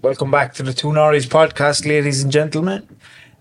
Welcome 0.00 0.30
back 0.30 0.54
to 0.54 0.62
the 0.62 0.72
Two 0.72 0.88
Norries 0.88 1.26
podcast, 1.26 1.86
ladies 1.86 2.22
and 2.22 2.30
gentlemen. 2.32 2.86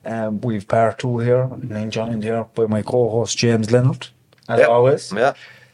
Um, 0.06 0.42
we've 0.42 0.68
part 0.68 1.00
two 1.00 1.20
here, 1.20 1.42
and 1.44 1.72
I'm 1.76 1.92
joined 1.92 2.24
here 2.24 2.46
by 2.56 2.66
my 2.66 2.82
co-host 2.82 3.38
James 3.38 3.72
Leonard, 3.72 4.08
as 4.50 4.60
Yep. 4.60 4.70
always. 4.70 5.12
Yeah. 5.12 5.34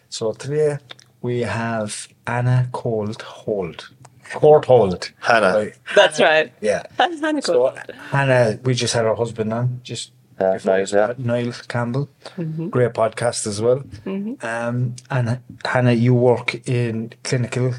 So 0.10 0.34
today 0.34 0.78
we 1.22 1.42
have 1.42 2.08
Anna 2.28 2.68
Colt 2.72 3.22
Hold. 3.22 3.90
Court 4.34 4.66
Hold. 4.66 5.12
Hannah. 5.20 5.54
Right. 5.56 5.74
That's 5.96 6.20
right. 6.20 6.52
Yeah. 6.62 6.84
That's 6.98 7.22
kind 7.22 7.38
of 7.38 7.44
So. 7.44 7.76
Hannah, 8.12 8.60
we 8.64 8.74
just 8.74 8.94
had 8.94 9.06
her 9.06 9.16
husband 9.16 9.54
on, 9.54 9.80
just 9.84 10.12
Yeah, 10.42 10.54
before 10.54 10.78
nice, 10.78 10.92
yeah. 10.94 11.14
Niall 11.18 11.54
Campbell. 11.68 12.10
Mm-hmm. 12.38 12.70
Great 12.70 12.94
podcast 12.94 13.46
as 13.48 13.62
well. 13.62 13.84
Um, 14.06 14.96
and 15.12 15.40
Hannah, 15.66 15.94
you 15.94 16.14
work 16.16 16.56
in 16.68 17.14
clinical 17.24 17.74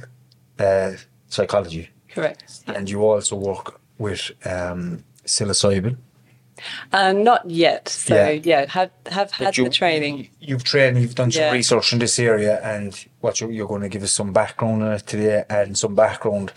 uh, 0.59 0.93
psychology, 1.28 1.91
Correct. 2.15 2.61
and 2.67 2.89
you 2.89 3.03
also 3.03 3.37
work 3.37 3.81
with 3.98 4.31
um, 4.47 5.05
psilocybin. 5.25 5.97
Uh, 6.93 7.12
not 7.12 7.48
yet. 7.51 7.89
So 7.89 8.15
Yeah. 8.15 8.31
yeah, 8.31 8.67
have 8.71 8.91
have 9.11 9.33
had 9.33 9.56
you- 9.56 9.65
the 9.65 9.71
training. 9.71 10.29
You've 10.41 10.62
trained, 10.65 11.01
you've 11.01 11.15
done 11.17 11.31
some 11.33 11.43
Yeah. 11.43 11.53
research 11.53 11.93
in 11.93 11.98
this 11.98 12.19
area, 12.19 12.61
and 12.62 12.95
what 13.21 13.41
you're, 13.41 13.51
you're 13.51 13.67
going 13.69 13.83
to 13.83 13.89
give 13.89 14.03
us 14.05 14.12
some 14.12 14.33
background 14.33 14.83
on 14.84 14.93
it 14.93 15.06
today, 15.06 15.45
and 15.51 15.77
some 15.77 15.95
background 15.97 16.53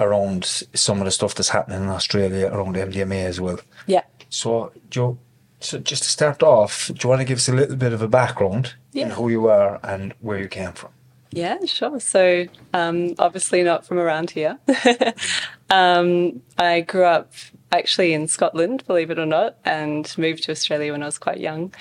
around 0.00 0.44
some 0.74 0.98
of 1.00 1.04
the 1.04 1.10
stuff 1.10 1.34
that's 1.34 1.50
happening 1.50 1.82
in 1.82 1.88
Australia 1.90 2.46
around 2.50 2.74
MDMA 2.76 3.26
as 3.26 3.38
well. 3.40 3.58
Yeah. 3.86 4.02
So, 4.30 4.72
Joe, 4.88 5.18
so 5.60 5.78
just 5.78 6.02
to 6.04 6.08
start 6.08 6.42
off, 6.42 6.88
do 6.88 6.94
you 7.02 7.08
want 7.10 7.20
to 7.20 7.26
give 7.26 7.36
us 7.38 7.48
a 7.48 7.52
little 7.52 7.76
bit 7.76 7.92
of 7.92 8.00
a 8.00 8.08
background 8.08 8.74
in 8.94 9.10
who 9.10 9.28
you 9.28 9.48
are 9.48 9.78
and 9.82 10.14
where 10.20 10.38
you 10.38 10.48
came 10.48 10.72
from? 10.72 10.90
Yeah, 11.34 11.64
sure. 11.64 11.98
So, 12.00 12.46
um, 12.72 13.14
obviously 13.18 13.62
not 13.62 13.84
from 13.84 13.98
around 13.98 14.30
here. 14.30 14.58
um, 15.70 16.42
I 16.58 16.82
grew 16.82 17.04
up 17.04 17.32
actually 17.72 18.12
in 18.14 18.28
Scotland, 18.28 18.84
believe 18.86 19.10
it 19.10 19.18
or 19.18 19.26
not, 19.26 19.56
and 19.64 20.12
moved 20.16 20.44
to 20.44 20.52
Australia 20.52 20.92
when 20.92 21.02
I 21.02 21.06
was 21.06 21.18
quite 21.18 21.40
young. 21.40 21.74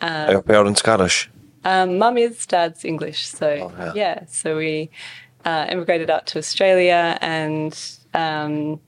Are 0.00 0.30
your 0.30 0.42
parents 0.42 0.80
Scottish? 0.80 1.28
Um, 1.64 1.98
Mum 1.98 2.16
is, 2.18 2.46
dad's 2.46 2.84
English. 2.84 3.26
So, 3.26 3.72
Oh, 3.76 3.78
yeah. 3.78 3.92
yeah. 3.94 4.24
So 4.28 4.56
we 4.56 4.90
uh, 5.44 5.66
immigrated 5.68 6.08
out 6.08 6.26
to 6.28 6.38
Australia 6.38 7.18
and, 7.20 7.78
um, 8.14 8.80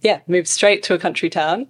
yeah, 0.00 0.20
moved 0.26 0.48
straight 0.48 0.82
to 0.84 0.94
a 0.94 0.98
country 0.98 1.28
town, 1.28 1.66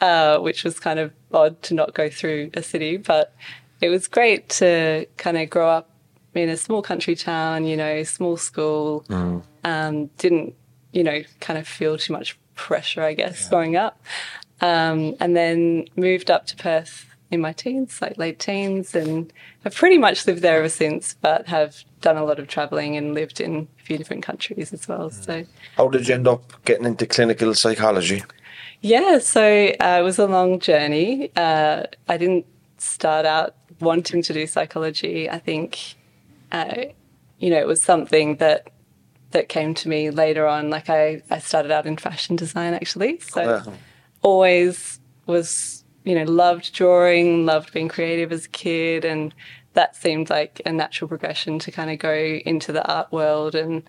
uh, 0.00 0.38
which 0.38 0.64
was 0.64 0.80
kind 0.80 0.98
of 0.98 1.12
odd 1.32 1.60
to 1.64 1.74
not 1.74 1.92
go 1.94 2.08
through 2.08 2.50
a 2.54 2.62
city. 2.62 2.96
But 2.96 3.34
it 3.80 3.90
was 3.90 4.08
great 4.08 4.48
to 4.60 5.06
kind 5.18 5.36
of 5.36 5.50
grow 5.50 5.68
up 5.68 5.90
in 6.42 6.48
a 6.48 6.56
small 6.56 6.82
country 6.82 7.14
town, 7.14 7.64
you 7.64 7.76
know, 7.76 8.02
small 8.02 8.36
school. 8.36 9.04
Um, 9.64 10.10
didn't, 10.18 10.54
you 10.92 11.02
know, 11.04 11.22
kind 11.40 11.58
of 11.58 11.66
feel 11.66 11.96
too 11.96 12.12
much 12.12 12.38
pressure, 12.54 13.02
I 13.02 13.14
guess, 13.14 13.48
growing 13.48 13.76
up. 13.76 14.02
Um, 14.60 15.14
and 15.20 15.36
then 15.36 15.86
moved 15.96 16.30
up 16.30 16.46
to 16.46 16.56
Perth 16.56 17.06
in 17.30 17.40
my 17.40 17.52
teens, 17.52 18.00
like 18.00 18.16
late 18.18 18.38
teens, 18.38 18.94
and 18.94 19.32
have 19.64 19.74
pretty 19.74 19.98
much 19.98 20.26
lived 20.26 20.42
there 20.42 20.58
ever 20.58 20.68
since, 20.68 21.16
but 21.20 21.46
have 21.48 21.82
done 22.00 22.16
a 22.16 22.24
lot 22.24 22.38
of 22.38 22.46
traveling 22.48 22.96
and 22.96 23.14
lived 23.14 23.40
in 23.40 23.66
a 23.80 23.82
few 23.84 23.96
different 23.98 24.22
countries 24.22 24.72
as 24.72 24.86
well. 24.86 25.10
So, 25.10 25.44
How 25.76 25.88
did 25.88 26.06
you 26.06 26.14
end 26.14 26.28
up 26.28 26.64
getting 26.64 26.84
into 26.86 27.06
clinical 27.06 27.54
psychology? 27.54 28.22
yeah, 28.82 29.18
so 29.18 29.42
uh, 29.80 29.96
it 30.00 30.02
was 30.02 30.18
a 30.18 30.26
long 30.26 30.60
journey. 30.60 31.30
Uh, 31.34 31.84
I 32.08 32.16
didn't 32.18 32.46
start 32.78 33.24
out 33.26 33.56
wanting 33.80 34.22
to 34.22 34.32
do 34.32 34.46
psychology. 34.46 35.28
I 35.28 35.38
think, 35.38 35.94
uh, 36.54 36.84
you 37.38 37.50
know, 37.50 37.58
it 37.58 37.66
was 37.66 37.82
something 37.82 38.36
that 38.36 38.70
that 39.32 39.48
came 39.48 39.74
to 39.74 39.88
me 39.88 40.10
later 40.10 40.46
on. 40.46 40.70
Like 40.70 40.88
I, 40.88 41.20
I 41.28 41.40
started 41.40 41.72
out 41.72 41.86
in 41.86 41.96
fashion 41.96 42.36
design 42.36 42.72
actually, 42.72 43.18
so 43.18 43.42
Yeah. 43.42 43.72
always 44.22 45.00
was 45.26 45.84
you 46.04 46.14
know 46.14 46.24
loved 46.24 46.72
drawing, 46.72 47.44
loved 47.44 47.72
being 47.72 47.88
creative 47.88 48.30
as 48.32 48.46
a 48.46 48.48
kid, 48.50 49.04
and 49.04 49.34
that 49.72 49.96
seemed 49.96 50.30
like 50.30 50.62
a 50.64 50.72
natural 50.72 51.08
progression 51.08 51.58
to 51.58 51.72
kind 51.72 51.90
of 51.90 51.98
go 51.98 52.14
into 52.14 52.70
the 52.72 52.84
art 52.86 53.10
world 53.10 53.54
and 53.54 53.82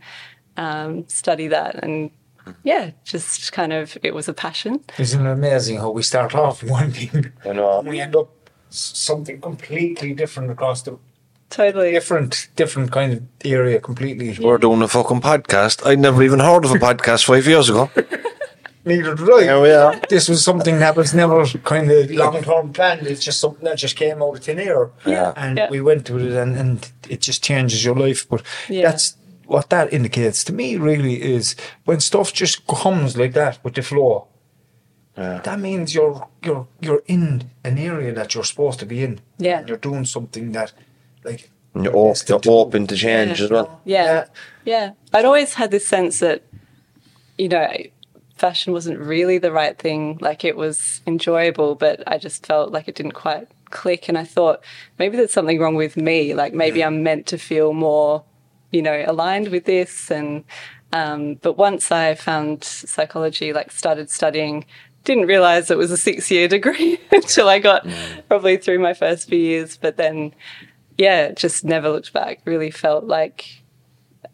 um, 0.58 1.08
study 1.08 1.48
that 1.48 1.76
and. 1.84 2.12
Yeah, 2.64 2.92
just 3.04 3.54
kind 3.54 3.74
of, 3.74 3.98
it 4.04 4.14
was 4.14 4.28
a 4.30 4.34
passion. 4.34 4.86
Isn't 5.00 5.26
it 5.26 5.32
amazing 5.32 5.78
how 5.78 5.90
we 5.90 6.04
start 6.04 6.36
off 6.36 6.62
one 6.80 6.92
thing 6.92 7.34
know. 7.44 7.80
and 7.80 7.88
we 7.88 8.00
end 8.00 8.16
up 8.16 8.30
something 8.70 9.42
completely 9.42 10.14
different 10.14 10.52
across 10.52 10.84
the 10.84 11.00
Totally. 11.56 11.92
different 11.92 12.50
different 12.58 12.92
kind 12.92 13.14
of 13.14 13.24
area 13.46 13.80
completely. 13.80 14.38
We're 14.46 14.58
doing 14.58 14.82
a 14.82 14.88
fucking 14.90 15.22
podcast. 15.22 15.86
I'd 15.88 16.00
never 16.00 16.22
even 16.22 16.40
heard 16.40 16.66
of 16.66 16.72
a 16.72 16.76
podcast 16.88 17.24
five 17.26 17.48
years 17.48 17.70
ago. 17.70 17.90
Neither 18.88 19.16
did 19.16 19.30
I. 19.32 19.42
Here 19.44 19.62
we 19.62 19.72
are. 19.72 19.96
This 20.10 20.28
was 20.30 20.44
something 20.44 20.80
that 20.80 20.96
was 20.96 21.14
never 21.14 21.46
kind 21.64 21.90
of 21.90 22.12
long 22.12 22.44
term 22.44 22.74
planned. 22.74 23.08
It's 23.08 23.24
just 23.24 23.40
something 23.40 23.64
that 23.64 23.78
just 23.78 23.96
came 23.96 24.22
out 24.22 24.36
of 24.38 24.44
thin 24.44 24.60
air. 24.60 24.90
Yeah. 25.06 25.34
And 25.38 25.58
Yeah. 25.58 25.70
we 25.72 25.80
went 25.82 26.10
with 26.10 26.24
it 26.26 26.34
and, 26.38 26.56
and 26.58 26.92
it 27.10 27.22
just 27.22 27.42
changes 27.44 27.84
your 27.86 27.96
life. 27.96 28.28
But 28.30 28.44
Yeah. 28.70 28.84
that's 28.92 29.16
what 29.48 29.70
that 29.70 29.94
indicates 29.94 30.44
to 30.44 30.54
me 30.54 30.76
really 30.76 31.16
is 31.36 31.56
when 31.86 32.00
stuff 32.00 32.34
just 32.34 32.68
comes 32.68 33.16
like 33.18 33.34
that 33.34 33.60
with 33.64 33.76
the 33.76 33.82
flow, 33.82 34.28
Yeah. 35.18 35.40
that 35.44 35.60
means 35.60 35.96
you're 35.96 36.28
you're 36.44 36.68
you're 36.82 37.04
in 37.08 37.50
an 37.64 37.78
area 37.78 38.14
that 38.14 38.34
you're 38.36 38.44
supposed 38.44 38.80
to 38.80 38.86
be 38.86 39.04
in. 39.04 39.20
Yeah. 39.40 39.60
And 39.60 39.68
you're 39.70 39.78
doing 39.90 40.06
something 40.06 40.52
that 40.52 40.74
like 41.26 41.50
And 41.74 41.84
You're, 41.84 41.96
op- 41.96 42.14
destined 42.14 42.44
to 42.44 42.50
you're 42.50 42.60
open 42.60 42.88
to 42.88 42.96
change 42.96 43.42
as 43.42 43.52
well. 43.52 43.82
Yeah. 43.84 44.28
Yeah. 44.64 44.92
I'd 45.14 45.26
always 45.26 45.54
had 45.54 45.72
this 45.72 45.88
sense 45.88 46.20
that, 46.20 46.44
you 47.38 47.50
know, 47.50 47.70
fashion 48.38 48.74
wasn't 48.74 49.00
really 49.00 49.38
the 49.38 49.52
right 49.52 49.78
thing. 49.78 50.18
Like 50.22 50.44
it 50.44 50.56
was 50.56 51.02
enjoyable, 51.06 51.76
but 51.76 52.04
I 52.08 52.18
just 52.18 52.46
felt 52.46 52.72
like 52.72 52.88
it 52.88 52.96
didn't 52.96 53.14
quite 53.14 53.48
click. 53.72 54.08
And 54.08 54.18
I 54.18 54.24
thought 54.24 54.64
maybe 55.00 55.18
there's 55.18 55.34
something 55.34 55.60
wrong 55.60 55.76
with 55.76 55.98
me. 55.98 56.34
Like 56.34 56.54
maybe 56.54 56.84
I'm 56.84 57.04
meant 57.04 57.28
to 57.28 57.38
feel 57.38 57.74
more, 57.74 58.24
you 58.72 58.82
know, 58.82 59.04
aligned 59.06 59.50
with 59.50 59.66
this. 59.66 60.10
And, 60.12 60.44
um, 60.94 61.36
but 61.36 61.58
once 61.58 61.92
I 61.92 62.16
found 62.16 62.64
psychology, 62.64 63.54
like 63.54 63.72
started 63.72 64.10
studying, 64.10 64.66
didn't 65.04 65.28
realize 65.28 65.72
it 65.72 65.78
was 65.78 65.92
a 65.92 65.98
six 65.98 66.30
year 66.30 66.48
degree 66.58 67.00
until 67.12 67.48
I 67.48 67.60
got 67.60 67.88
probably 68.28 68.58
through 68.58 68.80
my 68.80 68.94
first 68.94 69.30
few 69.30 69.40
years. 69.40 69.78
But 69.78 69.98
then, 69.98 70.34
yeah, 70.98 71.32
just 71.32 71.64
never 71.66 71.90
looked 71.90 72.14
back. 72.14 72.40
Really 72.46 72.72
felt 72.72 73.06
like, 73.06 73.62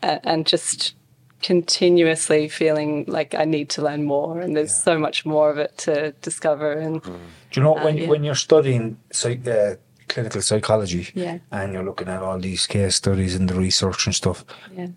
and 0.02 0.46
just 0.46 0.96
continuously 1.42 2.48
feeling 2.48 3.06
like 3.08 3.34
I 3.34 3.46
need 3.46 3.70
to 3.72 3.82
learn 3.82 4.04
more, 4.04 4.42
and 4.42 4.56
there's 4.56 4.76
so 4.76 4.98
much 5.00 5.26
more 5.26 5.50
of 5.50 5.58
it 5.58 5.78
to 5.80 6.12
discover. 6.22 6.72
And 6.74 7.02
Do 7.02 7.12
you 7.54 7.64
know 7.64 7.74
when 7.74 7.98
yeah. 7.98 8.08
when 8.08 8.24
you're 8.24 8.36
studying 8.36 8.98
psych, 9.12 9.48
uh, 9.48 9.76
clinical 10.08 10.42
psychology 10.42 11.08
Yeah. 11.16 11.40
and 11.52 11.74
you're 11.74 11.84
looking 11.86 12.10
at 12.10 12.22
all 12.22 12.40
these 12.40 12.68
case 12.68 12.96
studies 12.96 13.36
and 13.36 13.50
the 13.50 13.56
research 13.56 14.06
and 14.06 14.14
stuff, 14.16 14.44
yeah, 14.76 14.88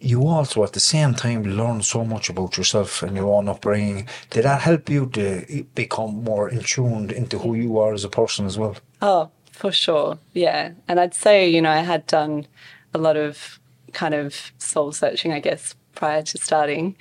you 0.00 0.26
also 0.26 0.64
at 0.64 0.72
the 0.72 0.80
same 0.80 1.14
time 1.14 1.42
learn 1.42 1.82
so 1.82 2.04
much 2.04 2.30
about 2.30 2.56
yourself 2.56 3.02
and 3.02 3.16
your 3.16 3.28
own 3.32 3.48
upbringing. 3.48 4.08
Did 4.30 4.44
that 4.44 4.62
help 4.62 4.88
you 4.88 5.06
to 5.10 5.64
become 5.74 6.24
more 6.24 6.48
in 6.48 6.60
tuned 6.60 7.12
into 7.12 7.38
who 7.38 7.54
you 7.54 7.78
are 7.78 7.92
as 7.94 8.04
a 8.04 8.08
person 8.08 8.46
as 8.46 8.56
well? 8.58 8.76
oh, 9.02 9.30
for 9.62 9.70
sure, 9.70 10.18
yeah. 10.32 10.72
And 10.88 10.98
I'd 10.98 11.14
say, 11.14 11.48
you 11.48 11.62
know, 11.62 11.70
I 11.70 11.82
had 11.92 12.04
done 12.08 12.48
a 12.92 12.98
lot 12.98 13.16
of 13.16 13.60
kind 13.92 14.12
of 14.12 14.50
soul 14.58 14.90
searching, 14.90 15.32
I 15.32 15.38
guess, 15.38 15.76
prior 15.94 16.20
to 16.22 16.36
starting. 16.38 16.96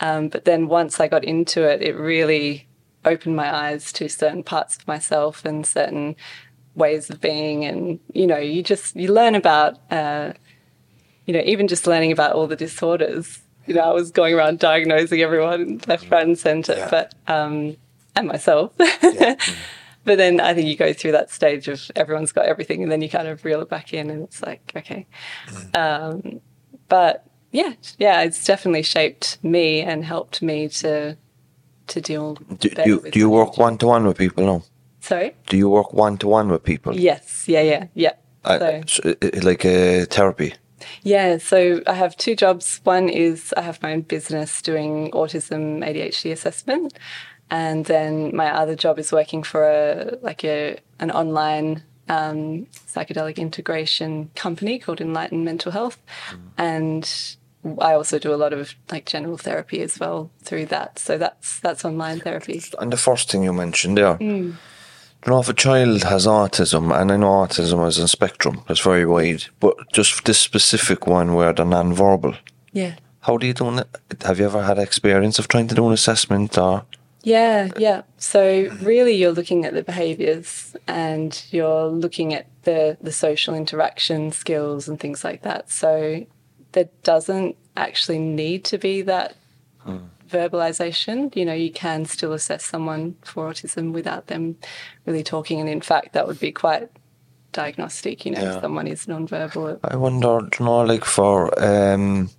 Um, 0.00 0.28
but 0.28 0.44
then 0.44 0.68
once 0.68 1.00
I 1.00 1.08
got 1.08 1.24
into 1.24 1.62
it, 1.62 1.80
it 1.80 1.96
really 1.96 2.66
opened 3.06 3.34
my 3.34 3.48
eyes 3.64 3.92
to 3.94 4.10
certain 4.10 4.42
parts 4.42 4.76
of 4.76 4.86
myself 4.86 5.46
and 5.46 5.64
certain 5.64 6.14
ways 6.74 7.08
of 7.08 7.18
being. 7.22 7.64
And, 7.64 7.98
you 8.12 8.26
know, 8.26 8.36
you 8.36 8.62
just, 8.62 8.94
you 8.94 9.10
learn 9.10 9.34
about, 9.34 9.78
uh, 9.90 10.32
you 11.24 11.32
know, 11.32 11.42
even 11.46 11.66
just 11.66 11.86
learning 11.86 12.12
about 12.12 12.32
all 12.34 12.46
the 12.46 12.56
disorders. 12.56 13.40
You 13.66 13.72
know, 13.72 13.84
I 13.84 13.92
was 13.92 14.10
going 14.10 14.34
around 14.34 14.58
diagnosing 14.58 15.22
everyone 15.22 15.80
left, 15.86 16.10
right, 16.10 16.26
and 16.26 16.38
centre, 16.38 16.74
Yeah. 16.76 16.90
but, 16.90 17.14
um, 17.26 17.78
and 18.14 18.28
myself. 18.28 18.72
but 20.04 20.18
then 20.18 20.40
I 20.40 20.54
think 20.54 20.68
you 20.68 20.76
go 20.76 20.92
through 20.92 21.12
that 21.12 21.30
stage 21.30 21.68
of 21.68 21.90
everyone's 21.96 22.32
got 22.32 22.46
everything, 22.46 22.82
and 22.82 22.90
then 22.90 23.02
you 23.02 23.08
kind 23.08 23.28
of 23.28 23.44
reel 23.44 23.60
it 23.60 23.68
back 23.68 23.92
in, 23.92 24.10
and 24.10 24.22
it's 24.24 24.42
like, 24.42 24.72
okay. 24.76 25.06
Um, 25.74 26.40
but 26.88 27.26
yeah, 27.52 27.74
yeah, 27.98 28.22
it's 28.22 28.44
definitely 28.44 28.82
shaped 28.82 29.38
me 29.42 29.80
and 29.80 30.04
helped 30.04 30.42
me 30.42 30.68
to 30.68 31.16
to 31.88 32.00
deal. 32.00 32.34
Do, 32.34 32.68
do, 32.70 32.82
you, 32.86 33.10
do 33.10 33.18
you 33.18 33.30
work 33.30 33.58
one 33.58 33.78
to 33.78 33.86
one 33.86 34.06
with 34.06 34.18
people 34.18 34.44
now? 34.46 34.62
Sorry. 35.00 35.34
Do 35.48 35.56
you 35.56 35.68
work 35.68 35.92
one 35.92 36.16
to 36.18 36.28
one 36.28 36.48
with 36.48 36.62
people? 36.64 36.94
Yes. 36.98 37.44
Yeah. 37.48 37.62
Yeah. 37.62 37.86
Yeah. 37.94 38.12
Uh, 38.44 38.58
so 38.58 38.82
so, 38.86 39.14
uh, 39.22 39.40
like 39.42 39.64
uh, 39.64 40.06
therapy. 40.06 40.54
yeah, 41.02 41.38
so 41.38 41.80
I 41.86 41.94
have 41.94 42.16
two 42.16 42.34
jobs. 42.34 42.80
One 42.84 43.08
is 43.08 43.54
I 43.56 43.62
have 43.62 43.82
my 43.82 43.92
own 43.92 44.02
business 44.02 44.62
doing 44.62 45.10
autism 45.12 45.78
ADHD 45.84 46.32
assessment, 46.32 46.98
and 47.52 47.84
then 47.84 48.34
my 48.34 48.48
other 48.60 48.74
job 48.84 48.98
is 48.98 49.12
working 49.12 49.42
for 49.44 49.60
a 49.68 50.16
like 50.22 50.42
a 50.44 50.78
an 50.98 51.10
online 51.10 51.82
um, 52.08 52.66
psychedelic 52.94 53.36
integration 53.36 54.30
company 54.34 54.78
called 54.78 55.00
Enlighten 55.00 55.44
Mental 55.44 55.70
Health, 55.72 55.98
and 56.58 57.04
I 57.90 57.92
also 57.94 58.18
do 58.18 58.34
a 58.34 58.40
lot 58.44 58.52
of 58.52 58.74
like 58.90 59.04
general 59.06 59.36
therapy 59.38 59.82
as 59.82 60.00
well 60.00 60.30
through 60.42 60.66
that. 60.66 60.98
So 60.98 61.18
that's 61.18 61.60
that's 61.60 61.84
online 61.84 62.20
therapy. 62.20 62.60
And 62.80 62.92
the 62.92 62.96
first 62.96 63.30
thing 63.30 63.44
you 63.44 63.52
mentioned 63.52 63.96
there, 63.98 64.16
you 64.20 64.56
know, 65.26 65.40
if 65.40 65.48
a 65.48 65.54
child 65.54 66.02
has 66.04 66.26
autism, 66.26 66.90
and 67.00 67.12
I 67.12 67.16
know 67.16 67.30
autism 67.44 67.86
is 67.86 67.98
a 67.98 68.08
spectrum, 68.08 68.62
it's 68.68 68.80
very 68.80 69.06
wide, 69.06 69.44
but 69.60 69.74
just 69.92 70.24
this 70.24 70.38
specific 70.40 71.06
one 71.06 71.34
where 71.34 71.52
they're 71.52 71.64
non-verbal, 71.66 72.34
Yeah. 72.72 72.94
how 73.20 73.36
do 73.38 73.46
you 73.46 73.54
do 73.54 73.78
it? 73.78 73.86
Have 74.24 74.40
you 74.40 74.46
ever 74.46 74.62
had 74.64 74.78
experience 74.78 75.38
of 75.38 75.46
trying 75.46 75.68
to 75.68 75.74
do 75.76 75.86
an 75.86 75.92
assessment 75.92 76.58
or? 76.58 76.82
Yeah, 77.24 77.68
yeah. 77.78 78.02
So 78.18 78.68
really, 78.82 79.14
you're 79.14 79.32
looking 79.32 79.64
at 79.64 79.74
the 79.74 79.82
behaviours 79.82 80.74
and 80.88 81.30
you're 81.50 81.86
looking 81.86 82.34
at 82.34 82.46
the 82.64 82.96
the 83.00 83.12
social 83.12 83.54
interaction 83.54 84.32
skills 84.32 84.88
and 84.88 84.98
things 84.98 85.22
like 85.24 85.42
that. 85.42 85.70
So 85.70 86.26
there 86.72 86.88
doesn't 87.04 87.56
actually 87.76 88.18
need 88.18 88.64
to 88.64 88.78
be 88.78 89.02
that 89.02 89.36
verbalization. 90.28 91.34
You 91.36 91.44
know, 91.44 91.52
you 91.52 91.70
can 91.70 92.06
still 92.06 92.32
assess 92.32 92.64
someone 92.64 93.16
for 93.22 93.50
autism 93.50 93.92
without 93.92 94.26
them 94.26 94.56
really 95.06 95.22
talking, 95.22 95.60
and 95.60 95.68
in 95.68 95.80
fact, 95.80 96.14
that 96.14 96.26
would 96.26 96.40
be 96.40 96.52
quite 96.52 96.88
diagnostic. 97.52 98.24
You 98.24 98.32
know, 98.32 98.40
Yeah. 98.42 98.54
if 98.56 98.62
someone 98.62 98.86
is 98.86 99.06
non-verbal. 99.06 99.78
I 99.84 99.96
wonder, 99.96 100.40
do 100.40 100.56
you 100.58 100.64
know, 100.66 100.80
like 100.80 101.04
for, 101.04 101.52
um, 101.62 102.30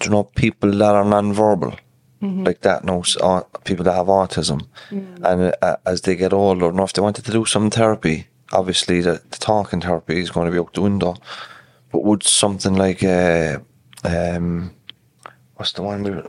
do 0.00 0.04
you 0.04 0.10
know, 0.10 0.24
people 0.24 0.70
that 0.72 0.94
are 0.94 1.04
non-verbal, 1.04 1.74
like 2.20 2.60
that, 2.62 2.84
no, 2.84 3.00
s- 3.00 3.16
people 3.64 3.84
that 3.84 3.94
have 3.94 4.06
autism, 4.06 4.66
and 4.90 5.52
uh, 5.62 5.76
as 5.84 6.00
they 6.00 6.16
get 6.16 6.32
older, 6.32 6.72
know 6.72 6.84
if 6.84 6.92
they 6.92 7.02
wanted 7.02 7.24
to 7.24 7.30
do 7.32 7.44
some 7.44 7.70
therapy, 7.70 8.26
obviously 8.52 9.00
the, 9.00 9.20
the 9.30 9.36
talking 9.38 9.80
therapy 9.82 10.20
is 10.20 10.30
going 10.30 10.46
to 10.46 10.52
be 10.52 10.58
out 10.58 10.72
the 10.74 10.82
window. 10.82 11.14
But 11.92 12.04
would 12.04 12.22
something 12.24 12.74
like, 12.74 13.02
uh, 13.02 13.58
um, 14.04 14.72
what's 15.56 15.72
the 15.72 15.82
one 15.82 16.02
we 16.02 16.22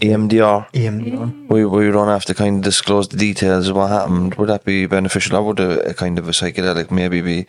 EMDR? 0.00 0.70
EMDR. 0.72 1.48
We 1.50 1.64
we 1.66 1.90
don't 1.90 2.08
have 2.08 2.24
to 2.26 2.34
kind 2.34 2.56
of 2.58 2.62
disclose 2.64 3.08
the 3.08 3.18
details 3.18 3.68
of 3.68 3.76
what 3.76 3.88
happened. 3.90 4.34
Would 4.36 4.48
that 4.48 4.64
be 4.64 4.86
beneficial? 4.86 5.36
Or 5.36 5.42
would 5.42 5.60
a, 5.60 5.90
a 5.90 5.94
kind 5.94 6.18
of 6.18 6.26
a 6.28 6.32
psychedelic 6.32 6.90
maybe 6.90 7.20
be? 7.20 7.46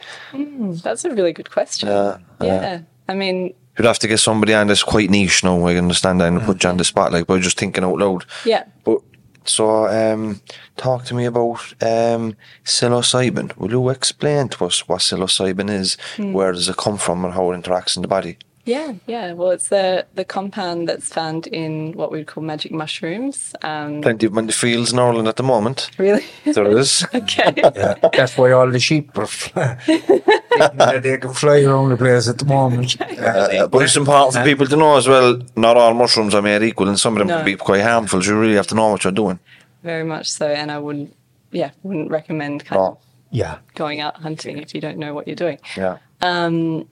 That's 0.84 1.06
a 1.06 1.12
really 1.12 1.32
good 1.34 1.50
question. 1.52 1.88
Yeah, 1.90 2.18
yeah. 2.42 2.82
I 3.08 3.14
mean, 3.14 3.54
You'd 3.82 3.88
have 3.88 3.98
to 3.98 4.08
get 4.08 4.20
somebody 4.20 4.54
on 4.54 4.68
that's 4.68 4.84
quite 4.84 5.10
niche 5.10 5.44
now. 5.44 5.66
I 5.66 5.76
understand 5.76 6.22
that 6.22 6.28
and 6.28 6.40
put 6.44 6.64
you 6.64 6.70
on 6.70 6.78
the 6.78 6.84
spotlight, 6.84 7.26
but 7.26 7.42
just 7.42 7.58
thinking 7.58 7.84
out 7.84 7.98
loud. 7.98 8.26
yeah. 8.46 8.66
But 8.84 9.00
so, 9.44 9.88
um, 9.88 10.40
talk 10.78 11.04
to 11.06 11.16
me 11.16 11.26
about 11.26 11.74
um, 11.82 12.36
psilocybin. 12.64 13.58
Will 13.58 13.72
you 13.72 13.90
explain 13.90 14.50
to 14.50 14.66
us 14.66 14.88
what 14.88 15.00
psilocybin 15.00 15.72
is? 15.72 15.98
Where 16.20 16.52
does 16.52 16.70
it 16.70 16.78
come 16.78 17.00
from, 17.00 17.26
and 17.26 17.34
how 17.34 17.52
it 17.52 17.60
interacts 17.60 17.96
in 17.96 18.04
the 18.04 18.08
body? 18.08 18.38
Yeah, 18.66 18.94
yeah. 19.08 19.34
Well, 19.34 19.50
it's 19.52 19.70
the 19.70 20.06
the 20.14 20.24
compound 20.24 20.88
that's 20.88 21.10
found 21.10 21.48
in 21.48 21.94
what 21.94 22.12
we'd 22.12 22.28
call 22.28 22.44
magic 22.44 22.72
mushrooms. 22.72 23.56
Um, 23.64 24.02
Plenty 24.02 24.28
of 24.28 24.34
them 24.34 24.40
in 24.40 24.48
the 24.48 24.54
fields 24.54 24.94
in 24.94 25.00
Ireland 25.00 25.28
at 25.28 25.36
the 25.38 25.44
moment. 25.44 25.90
really? 25.98 26.24
There 26.46 26.78
is. 26.78 27.04
okay. 27.14 27.54
Yeah, 27.76 27.96
that's 28.14 28.38
why 28.38 28.52
all 28.52 28.70
the 28.70 28.80
sheep 28.80 29.18
are 29.18 29.26
fly- 29.26 29.76
thinking 29.86 31.02
they 31.02 31.18
can 31.18 31.34
fly 31.34 31.62
around 31.64 31.90
the 31.90 31.98
place 31.98 32.28
at 32.30 32.38
the 32.38 32.46
moment. 32.46 33.02
Uh, 33.02 33.68
but 33.68 33.82
it's 33.82 33.96
important 33.96 34.34
for 34.36 34.44
people 34.44 34.68
to 34.68 34.76
know 34.76 34.96
as 34.98 35.08
well. 35.08 35.40
Not 35.56 35.78
all 35.78 35.94
mushrooms 35.96 36.36
are 36.36 36.42
made 36.44 36.62
equal, 36.62 36.88
and 36.88 37.00
some 37.00 37.14
of 37.14 37.20
them 37.20 37.28
No. 37.30 37.38
can 37.38 37.46
be 37.46 37.56
quite 37.56 37.82
harmful. 37.82 38.22
So 38.22 38.32
you 38.32 38.40
really 38.40 38.56
have 38.56 38.68
to 38.68 38.76
know 38.76 38.90
what 38.90 39.04
you're 39.04 39.12
doing. 39.14 39.40
Very 39.84 40.04
much 40.04 40.30
so, 40.30 40.46
and 40.48 40.70
I 40.72 40.78
wouldn't, 40.78 41.16
yeah, 41.52 41.72
wouldn't 41.82 42.12
recommend 42.12 42.64
kind 42.66 42.80
No. 42.80 42.88
of 42.92 42.98
Yeah, 43.32 43.58
going 43.74 44.02
out 44.02 44.18
hunting 44.18 44.58
if 44.60 44.76
you 44.76 44.82
don't 44.82 44.98
know 45.00 45.14
what 45.16 45.26
you're 45.28 45.36
doing. 45.36 45.58
Yeah. 45.76 45.98
Um, 46.22 46.88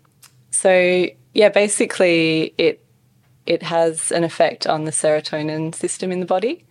So 0.52 1.06
yeah, 1.34 1.50
basically 1.50 2.54
it 2.58 2.84
it 3.46 3.64
has 3.64 4.12
an 4.12 4.24
effect 4.24 4.68
on 4.68 4.86
the 4.86 4.92
serotonin 4.92 5.74
system 5.74 6.12
in 6.12 6.20
the 6.20 6.26
body. 6.26 6.66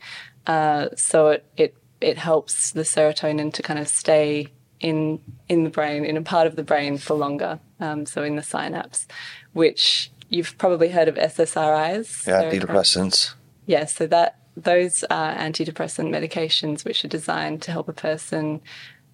Uh, 0.46 0.88
so 0.96 1.28
it, 1.28 1.46
it 1.56 1.76
it 2.00 2.18
helps 2.18 2.70
the 2.72 2.82
serotonin 2.82 3.52
to 3.52 3.62
kind 3.62 3.78
of 3.78 3.88
stay 3.88 4.48
in 4.80 5.20
in 5.48 5.64
the 5.64 5.70
brain, 5.70 6.04
in 6.04 6.16
a 6.16 6.22
part 6.22 6.46
of 6.46 6.56
the 6.56 6.62
brain 6.62 6.98
for 6.98 7.14
longer. 7.14 7.58
Um, 7.80 8.06
so 8.06 8.22
in 8.22 8.36
the 8.36 8.42
synapse, 8.42 9.06
which 9.52 10.10
you've 10.28 10.56
probably 10.58 10.88
heard 10.88 11.08
of 11.08 11.14
SSRIs. 11.16 12.26
Yeah, 12.26 12.42
antidepressants. 12.42 13.34
yeah, 13.66 13.84
so 13.84 14.06
that 14.08 14.38
those 14.56 15.04
are 15.04 15.34
antidepressant 15.34 16.10
medications 16.10 16.84
which 16.84 17.04
are 17.04 17.08
designed 17.08 17.62
to 17.62 17.70
help 17.70 17.88
a 17.88 17.92
person 17.92 18.60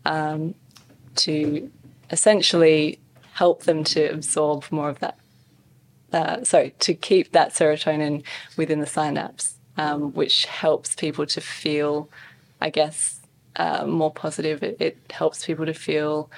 um, 0.06 0.55
to 1.17 1.70
essentially 2.11 2.99
help 3.32 3.64
them 3.64 3.85
to 3.85 4.06
absorb 4.06 4.64
more 4.70 4.88
of 4.88 4.99
that. 5.00 5.19
Uh, 6.14 6.44
sorry, 6.44 6.72
to 6.78 6.94
keep 6.94 7.32
that 7.32 7.52
serotonin 7.52 8.22
within 8.56 8.78
the 8.78 8.87
synapse, 8.87 9.56
um, 9.76 10.12
which 10.12 10.47
helps 10.47 10.94
people 10.94 11.26
to 11.26 11.40
feel, 11.40 12.09
I 12.61 12.71
guess, 12.71 13.21
uh, 13.56 13.85
more 13.85 14.12
positive. 14.12 14.62
It, 14.62 14.76
it 14.78 14.97
helps 15.11 15.44
people 15.44 15.66
to 15.66 15.75
feel 15.75 16.30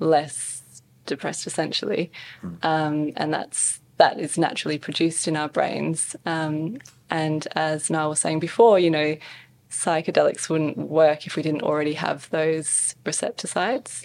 less 0.00 0.82
depressed, 1.06 1.46
essentially, 1.46 2.10
um, 2.64 3.12
and 3.16 3.32
that's 3.32 3.80
that 3.98 4.18
is 4.18 4.36
naturally 4.36 4.78
produced 4.78 5.28
in 5.28 5.36
our 5.36 5.48
brains. 5.48 6.16
Um, 6.26 6.78
and 7.08 7.46
as 7.54 7.88
Niall 7.88 8.08
was 8.08 8.18
saying 8.18 8.40
before, 8.40 8.80
you 8.80 8.90
know, 8.90 9.16
psychedelics 9.70 10.48
wouldn't 10.48 10.76
work 10.76 11.28
if 11.28 11.36
we 11.36 11.42
didn't 11.44 11.62
already 11.62 11.92
have 11.92 12.28
those 12.30 12.96
receptor 13.06 13.46
sites. 13.46 14.02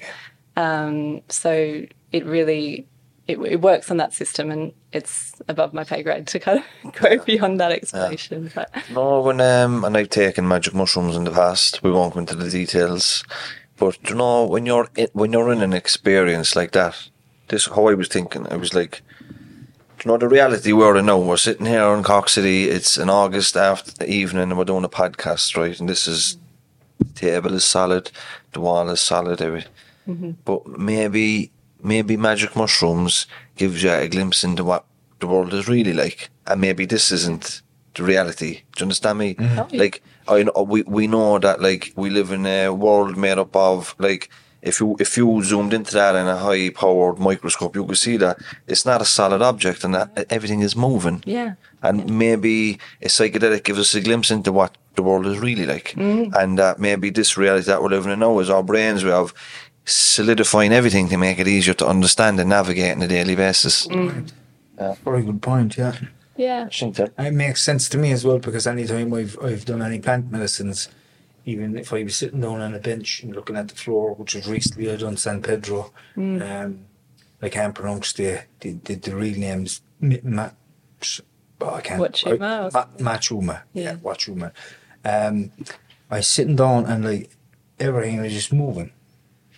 Um, 0.55 1.21
so 1.29 1.83
it 2.11 2.25
really 2.25 2.87
it, 3.27 3.39
it 3.39 3.61
works 3.61 3.89
on 3.89 3.97
that 3.97 4.13
system, 4.13 4.51
and 4.51 4.71
it's 4.91 5.33
above 5.47 5.73
my 5.73 5.83
pay 5.83 6.03
grade 6.03 6.27
to 6.27 6.39
kind 6.39 6.63
of 6.83 6.93
go 7.01 7.17
beyond 7.23 7.59
that 7.59 7.71
explanation. 7.71 8.51
But 8.53 8.71
No, 8.91 9.21
when 9.21 9.41
um, 9.41 9.83
and 9.83 9.97
I've 9.97 10.09
taken 10.09 10.47
magic 10.47 10.73
mushrooms 10.73 11.15
in 11.15 11.23
the 11.23 11.31
past. 11.31 11.81
We 11.83 11.91
won't 11.91 12.13
go 12.13 12.19
into 12.19 12.35
the 12.35 12.49
details, 12.49 13.23
but 13.77 13.97
you 14.09 14.15
know 14.15 14.45
when 14.45 14.65
you're 14.65 14.89
in, 14.95 15.07
when 15.13 15.33
you're 15.33 15.51
in 15.51 15.61
an 15.61 15.73
experience 15.73 16.55
like 16.55 16.71
that, 16.71 17.09
this 17.47 17.67
is 17.67 17.73
how 17.73 17.87
I 17.87 17.95
was 17.95 18.07
thinking. 18.07 18.47
I 18.51 18.57
was 18.57 18.73
like, 18.73 19.01
you 20.03 20.11
know, 20.11 20.17
the 20.17 20.27
reality 20.27 20.71
we're 20.71 20.97
in 20.97 21.07
now. 21.07 21.17
We're 21.17 21.37
sitting 21.37 21.65
here 21.65 21.93
in 21.95 22.03
Cork 22.03 22.29
City. 22.29 22.69
It's 22.69 22.97
an 22.97 23.09
August 23.09 23.57
after 23.57 24.05
evening, 24.05 24.43
and 24.43 24.57
we're 24.57 24.65
doing 24.65 24.83
a 24.85 24.89
podcast, 24.89 25.57
right? 25.57 25.79
And 25.79 25.89
this 25.89 26.07
is 26.07 26.37
the 26.99 27.05
table 27.05 27.53
is 27.55 27.65
solid, 27.65 28.11
the 28.53 28.61
wall 28.61 28.87
is 28.89 29.01
solid, 29.01 29.41
every. 29.41 29.65
But 30.45 30.67
maybe 30.67 31.51
maybe 31.85 32.17
magic 32.17 32.55
mushrooms 32.55 33.27
gives 33.55 33.83
you 33.83 33.91
a 33.91 34.07
glimpse 34.07 34.43
into 34.43 34.63
what 34.63 34.85
the 35.19 35.27
world 35.27 35.53
is 35.53 35.67
really 35.67 35.93
like, 35.93 36.29
and 36.47 36.59
maybe 36.59 36.85
this 36.85 37.11
isn't 37.11 37.61
the 37.93 38.03
reality. 38.03 38.61
Do 38.75 38.79
you 38.79 38.83
understand 38.85 39.19
me? 39.19 39.35
Mm-hmm. 39.35 39.59
Oh, 39.59 39.67
like 39.71 40.03
I 40.27 40.43
know 40.43 40.63
we 40.63 40.81
we 40.83 41.07
know 41.07 41.39
that 41.39 41.61
like 41.61 41.93
we 41.95 42.09
live 42.09 42.31
in 42.31 42.45
a 42.45 42.69
world 42.69 43.17
made 43.17 43.37
up 43.37 43.55
of 43.55 43.95
like. 43.99 44.29
If 44.61 44.79
you 44.79 44.95
if 44.99 45.15
you 45.15 45.43
zoomed 45.43 45.75
into 45.75 45.93
that 45.93 46.15
in 46.15 46.25
a 46.25 46.37
high 46.37 46.71
powered 46.71 47.19
microscope, 47.19 47.75
you 47.75 47.85
could 47.85 47.99
see 47.99 48.17
that 48.17 48.39
it's 48.65 48.83
not 48.83 48.99
a 48.99 49.05
solid 49.05 49.43
object 49.43 49.83
and 49.83 49.93
that 49.93 50.15
mm-hmm. 50.15 50.33
everything 50.35 50.61
is 50.61 50.75
moving. 50.75 51.21
yeah, 51.23 51.53
And 51.83 52.17
maybe 52.17 52.79
a 52.99 53.05
psychedelic 53.05 53.63
gives 53.63 53.77
us 53.77 53.93
a 53.93 54.01
glimpse 54.01 54.31
into 54.31 54.51
what 54.51 54.75
the 54.95 55.03
world 55.03 55.27
is 55.27 55.37
really 55.37 55.67
like. 55.67 55.93
Mm-hmm. 55.95 56.33
And 56.33 56.57
that 56.57 56.79
maybe 56.79 57.11
this 57.11 57.37
reality 57.37 57.67
that 57.67 57.83
we're 57.83 57.89
living 57.89 58.11
in 58.11 58.19
now 58.19 58.39
is 58.39 58.49
our 58.49 58.63
brains 58.63 59.03
we 59.03 59.11
of 59.11 59.35
solidifying 59.85 60.73
everything 60.73 61.07
to 61.09 61.17
make 61.17 61.39
it 61.39 61.47
easier 61.47 61.73
to 61.75 61.87
understand 61.87 62.39
and 62.39 62.49
navigate 62.49 62.95
on 62.95 63.01
a 63.03 63.07
daily 63.07 63.35
basis. 63.35 63.87
Very 65.03 65.23
good 65.23 65.41
point. 65.41 65.77
Yeah. 65.77 65.95
Yeah. 66.37 66.65
I 66.67 66.69
think 66.75 66.95
that 66.97 67.13
It 67.17 67.33
makes 67.33 67.61
sense 67.61 67.87
to 67.89 67.97
me 67.97 68.11
as 68.11 68.25
well 68.25 68.39
because 68.39 68.67
anytime 68.67 69.13
I've 69.13 69.37
I've 69.41 69.63
done 69.65 69.81
any 69.81 69.99
plant 69.99 70.31
medicines, 70.31 70.89
even 71.45 71.77
if 71.77 71.93
I 71.93 72.03
was 72.03 72.15
sitting 72.15 72.41
down 72.41 72.59
on 72.59 72.73
a 72.73 72.79
bench 72.79 73.23
and 73.23 73.33
looking 73.35 73.55
at 73.55 73.67
the 73.69 73.75
floor, 73.75 74.15
which 74.15 74.35
was 74.35 74.47
recently 74.49 74.91
I 74.91 74.97
done 74.97 75.15
San 75.17 75.41
Pedro, 75.41 75.91
um, 76.17 76.79
I 77.41 77.49
can't 77.49 77.73
pronounce 77.75 78.11
the 78.13 78.41
the, 78.59 78.73
the, 78.83 78.95
the 78.95 79.15
real 79.15 79.37
names. 79.37 79.81
Mi- 80.01 80.19
Ma, 80.23 80.49
oh, 81.61 81.75
I 81.75 81.81
can't. 81.81 82.01
Wachuma 82.01 82.41
I- 82.41 82.65
or 82.65 82.71
Ma, 82.99 83.13
Machuma. 83.13 83.61
Yeah, 83.73 83.83
Yeah. 83.83 83.95
Wachuma. 83.97 84.51
Um, 85.05 85.51
I 86.11 86.17
was 86.17 86.27
sitting 86.27 86.55
down 86.57 86.85
and 86.85 87.05
like 87.05 87.29
everything 87.79 88.21
was 88.21 88.33
just 88.33 88.51
moving. 88.51 88.91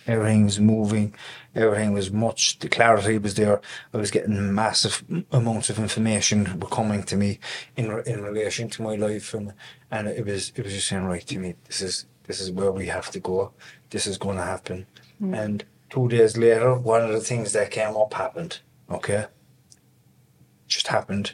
Everything 0.08 0.46
was 0.46 0.60
moving. 0.60 1.14
Everything 1.54 1.94
was 1.94 2.12
much. 2.12 2.60
The 2.60 2.70
clarity 2.70 3.18
was 3.18 3.36
there. 3.36 3.62
I 3.94 3.98
was 3.98 4.10
getting 4.10 4.56
massive 4.56 5.04
amounts 5.32 5.70
of 5.70 5.80
information 5.80 6.60
were 6.60 6.70
coming 6.70 7.04
to 7.04 7.18
me 7.18 7.40
in 7.76 7.86
in 8.06 8.24
relation 8.24 8.70
to 8.70 8.82
my 8.82 8.96
life, 8.96 9.34
and 9.34 9.54
and 9.92 10.08
it 10.08 10.26
was 10.26 10.54
it 10.56 10.64
was 10.64 10.74
just 10.74 10.88
saying 10.88 11.06
right 11.06 11.26
to 11.28 11.40
me. 11.40 11.56
This 11.66 11.82
is 11.82 12.06
this 12.24 12.40
is 12.40 12.52
where 12.52 12.72
we 12.72 12.88
have 12.88 13.12
to 13.12 13.20
go. 13.20 13.52
This 13.90 14.08
is 14.08 14.18
going 14.18 14.38
to 14.38 14.44
happen. 14.44 14.86
Hmm. 15.20 15.34
And 15.34 15.66
two 15.90 16.08
days 16.08 16.38
later, 16.38 16.76
one 16.76 17.04
of 17.04 17.12
the 17.12 17.20
things 17.20 17.54
that 17.54 17.72
came 17.72 17.96
up 17.98 18.14
happened. 18.14 18.60
Okay, 18.90 19.26
just 20.68 20.88
happened. 20.88 21.34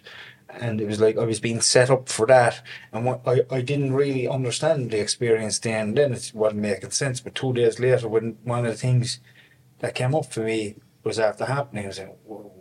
And 0.60 0.80
it 0.80 0.88
was 0.88 1.00
like 1.00 1.18
I 1.18 1.26
was 1.26 1.40
being 1.40 1.62
set 1.62 1.90
up 1.90 2.10
for 2.10 2.26
that, 2.28 2.62
and 2.92 3.06
what 3.06 3.22
I, 3.26 3.42
I 3.50 3.62
didn't 3.62 3.94
really 3.94 4.28
understand 4.28 4.92
the 4.92 5.00
experience 5.00 5.60
then. 5.60 5.90
And 5.90 5.98
then 5.98 6.14
it 6.14 6.32
wasn't 6.34 6.62
making 6.62 6.92
sense. 6.92 7.20
But 7.20 7.36
two 7.36 7.54
days 7.54 7.80
later, 7.80 8.08
when 8.08 8.38
one 8.44 8.66
of 8.66 8.72
the 8.72 8.78
things 8.78 9.20
that 9.80 9.96
came 9.96 10.16
up 10.16 10.32
for 10.32 10.42
me 10.42 10.76
was 11.04 11.20
after 11.20 11.46
happening, 11.46 11.86
I 11.86 11.88
was 11.88 12.00
like, 12.00 12.18
"Whoa, 12.26 12.52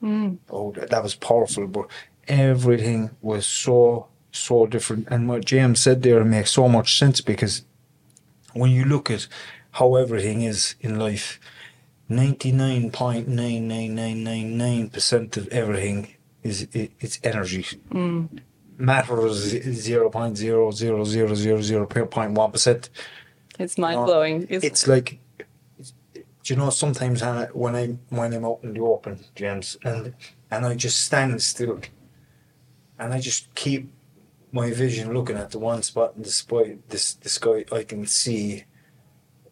hmm. 0.00 0.34
oh, 0.50 0.72
that, 0.72 0.90
that 0.90 1.02
was 1.02 1.14
powerful." 1.14 1.66
But 1.66 1.86
everything 2.28 3.10
was 3.20 3.46
so 3.46 4.08
so 4.30 4.66
different, 4.66 5.08
and 5.10 5.28
what 5.28 5.44
James 5.44 5.80
said 5.80 6.02
there 6.02 6.24
makes 6.24 6.52
so 6.52 6.68
much 6.68 6.98
sense 6.98 7.20
because 7.20 7.64
when 8.52 8.70
you 8.70 8.84
look 8.84 9.10
at 9.10 9.26
how 9.72 9.96
everything 9.96 10.42
is 10.42 10.76
in 10.80 10.98
life, 10.98 11.40
ninety 12.08 12.52
nine 12.52 12.90
point 12.90 13.28
nine 13.28 13.66
nine 13.68 13.94
nine 13.94 14.22
nine 14.22 14.56
nine 14.56 14.88
percent 14.88 15.36
of 15.36 15.48
everything 15.48 16.13
is 16.44 16.68
it's 16.72 17.18
energy. 17.24 17.64
Mm. 17.90 18.40
Matter 18.76 19.26
is 19.26 19.40
zero 19.88 20.10
point 20.10 20.36
zero 20.36 20.70
zero 20.70 21.04
zero 21.04 21.34
zero 21.34 21.62
zero 21.62 21.86
point 21.86 22.32
one 22.32 22.52
percent. 22.52 22.90
It's 23.58 23.78
mind 23.78 24.04
blowing. 24.04 24.46
It's 24.50 24.86
like, 24.86 25.18
do 25.78 26.22
you 26.44 26.56
know, 26.56 26.70
sometimes 26.70 27.20
Hannah, 27.20 27.48
when 27.52 27.74
I 27.74 27.86
when 28.10 28.34
I'm 28.34 28.44
out 28.44 28.60
in 28.62 28.74
the 28.74 28.80
open, 28.80 29.24
James, 29.34 29.78
and 29.84 30.14
and 30.50 30.66
I 30.66 30.74
just 30.74 30.98
stand 31.04 31.40
still, 31.40 31.80
and 32.98 33.14
I 33.14 33.20
just 33.20 33.54
keep 33.54 33.90
my 34.52 34.70
vision 34.70 35.14
looking 35.14 35.36
at 35.36 35.50
the 35.50 35.58
one 35.58 35.82
spot 35.82 36.14
in 36.16 36.22
the 36.22 36.30
sky. 36.30 36.76
This 36.88 37.14
the 37.14 37.28
sky, 37.28 37.64
I 37.72 37.84
can 37.84 38.06
see 38.06 38.64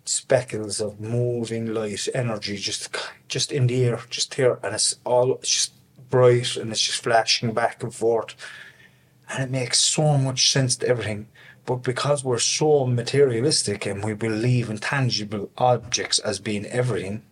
speckles 0.05 0.81
of 0.81 1.01
moving 1.01 1.73
light, 1.73 2.09
energy, 2.13 2.57
just 2.57 2.95
just 3.29 3.53
in 3.53 3.69
the 3.69 3.85
air, 3.85 4.01
just 4.11 4.35
here, 4.35 4.59
and 4.65 4.75
it's 4.75 4.97
all 5.05 5.35
it's 5.37 5.49
just 5.49 5.73
bright 6.13 6.57
and 6.57 6.71
it's 6.71 6.87
just 6.89 7.03
flashing 7.03 7.53
back 7.53 7.83
and 7.83 7.93
forth, 7.93 8.33
and 9.29 9.43
it 9.45 9.51
makes 9.51 9.79
so 9.81 10.17
much 10.27 10.41
sense 10.53 10.77
to 10.77 10.87
everything. 10.87 11.27
But 11.65 11.83
because 11.93 12.25
we're 12.25 12.49
so 12.61 12.87
materialistic 12.87 13.87
and 13.87 14.05
we 14.05 14.15
believe 14.15 14.71
in 14.71 14.79
tangible 14.79 15.51
objects 15.57 16.19
as 16.21 16.39
being 16.39 16.67
everything, 16.67 17.23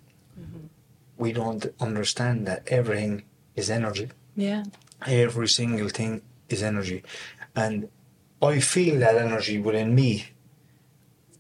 we 1.17 1.33
don't 1.33 1.67
understand 1.79 2.47
that 2.49 2.63
everything 2.67 3.15
is 3.55 3.69
energy. 3.71 4.09
yeah. 4.35 4.65
Every 5.07 5.49
single 5.49 5.89
thing 5.89 6.23
is 6.49 6.63
energy. 6.63 7.03
And 7.57 7.89
I 8.43 8.61
feel 8.61 8.99
that 9.01 9.17
energy 9.17 9.59
within 9.59 9.95
me 9.95 10.13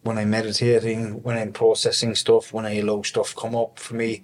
when 0.02 0.16
I'm 0.18 0.30
meditating, 0.30 1.22
when 1.22 1.36
I'm 1.36 1.52
processing 1.52 2.14
stuff, 2.14 2.52
when 2.54 2.64
I 2.64 2.74
allow 2.78 3.02
stuff 3.02 3.36
come 3.36 3.54
up 3.54 3.78
for 3.78 3.94
me. 4.02 4.22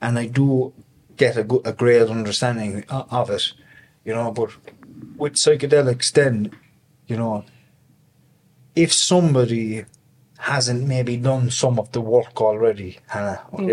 And 0.00 0.18
I 0.18 0.26
do 0.26 0.72
get 1.18 1.36
a, 1.36 1.44
good, 1.44 1.62
a 1.66 1.72
great 1.72 2.08
understanding 2.08 2.84
of 2.88 3.30
it, 3.30 3.52
you 4.04 4.14
know. 4.14 4.30
But 4.32 4.50
with 5.16 5.34
psychedelics, 5.34 6.12
then, 6.12 6.52
you 7.06 7.16
know, 7.16 7.44
if 8.74 8.92
somebody 8.92 9.84
hasn't 10.38 10.86
maybe 10.86 11.16
done 11.16 11.50
some 11.50 11.78
of 11.78 11.90
the 11.92 12.00
work 12.00 12.40
already, 12.40 12.98
Hannah, 13.08 13.40
okay? 13.54 13.72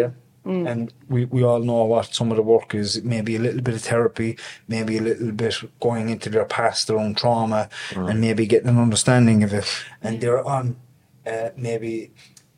And 0.67 0.93
we, 1.09 1.25
we 1.25 1.43
all 1.43 1.59
know 1.59 1.85
what 1.85 2.13
some 2.13 2.29
of 2.31 2.37
the 2.37 2.43
work 2.43 2.75
is. 2.75 3.01
Maybe 3.03 3.35
a 3.35 3.39
little 3.39 3.61
bit 3.61 3.73
of 3.75 3.81
therapy, 3.81 4.37
maybe 4.67 4.97
a 4.97 5.01
little 5.01 5.31
bit 5.31 5.55
going 5.79 6.09
into 6.09 6.29
their 6.29 6.45
past, 6.45 6.87
their 6.87 6.99
own 6.99 7.15
trauma, 7.15 7.67
and 8.09 8.21
maybe 8.21 8.45
getting 8.45 8.69
an 8.69 8.77
understanding 8.77 9.43
of 9.43 9.53
it. 9.53 9.65
And 10.03 10.21
they're 10.21 10.45
on 10.45 10.75
uh, 11.25 11.49
maybe 11.57 12.11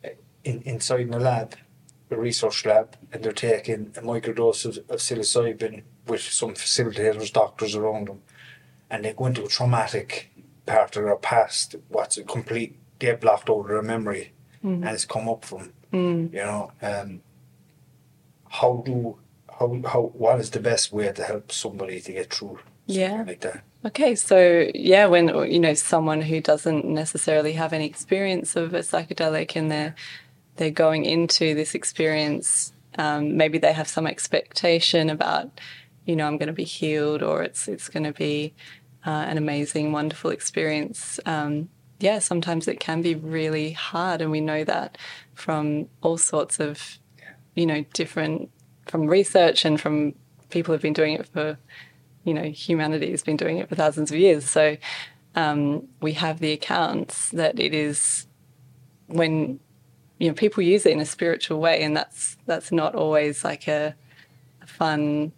uh, 0.03 0.09
in, 0.43 0.61
inside 0.63 1.01
in 1.07 1.13
a 1.13 1.19
lab, 1.19 1.55
a 2.09 2.15
research 2.17 2.65
lab, 2.65 2.95
and 3.11 3.23
they're 3.23 3.31
taking 3.33 3.91
a 3.97 4.01
microdose 4.01 4.65
of, 4.65 4.77
of 4.89 4.99
psilocybin 4.99 5.83
with 6.07 6.21
some 6.21 6.53
facilitators, 6.53 7.31
doctors 7.33 7.75
around 7.75 8.07
them, 8.07 8.21
and 8.89 9.03
they 9.05 9.13
go 9.13 9.25
into 9.25 9.43
a 9.43 9.47
traumatic 9.47 10.31
part 10.65 10.95
of 10.95 11.03
their 11.03 11.15
past, 11.15 11.75
what's 11.89 12.17
a 12.17 12.23
complete 12.23 12.77
get 12.99 13.21
blocked 13.21 13.49
out 13.49 13.59
of 13.61 13.67
their 13.67 13.81
memory, 13.81 14.31
and 14.63 14.83
it's 14.85 15.05
come 15.05 15.29
up 15.29 15.45
from, 15.45 15.71
you 15.91 16.29
know. 16.33 16.71
Um, 16.81 17.21
how 18.49 18.81
do 18.85 19.17
how 19.59 19.81
how 19.85 20.01
what 20.13 20.39
is 20.39 20.51
the 20.51 20.59
best 20.59 20.91
way 20.91 21.11
to 21.11 21.23
help 21.23 21.51
somebody 21.51 21.99
to 22.01 22.11
get 22.13 22.33
through 22.33 22.59
Yeah. 22.85 23.23
like 23.27 23.41
that? 23.41 23.61
Okay, 23.85 24.15
so 24.15 24.69
yeah, 24.73 25.05
when 25.05 25.27
you 25.51 25.59
know 25.59 25.73
someone 25.73 26.21
who 26.21 26.41
doesn't 26.41 26.85
necessarily 26.85 27.53
have 27.53 27.71
any 27.73 27.85
experience 27.85 28.55
of 28.55 28.73
a 28.73 28.79
psychedelic 28.79 29.55
and 29.55 29.69
they're 29.71 29.95
they're 30.57 30.71
going 30.71 31.05
into 31.05 31.53
this 31.55 31.75
experience, 31.75 32.73
um, 32.97 33.37
maybe 33.37 33.57
they 33.57 33.73
have 33.73 33.87
some 33.87 34.07
expectation 34.07 35.09
about, 35.09 35.59
you 36.05 36.15
know, 36.15 36.25
I'm 36.25 36.37
going 36.37 36.47
to 36.47 36.53
be 36.53 36.63
healed 36.63 37.21
or 37.23 37.43
it's 37.43 37.67
it's 37.67 37.89
going 37.89 38.03
to 38.03 38.13
be 38.13 38.53
uh, 39.05 39.09
an 39.09 39.37
amazing, 39.37 39.91
wonderful 39.91 40.31
experience. 40.31 41.19
Um, 41.25 41.69
yeah, 41.99 42.19
sometimes 42.19 42.67
it 42.67 42.79
can 42.79 43.01
be 43.01 43.15
really 43.15 43.71
hard, 43.71 44.21
and 44.21 44.29
we 44.29 44.41
know 44.41 44.63
that 44.63 44.97
from 45.33 45.87
all 46.01 46.17
sorts 46.17 46.59
of, 46.59 46.99
you 47.55 47.65
know, 47.65 47.83
different 47.93 48.51
from 48.85 49.07
research 49.07 49.65
and 49.65 49.81
from 49.81 50.13
people 50.49 50.73
who've 50.73 50.81
been 50.81 50.93
doing 50.93 51.13
it 51.13 51.27
for 51.27 51.57
you 52.27 52.33
know, 52.33 52.43
humanity 52.43 53.09
has 53.11 53.23
been 53.23 53.37
doing 53.37 53.57
it 53.57 53.69
for 53.69 53.75
thousands 53.75 54.11
of 54.11 54.17
years. 54.17 54.43
So 54.43 54.75
um, 55.35 55.87
we 56.01 56.11
have 56.13 56.39
the 56.39 56.51
accounts 56.51 57.29
that 57.29 57.57
it 57.57 57.73
is 57.73 58.27
when 59.07 59.61
you 60.19 60.27
know 60.27 60.33
people 60.33 60.63
use 60.63 60.85
it 60.85 60.91
in 60.91 60.99
a 60.99 61.05
spiritual 61.05 61.59
way, 61.59 61.83
and 61.83 61.95
that's 61.95 62.37
that's 62.45 62.71
not 62.71 62.95
always 62.95 63.43
like 63.43 63.67
a, 63.67 63.95
a 64.61 64.67
fun, 64.67 65.31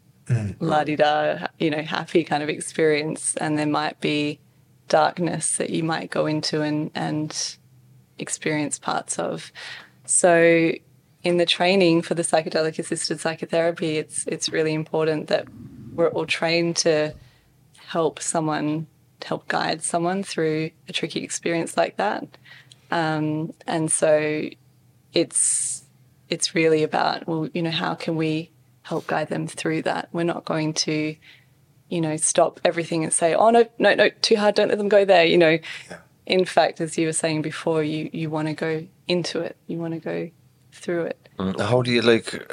la 0.59 0.83
di 0.83 0.95
da, 0.95 1.47
you 1.59 1.69
know, 1.69 1.81
happy 1.81 2.23
kind 2.23 2.43
of 2.43 2.49
experience. 2.49 3.35
And 3.37 3.57
there 3.57 3.65
might 3.65 3.99
be 3.99 4.39
darkness 4.87 5.57
that 5.57 5.69
you 5.69 5.83
might 5.83 6.09
go 6.09 6.25
into 6.25 6.61
and 6.61 6.91
and 6.95 7.57
experience 8.17 8.79
parts 8.79 9.19
of. 9.19 9.51
So 10.05 10.73
in 11.23 11.37
the 11.37 11.45
training 11.45 12.01
for 12.01 12.13
the 12.13 12.23
psychedelic 12.23 12.79
assisted 12.79 13.19
psychotherapy, 13.19 13.97
it's 13.97 14.25
it's 14.27 14.49
really 14.49 14.73
important 14.73 15.27
that 15.27 15.47
we're 15.93 16.09
all 16.09 16.25
trained 16.25 16.77
to 16.77 17.13
help 17.75 18.21
someone, 18.21 18.87
help 19.23 19.47
guide 19.47 19.83
someone 19.83 20.23
through 20.23 20.71
a 20.87 20.93
tricky 20.93 21.23
experience 21.23 21.75
like 21.75 21.97
that. 21.97 22.25
Um, 22.91 23.53
and 23.67 23.91
so 23.91 24.49
it's 25.13 25.83
it's 26.29 26.53
really 26.55 26.83
about 26.83 27.27
well, 27.27 27.49
you 27.53 27.61
know, 27.61 27.71
how 27.71 27.95
can 27.95 28.15
we 28.15 28.51
help 28.83 29.07
guide 29.07 29.29
them 29.29 29.47
through 29.47 29.83
that? 29.83 30.09
We're 30.11 30.23
not 30.23 30.45
going 30.45 30.73
to, 30.73 31.15
you 31.89 32.01
know, 32.01 32.17
stop 32.17 32.59
everything 32.63 33.03
and 33.03 33.13
say, 33.13 33.33
oh 33.33 33.49
no, 33.49 33.65
no, 33.77 33.93
no, 33.95 34.09
too 34.21 34.35
hard, 34.35 34.55
don't 34.55 34.69
let 34.69 34.77
them 34.77 34.89
go 34.89 35.05
there. 35.05 35.25
You 35.25 35.37
know, 35.37 35.59
in 36.25 36.45
fact, 36.45 36.81
as 36.81 36.97
you 36.97 37.07
were 37.07 37.13
saying 37.13 37.41
before, 37.41 37.83
you 37.83 38.09
you 38.13 38.29
want 38.29 38.47
to 38.47 38.53
go 38.53 38.85
into 39.07 39.39
it, 39.41 39.57
you 39.67 39.77
want 39.77 39.93
to 39.95 39.99
go 39.99 40.29
through 40.71 41.05
it. 41.05 41.29
How 41.59 41.81
do 41.81 41.91
you 41.91 42.01
like? 42.01 42.45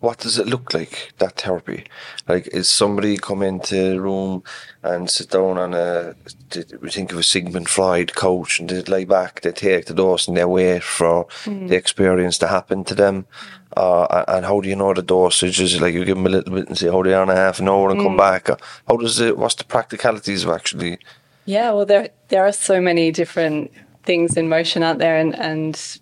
What 0.00 0.18
does 0.18 0.38
it 0.38 0.46
look 0.46 0.72
like 0.72 1.12
that 1.18 1.40
therapy? 1.40 1.84
Like, 2.26 2.48
is 2.48 2.68
somebody 2.68 3.18
come 3.18 3.42
into 3.42 3.92
the 3.92 4.00
room 4.00 4.42
and 4.82 5.10
sit 5.10 5.30
down 5.30 5.58
on 5.58 5.74
a? 5.74 6.14
did 6.48 6.80
We 6.80 6.90
think 6.90 7.12
of 7.12 7.18
a 7.18 7.22
Sigmund 7.22 7.68
Freud 7.68 8.14
couch 8.14 8.60
and 8.60 8.68
they 8.68 8.82
lay 8.82 9.04
back, 9.04 9.42
they 9.42 9.52
take 9.52 9.86
the 9.86 9.94
dose 9.94 10.26
and 10.26 10.36
they 10.36 10.44
wait 10.46 10.82
for 10.82 11.26
mm. 11.44 11.68
the 11.68 11.76
experience 11.76 12.38
to 12.38 12.46
happen 12.46 12.82
to 12.84 12.94
them. 12.94 13.22
Mm. 13.22 13.60
Uh, 13.76 14.24
and 14.26 14.46
how 14.46 14.60
do 14.60 14.68
you 14.68 14.74
know 14.74 14.92
the 14.94 15.02
dosage? 15.02 15.60
Is 15.60 15.74
it 15.74 15.82
like 15.82 15.94
you 15.94 16.04
give 16.04 16.16
them 16.16 16.26
a 16.26 16.30
little 16.30 16.52
bit 16.52 16.68
and 16.68 16.76
say 16.76 16.88
how 16.88 17.02
they 17.02 17.14
are 17.14 17.22
in 17.22 17.30
a 17.30 17.36
half 17.36 17.60
an 17.60 17.68
hour 17.68 17.90
and 17.90 18.00
come 18.00 18.14
mm. 18.14 18.18
back? 18.18 18.48
How 18.88 18.96
does 18.96 19.20
it? 19.20 19.36
What's 19.36 19.54
the 19.54 19.64
practicalities 19.64 20.44
of 20.44 20.50
actually? 20.50 20.98
Yeah, 21.44 21.72
well, 21.72 21.86
there 21.86 22.08
there 22.28 22.46
are 22.46 22.52
so 22.52 22.80
many 22.80 23.12
different 23.12 23.70
things 24.02 24.36
in 24.36 24.48
motion 24.48 24.82
out 24.82 24.98
there, 24.98 25.16
and 25.16 25.38
and 25.38 26.00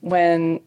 when 0.00 0.60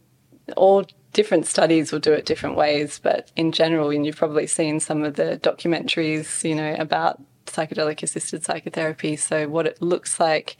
all 0.58 0.86
different 1.14 1.46
studies 1.46 1.92
will 1.92 2.00
do 2.00 2.14
it 2.14 2.26
different 2.26 2.56
ways, 2.56 3.00
but 3.02 3.32
in 3.36 3.52
general, 3.52 3.90
and 3.90 4.06
you've 4.06 4.16
probably 4.16 4.48
seen 4.48 4.80
some 4.80 5.04
of 5.04 5.16
the 5.16 5.40
documentaries, 5.44 6.48
you 6.48 6.56
know, 6.56 6.76
about 6.80 7.22
psychedelic 7.46 8.02
assisted 8.04 8.44
psychotherapy. 8.44 9.16
So, 9.16 9.48
what 9.48 9.68
it 9.68 9.82
looks 9.82 10.20
like 10.20 10.58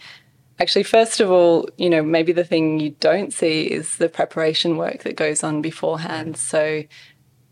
actually, 0.60 0.84
first 0.84 1.20
of 1.20 1.32
all, 1.32 1.68
you 1.78 1.90
know, 1.90 2.04
maybe 2.04 2.32
the 2.32 2.44
thing 2.44 2.80
you 2.80 2.92
don't 3.00 3.34
see 3.34 3.64
is 3.64 3.98
the 3.98 4.10
preparation 4.10 4.78
work 4.78 5.04
that 5.04 5.16
goes 5.16 5.44
on 5.44 5.62
beforehand. 5.62 6.38
So, 6.38 6.84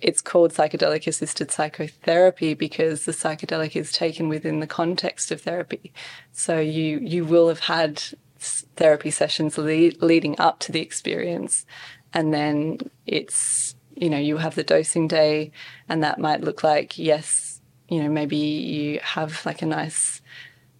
it's 0.02 0.22
called 0.22 0.54
psychedelic 0.54 1.08
assisted 1.08 1.52
psychotherapy 1.52 2.54
because 2.54 3.04
the 3.04 3.12
psychedelic 3.12 3.76
is 3.76 3.92
taken 3.92 4.30
within 4.30 4.62
the 4.62 4.68
context 4.68 5.32
of 5.32 5.42
therapy. 5.42 5.94
So, 6.32 6.60
you, 6.60 7.00
you 7.00 7.26
will 7.26 7.48
have 7.48 7.62
had 7.62 8.02
therapy 8.40 9.12
sessions 9.12 9.58
lead, 9.58 10.02
leading 10.02 10.40
up 10.40 10.60
to 10.60 10.72
the 10.72 10.82
experience 10.82 11.66
and 12.14 12.34
then 12.34 12.78
it's 13.06 13.76
you 13.96 14.10
know 14.10 14.18
you 14.18 14.38
have 14.38 14.56
the 14.56 14.64
dosing 14.64 15.08
day 15.08 15.52
and 15.88 16.04
that 16.04 16.20
might 16.20 16.42
look 16.42 16.64
like 16.64 16.98
yes 16.98 17.62
you 17.90 18.02
know 18.02 18.10
maybe 18.10 18.38
you 18.38 19.00
have 19.02 19.46
like 19.46 19.62
a 19.62 19.66
nice 19.66 20.22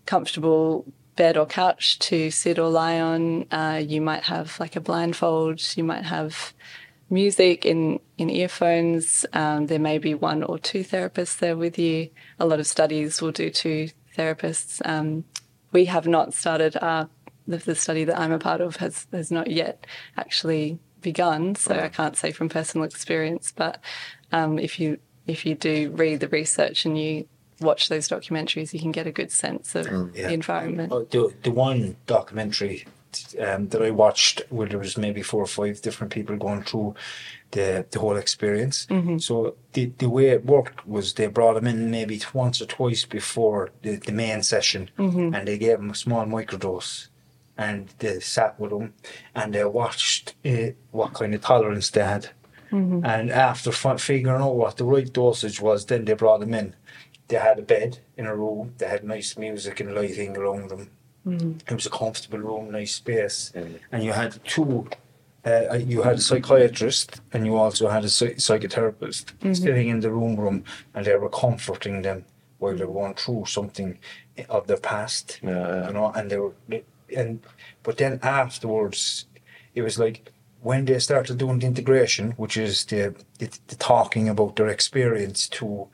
comfortable 0.06 0.86
bed 1.20 1.36
or 1.36 1.46
couch 1.46 2.00
to 2.00 2.32
sit 2.32 2.58
or 2.58 2.70
lie 2.70 2.98
on. 2.98 3.46
Uh, 3.52 3.84
you 3.86 4.00
might 4.00 4.24
have 4.24 4.58
like 4.58 4.78
a 4.78 4.80
blindfold. 4.80 5.62
You 5.76 5.84
might 5.84 6.06
have 6.06 6.54
music 7.10 7.66
in 7.66 8.00
in 8.18 8.30
earphones. 8.30 9.26
Um, 9.34 9.68
there 9.68 9.80
may 9.80 9.98
be 9.98 10.14
one 10.14 10.44
or 10.44 10.58
two 10.58 10.84
therapists 10.84 11.38
there 11.38 11.58
with 11.58 11.78
you. 11.78 12.10
A 12.40 12.46
lot 12.46 12.62
of 12.62 12.68
studies 12.68 13.22
will 13.22 13.34
do 13.34 13.50
two 13.50 13.90
therapists. 14.18 14.82
Um, 14.86 15.26
we 15.74 15.86
have 15.86 16.08
not 16.08 16.34
started 16.34 16.78
our 16.82 17.10
the, 17.46 17.58
the 17.58 17.76
study 17.76 18.06
that 18.06 18.18
I'm 18.18 18.32
a 18.32 18.40
part 18.40 18.62
of 18.62 18.78
has 18.78 19.06
has 19.12 19.30
not 19.30 19.52
yet 19.52 19.86
actually 20.16 20.80
begun, 21.02 21.56
so 21.56 21.74
I 21.76 21.90
can't 21.90 22.18
say 22.18 22.32
from 22.32 22.50
personal 22.50 22.86
experience. 22.86 23.52
But 23.56 23.80
um, 24.32 24.60
if 24.60 24.80
you 24.80 24.98
if 25.28 25.46
you 25.46 25.56
do 25.56 25.92
read 25.92 26.20
the 26.20 26.28
research 26.28 26.86
and 26.86 26.98
you 26.98 27.28
watch 27.62 27.90
those 27.90 28.08
documentaries, 28.08 28.74
you 28.74 28.80
can 28.80 28.92
get 28.92 29.06
a 29.08 29.12
good 29.12 29.32
sense 29.32 29.76
of 29.76 29.86
Mm, 29.88 30.16
Yeah. 30.16 30.28
the 30.28 30.34
environment. 30.34 30.92
Oh, 30.94 31.04
the, 31.04 31.34
the 31.44 31.52
one 31.52 31.96
documentary 32.08 32.86
um, 33.40 33.68
that 33.70 33.82
I 33.82 33.90
watched 33.92 34.42
where 34.50 34.68
there 34.68 34.80
was 34.80 34.98
maybe 34.98 35.22
four 35.24 35.42
or 35.44 35.48
five 35.48 35.82
different 35.82 36.14
people 36.14 36.38
going 36.38 36.64
through 36.64 36.94
the 37.52 37.86
the 37.92 38.00
whole 38.00 38.16
experience. 38.18 38.88
So 39.18 39.56
the 39.74 39.92
the 39.98 40.10
way 40.10 40.28
it 40.30 40.46
worked 40.46 40.88
was 40.88 41.14
they 41.14 41.28
brought 41.28 41.56
them 41.56 41.68
in 41.68 41.90
maybe 41.92 42.22
once 42.34 42.62
or 42.62 42.68
twice 42.68 43.06
before 43.06 43.72
the, 43.82 43.96
the 43.98 44.12
main 44.12 44.44
session, 44.44 44.90
and 44.98 45.48
they 45.48 45.58
gave 45.58 45.78
them 45.78 45.90
a 45.90 45.96
small 45.96 46.26
microdose, 46.26 47.08
and 47.66 47.80
they 48.00 48.20
sat 48.22 48.52
with 48.60 48.72
them, 48.72 48.94
and 49.36 49.54
they 49.54 49.66
watched 49.66 50.34
uh, 50.46 50.72
what 50.92 51.14
kind 51.14 51.36
of 51.36 51.42
tolerance 51.42 51.90
they 51.92 52.04
had. 52.16 52.30
And 52.72 53.32
after 53.32 53.72
fi- 53.72 53.98
figuring 53.98 54.42
out 54.42 54.56
what 54.56 54.78
the 54.78 54.86
right 54.86 55.12
dosage 55.12 55.60
was, 55.60 55.86
then 55.86 56.06
they 56.06 56.14
brought 56.14 56.40
them 56.42 56.54
in. 56.54 56.76
They 57.28 57.38
had 57.38 57.58
a 57.60 57.64
bed 57.64 57.92
in 58.18 58.26
a 58.28 58.36
room. 58.36 58.74
They 58.78 58.88
had 58.88 59.04
nice 59.04 59.38
music 59.38 59.80
and 59.82 59.94
lighting 59.96 60.38
around 60.38 60.70
them. 60.70 60.84
It 61.68 61.74
was 61.80 61.86
a 61.88 61.90
comfortable 61.90 62.40
room, 62.40 62.72
nice 62.72 62.94
space, 62.96 63.52
and 63.92 64.04
you 64.04 64.14
had 64.14 64.32
two. 64.46 64.88
Uh, 65.46 65.74
you 65.94 66.02
had 66.04 66.18
a 66.18 66.22
psychiatrist 66.22 67.22
and 67.34 67.46
you 67.46 67.56
also 67.56 67.88
had 67.88 68.04
a 68.04 68.10
psy- 68.10 68.36
psychotherapist 68.48 69.26
sitting 69.56 69.88
in 69.90 70.00
the 70.02 70.12
room 70.12 70.36
room, 70.36 70.64
and 70.94 71.06
they 71.06 71.16
were 71.16 71.30
comforting 71.30 72.02
them 72.04 72.26
while 72.60 72.76
they 72.76 72.86
were 72.86 72.94
going 73.02 73.16
through 73.16 73.46
something 73.48 73.98
of 74.50 74.68
their 74.68 74.78
past. 74.92 75.40
Yeah, 75.42 75.50
yeah. 75.52 75.88
You 75.88 75.94
know, 75.94 76.12
and 76.18 76.30
they 76.30 76.38
were, 76.38 76.54
and 77.16 77.42
but 77.84 77.98
then 77.98 78.20
afterwards, 78.24 79.26
it 79.76 79.82
was 79.82 79.98
like 80.00 80.32
when 80.62 80.86
they 80.86 81.00
started 81.00 81.38
doing 81.38 81.60
the 81.60 81.68
integration, 81.68 82.32
which 82.32 82.58
is 82.58 82.86
the 82.86 83.16
the, 83.38 83.50
the 83.68 83.76
talking 83.76 84.30
about 84.30 84.56
their 84.56 84.68
experience 84.68 85.48
to 85.50 85.88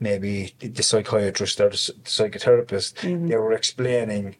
maybe 0.00 0.54
the, 0.58 0.68
the 0.68 0.82
psychiatrist 0.82 1.60
or 1.60 1.70
the, 1.70 1.76
psychotherapist, 1.76 2.94
mm-hmm. 2.94 3.28
they 3.28 3.36
were 3.36 3.52
explaining 3.52 4.36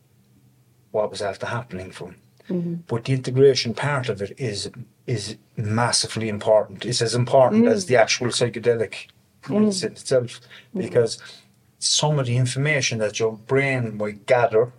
what 0.90 1.10
was 1.10 1.22
after 1.22 1.46
happening 1.46 1.90
from. 1.90 2.16
Mm-hmm. 2.48 2.74
But 2.86 3.04
the 3.04 3.14
integration 3.14 3.74
part 3.74 4.08
of 4.08 4.20
it 4.22 4.38
is 4.38 4.70
is 5.06 5.36
massively 5.56 6.28
important. 6.28 6.84
It's 6.84 7.02
as 7.02 7.14
important 7.14 7.66
as 7.66 7.84
mm. 7.84 7.88
the 7.88 7.96
actual 7.96 8.28
psychedelic 8.28 9.08
mm. 9.42 9.60
medicine 9.60 9.92
itself, 9.92 10.40
mm-hmm. 10.40 10.80
because 10.80 11.22
some 11.78 12.18
of 12.18 12.26
the 12.26 12.36
information 12.36 12.98
that 12.98 13.18
your 13.18 13.32
brain 13.32 13.96
might 13.96 14.26
gather, 14.26 14.72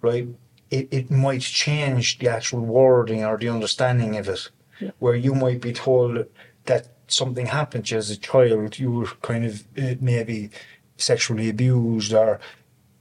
right, 0.00 0.28
it, 0.74 0.88
it 0.90 1.10
might 1.10 1.42
change 1.42 2.18
the 2.18 2.28
actual 2.28 2.60
wording 2.60 3.24
or 3.24 3.36
the 3.36 3.48
understanding 3.48 4.16
of 4.16 4.28
it. 4.28 4.50
Where 4.98 5.14
you 5.14 5.34
might 5.34 5.60
be 5.60 5.72
told 5.72 6.26
that 6.64 6.88
something 7.06 7.46
happened 7.46 7.86
to 7.86 7.94
you 7.94 7.98
as 7.98 8.10
a 8.10 8.16
child, 8.16 8.78
you 8.78 8.90
were 8.90 9.06
kind 9.22 9.44
of 9.44 9.64
uh, 9.78 9.94
maybe 10.00 10.50
sexually 10.96 11.48
abused 11.48 12.12
or 12.12 12.40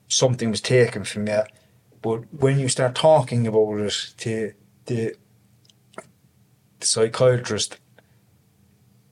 something 0.07 0.51
was 0.51 0.61
taken 0.61 1.03
from 1.03 1.27
you. 1.27 1.43
But 2.01 2.19
when 2.31 2.59
you 2.59 2.69
start 2.69 2.93
talking 2.95 3.47
about 3.47 3.79
it 3.79 4.13
to 4.17 4.53
the, 4.85 5.15
the 6.79 6.85
psychiatrist, 6.85 7.79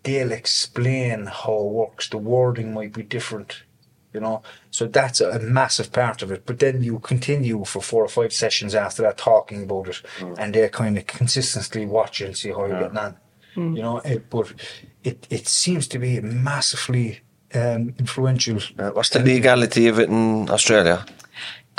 they'll 0.03 0.31
explain 0.31 1.25
how 1.25 1.57
it 1.61 1.71
works. 1.81 2.09
The 2.09 2.19
wording 2.19 2.73
might 2.73 2.93
be 2.93 3.03
different, 3.03 3.63
you 4.13 4.19
know. 4.19 4.41
So 4.69 4.87
that's 4.87 5.21
a 5.21 5.39
massive 5.39 5.91
part 5.91 6.21
of 6.21 6.31
it. 6.31 6.45
But 6.45 6.59
then 6.59 6.83
you 6.83 6.99
continue 6.99 7.63
for 7.65 7.81
four 7.81 8.03
or 8.03 8.07
five 8.07 8.33
sessions 8.33 8.75
after 8.75 9.01
that 9.03 9.17
talking 9.17 9.63
about 9.63 9.87
it, 9.89 10.01
and 10.37 10.53
they're 10.53 10.69
kind 10.69 10.97
of 10.97 11.07
consistently 11.07 11.85
watching 11.85 12.27
and 12.27 12.37
see 12.37 12.49
how 12.49 12.65
you're 12.65 12.79
getting 12.79 12.97
on. 12.97 13.17
You 13.55 13.81
know, 13.81 13.97
it, 13.99 14.29
but 14.29 14.53
it 15.03 15.27
it 15.29 15.47
seems 15.47 15.87
to 15.89 15.99
be 15.99 16.21
massively 16.21 17.19
um, 17.53 17.93
influential. 17.99 18.59
Uh, 18.79 18.91
what's 18.91 19.09
the 19.09 19.19
legality 19.19 19.87
of 19.87 19.99
it 19.99 20.09
in 20.09 20.49
Australia? 20.49 21.05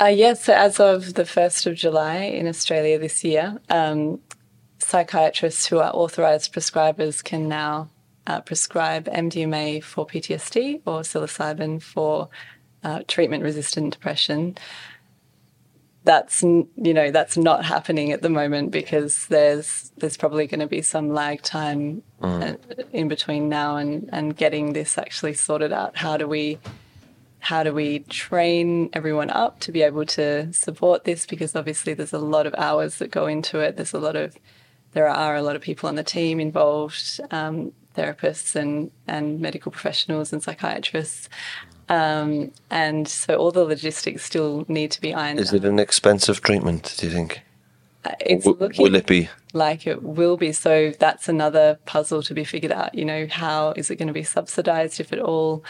Uh, 0.01 0.05
yes, 0.05 0.43
so 0.43 0.53
as 0.53 0.79
of 0.79 1.13
the 1.13 1.23
1st 1.23 1.67
of 1.67 1.75
July 1.75 2.15
in 2.15 2.47
Australia 2.47 2.97
this 2.97 3.23
year, 3.23 3.61
um, 3.69 4.19
psychiatrists 4.79 5.67
who 5.67 5.79
are 5.79 5.91
authorised 5.93 6.53
prescribers 6.53 7.23
can 7.23 7.47
now 7.47 7.89
uh, 8.27 8.41
prescribe 8.41 9.05
MDMA 9.05 9.83
for 9.83 10.05
PTSD 10.05 10.81
or 10.85 11.01
psilocybin 11.01 11.81
for 11.81 12.29
uh, 12.83 13.01
treatment 13.07 13.43
resistant 13.43 13.93
depression. 13.93 14.57
That's 16.05 16.43
you 16.43 16.93
know 16.93 17.11
that's 17.11 17.37
not 17.37 17.63
happening 17.63 18.11
at 18.11 18.21
the 18.21 18.29
moment 18.29 18.71
because 18.71 19.27
there's 19.27 19.91
there's 19.97 20.17
probably 20.17 20.47
going 20.47 20.59
to 20.59 20.67
be 20.67 20.81
some 20.81 21.13
lag 21.13 21.41
time 21.41 22.03
uh, 22.21 22.55
in 22.91 23.07
between 23.07 23.47
now 23.47 23.77
and 23.77 24.09
and 24.11 24.35
getting 24.35 24.73
this 24.73 24.97
actually 24.97 25.33
sorted 25.33 25.71
out. 25.71 25.95
How 25.95 26.17
do 26.17 26.27
we 26.27 26.59
how 27.43 27.61
do 27.61 27.73
we 27.73 27.99
train 27.99 28.89
everyone 28.93 29.29
up 29.29 29.59
to 29.59 29.71
be 29.71 29.81
able 29.81 30.05
to 30.05 30.51
support 30.53 31.03
this 31.03 31.25
because 31.25 31.55
obviously 31.57 31.93
there's 31.93 32.13
a 32.13 32.17
lot 32.17 32.47
of 32.47 32.55
hours 32.55 32.99
that 32.99 33.11
go 33.11 33.27
into 33.27 33.59
it 33.59 33.75
there's 33.75 33.91
a 33.93 33.99
lot 33.99 34.15
of 34.15 34.37
there 34.93 35.09
are 35.09 35.35
a 35.35 35.41
lot 35.41 35.53
of 35.53 35.61
people 35.61 35.89
on 35.89 35.95
the 35.95 36.03
team 36.03 36.39
involved 36.39 37.19
um, 37.31 37.73
therapists 37.95 38.55
and 38.55 38.91
and 39.07 39.39
medical 39.39 39.71
professionals 39.71 40.31
and 40.33 40.41
psychiatrists 40.43 41.29
um, 41.89 42.51
and 42.69 43.07
so 43.07 43.35
all 43.35 43.51
the 43.51 43.65
logistics 43.65 44.23
still 44.23 44.65
need 44.67 44.89
to 44.91 45.01
be 45.01 45.13
ironed 45.13 45.39
Is 45.39 45.49
out. 45.49 45.57
it 45.57 45.65
an 45.65 45.79
expensive 45.79 46.41
treatment, 46.41 46.95
do 46.97 47.07
you 47.07 47.11
think? 47.13 47.41
it's 48.19 48.43
W- 48.45 48.61
looking 48.61 48.83
will 48.83 48.95
it 48.95 49.05
be? 49.05 49.29
like 49.53 49.85
it 49.87 50.01
will 50.03 50.35
be. 50.37 50.51
So 50.51 50.91
that's 50.99 51.29
another 51.29 51.77
puzzle 51.85 52.21
to 52.23 52.33
be 52.33 52.43
figured 52.43 52.71
out. 52.71 52.95
You 52.95 53.05
know, 53.05 53.27
how 53.29 53.71
is 53.77 53.89
it 53.91 53.95
going 53.97 54.07
to 54.07 54.13
be 54.13 54.23
subsidized, 54.23 54.99
if 54.99 55.13
at 55.13 55.19
all? 55.19 55.63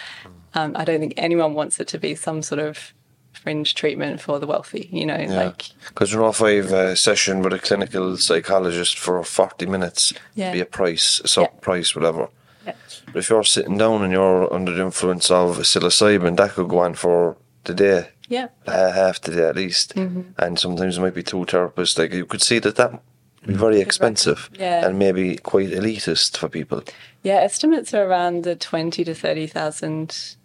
Um, 0.56 0.74
I 0.76 0.84
don't 0.86 1.00
think 1.00 1.14
anyone 1.18 1.54
wants 1.56 1.80
it 1.80 1.88
to 1.90 1.98
be 2.00 2.16
some 2.16 2.42
sort 2.42 2.60
of 2.60 2.94
fringe 3.34 3.76
treatment 3.76 4.22
for 4.22 4.40
the 4.40 4.48
wealthy. 4.48 4.90
You 4.92 5.06
know, 5.06 5.18
like 5.28 5.70
Because 5.90 6.12
you 6.14 6.20
know, 6.20 6.30
if 6.30 6.42
I 6.42 6.52
have 6.54 6.72
a 6.72 6.96
session 6.96 7.42
with 7.42 7.54
a 7.54 7.60
clinical 7.60 8.16
psychologist 8.18 8.98
for 8.98 9.22
40 9.24 9.66
minutes, 9.66 10.14
Yeah. 10.36 10.52
be 10.54 10.62
a 10.62 10.66
price, 10.66 11.20
a 11.24 11.28
certain 11.28 11.56
Yeah. 11.56 11.60
price, 11.62 11.96
whatever. 11.96 12.30
yeah, 12.66 12.74
But 13.08 13.18
if 13.18 13.30
you're 13.30 13.44
sitting 13.44 13.78
down 13.78 14.04
and 14.04 14.14
you're 14.14 14.52
under 14.54 14.72
the 14.74 14.82
influence 14.84 15.30
of 15.30 15.58
psilocybin, 15.58 16.38
that 16.38 16.52
could 16.52 16.70
go 16.70 16.80
on 16.80 16.94
for 16.94 17.36
the 17.66 17.74
day, 17.74 18.10
yeah, 18.30 18.48
uh, 18.68 18.92
half 18.92 19.20
the 19.22 19.32
day 19.36 19.48
at 19.50 19.56
least. 19.56 19.96
Mm-hmm. 19.96 20.22
And 20.38 20.58
sometimes 20.60 20.98
it 20.98 21.02
might 21.02 21.14
be 21.14 21.24
two 21.24 21.46
therapists. 21.46 21.98
Like 21.98 22.14
you 22.14 22.26
could 22.26 22.42
see 22.42 22.60
that 22.60 22.76
that 22.78 23.02
be 23.46 23.54
very 23.56 23.82
expensive 23.82 24.50
Yeah. 24.54 24.86
and 24.88 24.98
maybe 24.98 25.36
quite 25.36 25.72
elitist 25.72 26.38
for 26.38 26.48
people. 26.48 26.84
yeah. 27.24 27.36
Estimates 27.42 27.94
are 27.94 28.06
around 28.06 28.44
the 28.46 28.56
twenty 28.56 29.04
to 29.04 29.14
thirty 29.14 29.48
thousand 29.48 30.36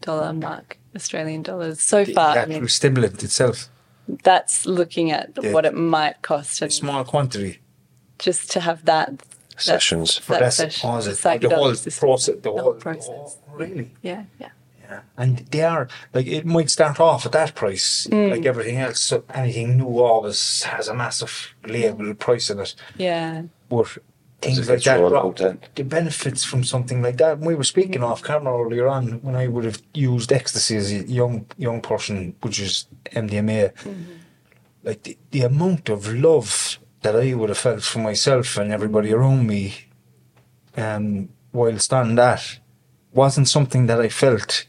dollar 0.00 0.32
mark, 0.32 0.78
Australian 0.96 1.42
dollars 1.42 1.80
so 1.80 2.04
The 2.04 2.14
far. 2.14 2.36
I 2.36 2.38
actual 2.40 2.60
mean, 2.60 2.68
stimulant 2.68 3.22
itself, 3.22 3.68
that's 4.24 4.66
looking 4.66 5.10
at 5.10 5.30
Yeah. 5.40 5.52
what 5.52 5.64
it 5.66 5.74
might 5.74 6.22
cost, 6.22 6.62
a 6.62 6.70
small 6.70 7.04
quantity. 7.04 7.60
just 8.18 8.50
to 8.52 8.60
have 8.60 8.84
that 8.86 9.18
that- 9.18 9.62
Sessions. 9.62 10.16
For 10.18 10.32
that 10.34 10.40
that 10.40 10.52
session, 10.52 10.88
cause 10.88 11.04
the 11.06 11.10
it, 11.12 11.40
the 11.40 11.48
whole 11.48 11.66
psychedelic 11.72 11.76
system, 11.76 12.00
process, 12.08 12.34
the 12.42 12.50
whole, 12.52 12.72
process. 12.74 13.06
the 13.06 13.12
whole- 13.12 13.58
really. 13.58 13.90
Yeah, 14.02 14.24
yeah. 14.40 14.48
Yeah. 14.88 15.00
And 15.18 15.38
they 15.50 15.62
are 15.62 15.88
like 16.14 16.26
it 16.26 16.46
might 16.46 16.70
start 16.70 16.98
off 17.00 17.26
at 17.26 17.32
that 17.32 17.54
price, 17.54 18.06
Mm. 18.10 18.30
like 18.30 18.46
everything 18.46 18.78
else. 18.78 19.00
So 19.00 19.24
anything 19.34 19.76
new 19.78 19.98
always 19.98 20.62
has 20.62 20.88
a 20.88 20.94
massive 20.94 21.54
label 21.66 22.14
price 22.14 22.48
in 22.50 22.58
it. 22.60 22.74
Yeah. 22.96 23.42
But 23.68 23.98
things 24.40 24.68
like 24.68 24.82
that. 24.82 25.00
rolled 25.00 25.12
Rob, 25.12 25.26
out 25.26 25.36
then. 25.36 25.60
the 25.74 25.84
benefits 25.84 26.44
from 26.44 26.64
something 26.64 27.02
like 27.02 27.16
that. 27.18 27.38
And 27.38 27.46
we 27.46 27.54
were 27.54 27.64
speaking 27.64 28.02
off 28.02 28.22
camera 28.22 28.60
earlier 28.60 28.88
on 28.88 29.20
when 29.22 29.36
I 29.36 29.48
would 29.48 29.64
have 29.64 29.82
used 29.94 30.32
ecstasy 30.32 30.76
as 30.76 30.92
a 30.92 31.02
young 31.04 31.46
young 31.56 31.80
person, 31.80 32.34
which 32.42 32.60
is 32.60 32.86
MDMA. 33.06 33.72
Like 34.84 35.02
the, 35.02 35.18
the 35.30 35.42
amount 35.42 35.88
of 35.88 36.12
love 36.12 36.78
that 37.02 37.16
I 37.16 37.34
would 37.34 37.48
have 37.48 37.58
felt 37.58 37.82
for 37.82 37.98
myself 37.98 38.56
and 38.56 38.72
everybody 38.72 39.12
around 39.12 39.46
me, 39.46 39.74
um, 40.76 41.28
whilst 41.52 41.92
on 41.92 42.14
that, 42.16 42.58
wasn't 43.12 43.48
something 43.48 43.86
that 43.86 44.00
I 44.00 44.08
felt 44.08 44.66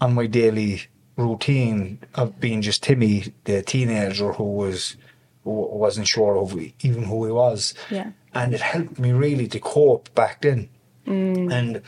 on 0.00 0.14
my 0.14 0.26
daily 0.26 0.82
routine 1.16 2.00
of 2.14 2.40
being 2.40 2.62
just 2.62 2.82
Timmy, 2.82 3.32
the 3.44 3.62
teenager 3.62 4.32
who 4.32 4.44
was 4.44 4.96
who 4.96 5.11
wasn't 5.44 6.06
sure 6.06 6.36
of 6.38 6.56
even 6.80 7.02
who 7.04 7.26
he 7.26 7.32
was 7.32 7.74
Yeah. 7.90 8.12
and 8.34 8.54
it 8.54 8.60
helped 8.60 8.98
me 8.98 9.12
really 9.12 9.48
to 9.48 9.58
cope 9.60 10.14
back 10.14 10.40
then. 10.42 10.68
Mm. 11.06 11.52
And 11.52 11.82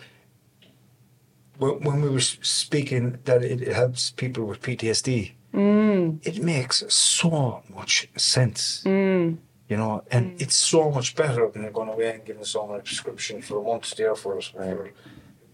when, 1.59 1.81
when 1.83 2.03
we 2.03 2.09
were 2.09 2.21
speaking 2.21 3.19
that 3.25 3.43
it, 3.45 3.62
it 3.62 3.73
helps 3.75 4.11
people 4.11 4.45
with 4.45 4.61
PTSD, 4.61 5.33
Mm. 5.55 6.19
it 6.27 6.43
makes 6.43 6.83
so 6.93 7.62
much 7.73 8.09
sense. 8.17 8.83
Mm. 8.85 9.38
You 9.69 9.77
know, 9.77 10.03
and 10.11 10.40
it's 10.43 10.57
so 10.57 10.90
much 10.90 11.14
better 11.14 11.49
than 11.49 11.71
going 11.73 11.88
away 11.88 12.11
and 12.14 12.25
giving 12.25 12.45
someone 12.45 12.81
a 12.81 12.83
prescription 12.83 13.40
for 13.40 13.59
a 13.61 13.62
month 13.62 13.95
there 13.97 14.14
for, 14.17 14.40
for 14.40 14.90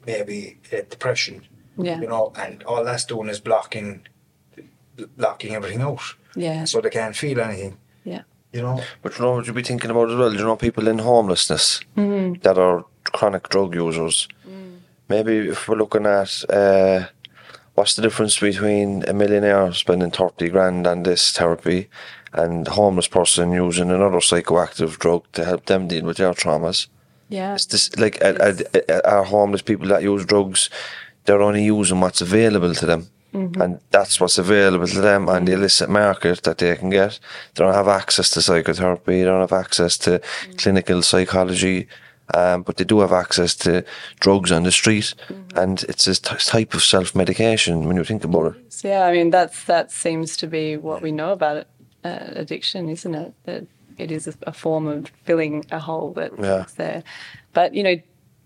maybe 0.06 0.58
uh, 0.72 0.78
depression. 0.88 1.42
Yeah. 1.76 2.00
You 2.00 2.08
know, 2.08 2.32
and 2.36 2.62
all 2.64 2.82
that's 2.82 3.04
doing 3.04 3.28
is 3.28 3.40
blocking, 3.40 4.06
blocking 5.18 5.54
everything 5.54 5.82
out, 5.82 6.00
Yeah. 6.34 6.64
so 6.64 6.80
they 6.80 6.90
can't 6.90 7.14
feel 7.14 7.40
anything. 7.40 7.76
Yeah. 8.04 8.22
You 8.52 8.62
know. 8.62 8.80
But 9.02 9.16
you 9.18 9.24
know 9.24 9.32
what 9.36 9.46
you'd 9.46 9.54
be 9.56 9.62
thinking 9.62 9.90
about 9.90 10.10
as 10.10 10.16
well? 10.16 10.32
You 10.32 10.44
know, 10.44 10.56
people 10.56 10.88
in 10.88 10.98
homelessness 10.98 11.80
Mm-hmm. 11.96 12.40
that 12.42 12.58
are 12.58 12.84
chronic 13.04 13.48
drug 13.48 13.74
users. 13.74 14.28
Maybe 15.08 15.48
if 15.48 15.68
we're 15.68 15.76
looking 15.76 16.06
at 16.06 16.44
uh, 16.50 17.06
what's 17.74 17.96
the 17.96 18.02
difference 18.02 18.38
between 18.38 19.04
a 19.08 19.12
millionaire 19.12 19.72
spending 19.72 20.10
30 20.12 20.48
grand 20.50 20.86
on 20.86 21.02
this 21.02 21.32
therapy 21.32 21.88
and 22.32 22.68
a 22.68 22.70
homeless 22.70 23.08
person 23.08 23.50
using 23.50 23.90
another 23.90 24.18
psychoactive 24.20 24.98
drug 25.00 25.24
to 25.32 25.44
help 25.44 25.66
them 25.66 25.88
deal 25.88 26.04
with 26.04 26.18
their 26.18 26.32
traumas? 26.32 26.86
Yeah. 27.28 27.54
It's 27.54 27.66
this 27.66 27.96
like 27.96 28.22
are, 28.24 28.36
are, 28.40 29.06
are 29.06 29.24
homeless 29.24 29.62
people 29.62 29.88
that 29.88 30.02
use 30.02 30.24
drugs? 30.24 30.70
They're 31.24 31.42
only 31.42 31.64
using 31.64 32.00
what's 32.00 32.20
available 32.20 32.74
to 32.74 32.86
them, 32.86 33.08
and 33.32 33.80
that's 33.90 34.20
what's 34.20 34.38
available 34.38 34.86
to 34.88 35.00
them 35.00 35.28
on 35.28 35.44
the 35.44 35.52
illicit 35.52 35.88
market 35.88 36.42
that 36.42 36.58
they 36.58 36.74
can 36.76 36.90
get. 36.90 37.18
They 37.54 37.64
don't 37.64 37.74
have 37.74 37.88
access 37.88 38.30
to 38.30 38.42
psychotherapy. 38.42 39.18
They 39.18 39.24
don't 39.24 39.40
have 39.40 39.52
access 39.52 39.96
to 39.98 40.20
clinical 40.56 41.02
psychology, 41.02 41.86
um, 42.34 42.62
but 42.62 42.76
they 42.76 42.84
do 42.84 43.00
have 43.00 43.12
access 43.12 43.54
to 43.56 43.84
drugs 44.20 44.50
on 44.52 44.62
the 44.64 44.72
street, 44.72 45.14
and 45.54 45.82
it's 45.84 46.06
a 46.06 46.14
t- 46.14 46.36
type 46.38 46.74
of 46.74 46.82
self 46.82 47.14
medication 47.14 47.86
when 47.86 47.96
you 47.96 48.04
think 48.04 48.24
about 48.24 48.56
it. 48.56 48.72
So, 48.72 48.88
yeah, 48.88 49.04
I 49.04 49.12
mean 49.12 49.30
that's 49.30 49.64
that 49.64 49.90
seems 49.92 50.36
to 50.38 50.46
be 50.46 50.76
what 50.76 51.02
we 51.02 51.12
know 51.12 51.32
about 51.32 51.56
it, 51.58 51.68
uh, 52.04 52.18
addiction, 52.40 52.88
isn't 52.88 53.14
it? 53.14 53.34
That 53.44 53.66
it 53.98 54.10
is 54.10 54.26
a, 54.26 54.34
a 54.46 54.52
form 54.52 54.86
of 54.86 55.06
filling 55.24 55.64
a 55.70 55.78
hole 55.78 56.12
that's 56.14 56.38
Yeah. 56.38 56.64
there. 56.76 57.02
But 57.52 57.74
you 57.74 57.82
know, 57.82 57.96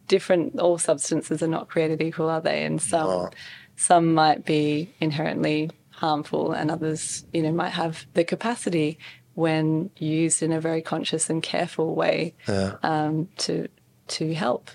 different 0.08 0.58
all 0.58 0.78
substances 0.78 1.42
are 1.42 1.46
not 1.48 1.68
created 1.68 2.02
equal, 2.02 2.28
are 2.28 2.40
they? 2.40 2.64
And 2.64 2.80
some 2.82 3.08
No. 3.08 3.30
Some 3.76 4.14
might 4.14 4.44
be 4.44 4.94
inherently 5.00 5.70
harmful, 5.90 6.52
and 6.52 6.70
others, 6.70 7.24
you 7.32 7.42
know, 7.42 7.52
might 7.52 7.70
have 7.70 8.06
the 8.14 8.24
capacity 8.24 8.98
when 9.34 9.90
used 9.96 10.42
in 10.42 10.52
a 10.52 10.60
very 10.60 10.80
conscious 10.82 11.28
and 11.28 11.42
careful 11.42 11.94
way 11.94 12.34
um, 12.82 13.28
to 13.38 13.68
to 14.06 14.34
help. 14.34 14.70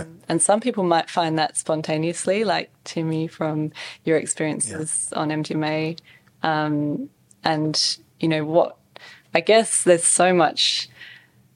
Um, 0.00 0.18
and 0.28 0.42
some 0.42 0.60
people 0.60 0.84
might 0.84 1.08
find 1.08 1.38
that 1.38 1.56
spontaneously, 1.56 2.44
like 2.44 2.70
Timmy 2.84 3.26
from 3.26 3.72
your 4.04 4.18
experiences 4.18 5.12
on 5.14 5.30
MDMA. 5.30 5.98
Um, 6.42 7.08
and, 7.44 7.98
you 8.20 8.28
know, 8.28 8.44
what 8.44 8.76
I 9.34 9.40
guess 9.40 9.84
there's 9.84 10.04
so 10.04 10.34
much 10.34 10.88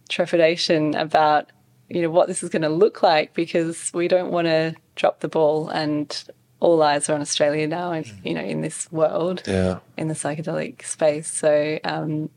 trepidation 0.08 0.94
about, 0.94 1.50
you 1.88 2.00
know, 2.02 2.10
what 2.10 2.28
this 2.28 2.42
is 2.42 2.48
going 2.48 2.62
to 2.62 2.68
look 2.68 3.02
like 3.02 3.34
because 3.34 3.90
we 3.92 4.08
don't 4.08 4.30
want 4.30 4.46
to 4.46 4.74
drop 4.94 5.20
the 5.20 5.28
ball 5.28 5.68
and 5.68 6.24
all 6.60 6.82
eyes 6.82 7.08
are 7.08 7.14
on 7.14 7.20
Australia 7.20 7.66
now 7.66 7.92
and, 7.92 8.06
you 8.24 8.34
know, 8.34 8.40
in 8.40 8.62
this 8.62 8.90
world 8.90 9.42
Yeah. 9.46 9.78
in 9.96 10.08
the 10.08 10.14
psychedelic 10.14 10.82
space. 10.84 11.28
So 11.28 11.78
um, 11.84 12.30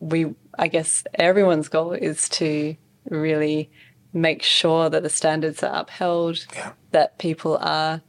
we, 0.00 0.34
I 0.58 0.68
guess, 0.68 1.04
everyone's 1.14 1.68
goal 1.68 1.92
is 1.92 2.28
to 2.30 2.74
really 3.10 3.70
make 4.12 4.42
sure 4.42 4.88
that 4.88 5.02
the 5.02 5.10
standards 5.10 5.62
are 5.62 5.82
upheld, 5.82 6.46
Yeah. 6.54 6.72
that 6.92 7.18
people 7.18 7.58
are 7.60 8.00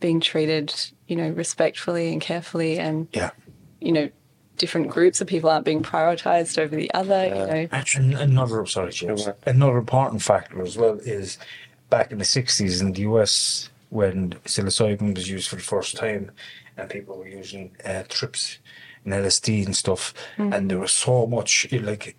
being 0.00 0.20
treated, 0.20 0.72
you 1.08 1.16
know, 1.16 1.30
respectfully 1.30 2.12
and 2.12 2.20
carefully, 2.20 2.78
and 2.78 3.08
Yeah. 3.12 3.30
you 3.80 3.90
know, 3.92 4.08
different 4.56 4.88
groups 4.88 5.20
of 5.20 5.26
people 5.26 5.50
aren't 5.50 5.64
being 5.64 5.82
prioritized 5.82 6.58
over 6.58 6.74
the 6.76 6.92
other. 6.94 7.26
You 7.26 7.34
know, 7.34 7.68
And 7.96 8.14
another, 8.14 8.64
sorry, 8.66 8.92
James, 8.92 9.28
another 9.46 9.78
important 9.78 10.22
factor 10.22 10.62
as 10.62 10.76
well 10.76 10.98
is 11.04 11.38
back 11.90 12.12
in 12.12 12.18
the 12.18 12.24
60s 12.24 12.80
in 12.80 12.92
the 12.92 13.00
US 13.02 13.68
when 13.90 14.30
psilocybin 14.44 15.14
was 15.14 15.28
used 15.30 15.48
for 15.48 15.56
the 15.56 15.62
first 15.62 15.96
time 15.96 16.30
and 16.76 16.90
people 16.90 17.16
were 17.18 17.28
using 17.28 17.76
uh, 17.84 18.02
trips 18.08 18.58
and 19.04 19.14
LSD 19.14 19.64
and 19.66 19.74
stuff, 19.76 20.12
and 20.52 20.70
there 20.70 20.78
was 20.78 20.92
so 20.92 21.26
much, 21.26 21.66
like, 21.72 22.16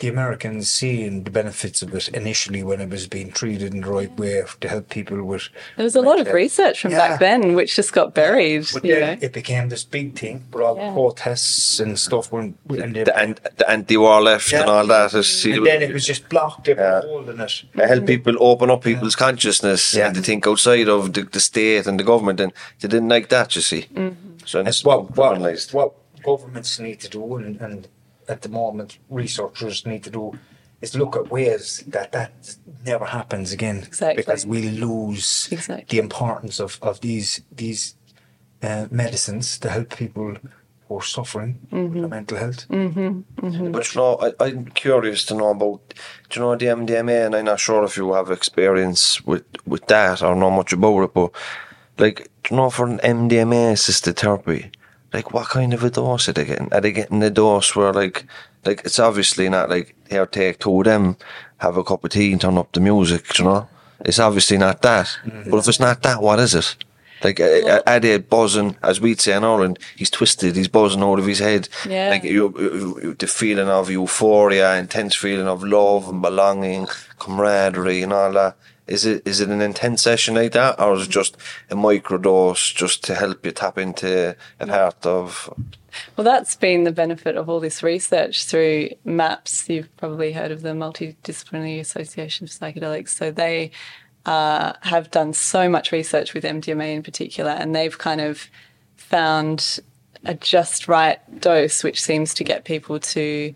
the 0.00 0.08
Americans 0.08 0.70
seeing 0.70 1.24
the 1.24 1.30
benefits 1.30 1.82
of 1.82 1.94
it 1.94 2.08
initially 2.08 2.62
when 2.62 2.80
it 2.80 2.90
was 2.90 3.06
being 3.06 3.30
treated 3.30 3.74
in 3.74 3.80
the 3.80 3.90
right 3.90 4.16
way 4.18 4.42
to 4.60 4.68
help 4.68 4.88
people 4.90 5.22
with. 5.24 5.48
there 5.76 5.84
was 5.84 5.96
a 5.96 6.00
lot 6.00 6.20
of 6.20 6.26
like, 6.26 6.34
research 6.34 6.80
from 6.80 6.90
yeah. 6.92 6.98
back 6.98 7.20
then, 7.20 7.54
which 7.54 7.76
just 7.76 7.92
got 7.92 8.14
buried. 8.14 8.66
But 8.72 8.84
you 8.84 8.94
then 8.94 9.18
know, 9.18 9.26
it 9.26 9.32
became 9.32 9.68
this 9.68 9.84
big 9.84 10.18
thing, 10.18 10.44
but 10.50 10.62
all 10.62 10.76
Yeah. 10.76 10.88
the 10.88 10.92
protests 10.94 11.80
and 11.80 11.98
stuff 11.98 12.32
when 12.32 12.56
and, 12.68 12.94
they, 12.94 13.04
The, 13.04 13.16
and 13.16 13.40
the 13.56 13.70
anti-war 13.70 14.20
left 14.22 14.52
and 14.52 14.66
Yeah. 14.66 14.72
all 14.72 14.86
that. 14.86 15.14
Is, 15.14 15.28
see, 15.28 15.52
and 15.52 15.66
then 15.66 15.82
it 15.82 15.92
was 15.92 16.06
just 16.06 16.28
blocked. 16.28 16.64
They 16.64 16.74
put 16.74 16.82
Yeah. 16.82 16.98
a 16.98 17.02
hole 17.02 17.28
it. 17.28 17.64
I 17.76 17.86
help 17.86 18.06
people 18.06 18.34
open 18.40 18.70
up 18.70 18.82
people's 18.84 19.16
consciousness 19.16 19.94
Yeah. 19.94 20.06
and 20.06 20.14
to 20.16 20.22
think 20.22 20.46
outside 20.46 20.88
of 20.88 21.12
the, 21.12 21.22
the 21.22 21.40
state 21.40 21.86
and 21.86 21.98
the 21.98 22.04
government, 22.04 22.40
and 22.40 22.52
they 22.80 22.88
didn't 22.88 23.08
like 23.08 23.28
that. 23.28 23.54
You 23.56 23.62
see, 23.62 23.82
mm-hmm. 23.94 24.38
so 24.44 24.62
That's 24.62 24.78
it's 24.78 24.84
what 24.84 25.16
what, 25.16 25.40
what 25.72 25.92
governments 26.22 26.78
need 26.78 27.00
to 27.00 27.08
do, 27.08 27.36
and, 27.36 27.60
and 27.60 27.88
at 28.28 28.42
the 28.42 28.48
moment 28.48 28.98
researchers 29.10 29.86
need 29.86 30.04
to 30.04 30.10
do, 30.10 30.32
is 30.80 30.94
look 30.94 31.16
at 31.16 31.30
ways 31.30 31.82
that 31.88 32.12
that 32.12 32.32
never 32.84 33.04
happens 33.06 33.52
again. 33.52 33.78
Exactly. 33.86 34.22
Because 34.22 34.46
we 34.46 34.68
lose 34.70 35.48
Exactly. 35.50 35.86
the 35.88 35.98
importance 36.02 36.60
of 36.60 36.78
of 36.82 37.00
these 37.00 37.40
these 37.50 37.94
uh, 38.62 38.86
medicines 38.90 39.58
to 39.58 39.68
help 39.68 39.96
people 39.96 40.36
who 40.88 40.96
are 40.98 41.02
suffering 41.02 41.58
Mm-hmm. 41.72 42.00
with 42.02 42.10
mental 42.10 42.38
health. 42.38 42.66
But 42.68 43.94
you 43.94 44.00
know, 44.00 44.18
I, 44.20 44.32
I'm 44.44 44.66
curious 44.66 45.24
to 45.26 45.34
know 45.34 45.50
about, 45.50 45.80
do 46.30 46.40
you 46.40 46.46
know, 46.46 46.56
the 46.56 46.66
MDMA, 46.66 47.26
and 47.26 47.34
I'm 47.34 47.44
not 47.44 47.58
sure 47.60 47.84
if 47.84 47.96
you 47.96 48.12
have 48.12 48.30
experience 48.30 49.20
with, 49.26 49.44
with 49.66 49.86
that 49.86 50.22
or 50.22 50.34
know 50.36 50.50
much 50.50 50.72
about 50.72 51.02
it, 51.04 51.14
but 51.14 51.30
like, 51.98 52.28
do 52.44 52.54
you 52.54 52.56
know, 52.56 52.70
for 52.70 52.86
an 52.86 52.98
MDMA 52.98 53.72
assisted 53.72 54.16
therapy, 54.16 54.70
like, 55.12 55.32
what 55.32 55.48
kind 55.48 55.72
of 55.72 55.84
a 55.84 55.90
dose 55.90 56.28
are 56.28 56.32
they 56.32 56.44
getting? 56.44 56.72
Are 56.72 56.80
they 56.80 56.92
getting 56.92 57.22
a 57.22 57.30
dose 57.30 57.74
where, 57.74 57.92
like, 57.92 58.26
like 58.64 58.82
it's 58.84 58.98
obviously 58.98 59.48
not 59.48 59.70
like, 59.70 59.94
here, 60.08 60.26
take 60.26 60.58
two 60.58 60.78
of 60.78 60.84
them, 60.84 61.16
have 61.58 61.76
a 61.76 61.84
cup 61.84 62.04
of 62.04 62.10
tea 62.10 62.32
and 62.32 62.40
turn 62.40 62.58
up 62.58 62.72
the 62.72 62.80
music, 62.80 63.38
you 63.38 63.44
know? 63.44 63.68
It's 64.04 64.18
obviously 64.18 64.58
not 64.58 64.82
that. 64.82 65.18
But 65.50 65.58
if 65.58 65.68
it's 65.68 65.80
not 65.80 66.02
that, 66.02 66.20
what 66.20 66.38
is 66.38 66.54
it? 66.54 66.76
Like, 67.24 67.40
uh, 67.40 67.80
are 67.86 67.98
they 67.98 68.18
buzzing, 68.18 68.76
as 68.82 69.00
we'd 69.00 69.22
say 69.22 69.34
in 69.34 69.42
Ireland, 69.42 69.78
he's 69.96 70.10
twisted, 70.10 70.54
he's 70.54 70.68
buzzing 70.68 71.02
out 71.02 71.18
of 71.18 71.26
his 71.26 71.38
head. 71.38 71.68
Yeah. 71.88 72.10
Like, 72.10 72.24
you, 72.24 72.54
you, 73.02 73.14
the 73.14 73.26
feeling 73.26 73.68
of 73.68 73.90
euphoria, 73.90 74.76
intense 74.76 75.14
feeling 75.14 75.48
of 75.48 75.64
love 75.64 76.10
and 76.10 76.20
belonging, 76.20 76.88
camaraderie 77.18 78.02
and 78.02 78.12
all 78.12 78.32
that. 78.32 78.56
Is 78.86 79.04
it 79.04 79.26
is 79.26 79.40
it 79.40 79.48
an 79.48 79.60
intense 79.60 80.02
session 80.02 80.34
like 80.34 80.52
that, 80.52 80.80
or 80.80 80.94
is 80.94 81.06
it 81.06 81.10
just 81.10 81.36
a 81.70 81.74
microdose 81.74 82.74
just 82.74 83.02
to 83.04 83.14
help 83.14 83.44
you 83.44 83.52
tap 83.52 83.78
into 83.78 84.36
a 84.60 84.66
part 84.66 85.04
of? 85.04 85.52
Well, 86.16 86.24
that's 86.24 86.54
been 86.54 86.84
the 86.84 86.92
benefit 86.92 87.36
of 87.36 87.48
all 87.48 87.58
this 87.58 87.82
research 87.82 88.44
through 88.44 88.90
MAPS. 89.04 89.68
You've 89.68 89.94
probably 89.96 90.32
heard 90.32 90.50
of 90.50 90.62
the 90.62 90.70
Multidisciplinary 90.70 91.80
Association 91.80 92.44
of 92.44 92.50
Psychedelics. 92.50 93.08
So 93.08 93.30
they 93.30 93.72
uh, 94.26 94.74
have 94.82 95.10
done 95.10 95.32
so 95.32 95.68
much 95.68 95.92
research 95.92 96.34
with 96.34 96.44
MDMA 96.44 96.94
in 96.94 97.02
particular, 97.02 97.52
and 97.52 97.74
they've 97.74 97.96
kind 97.96 98.20
of 98.20 98.48
found 98.96 99.80
a 100.24 100.34
just 100.34 100.86
right 100.86 101.18
dose, 101.40 101.82
which 101.82 102.02
seems 102.02 102.34
to 102.34 102.44
get 102.44 102.64
people 102.64 103.00
to 103.00 103.54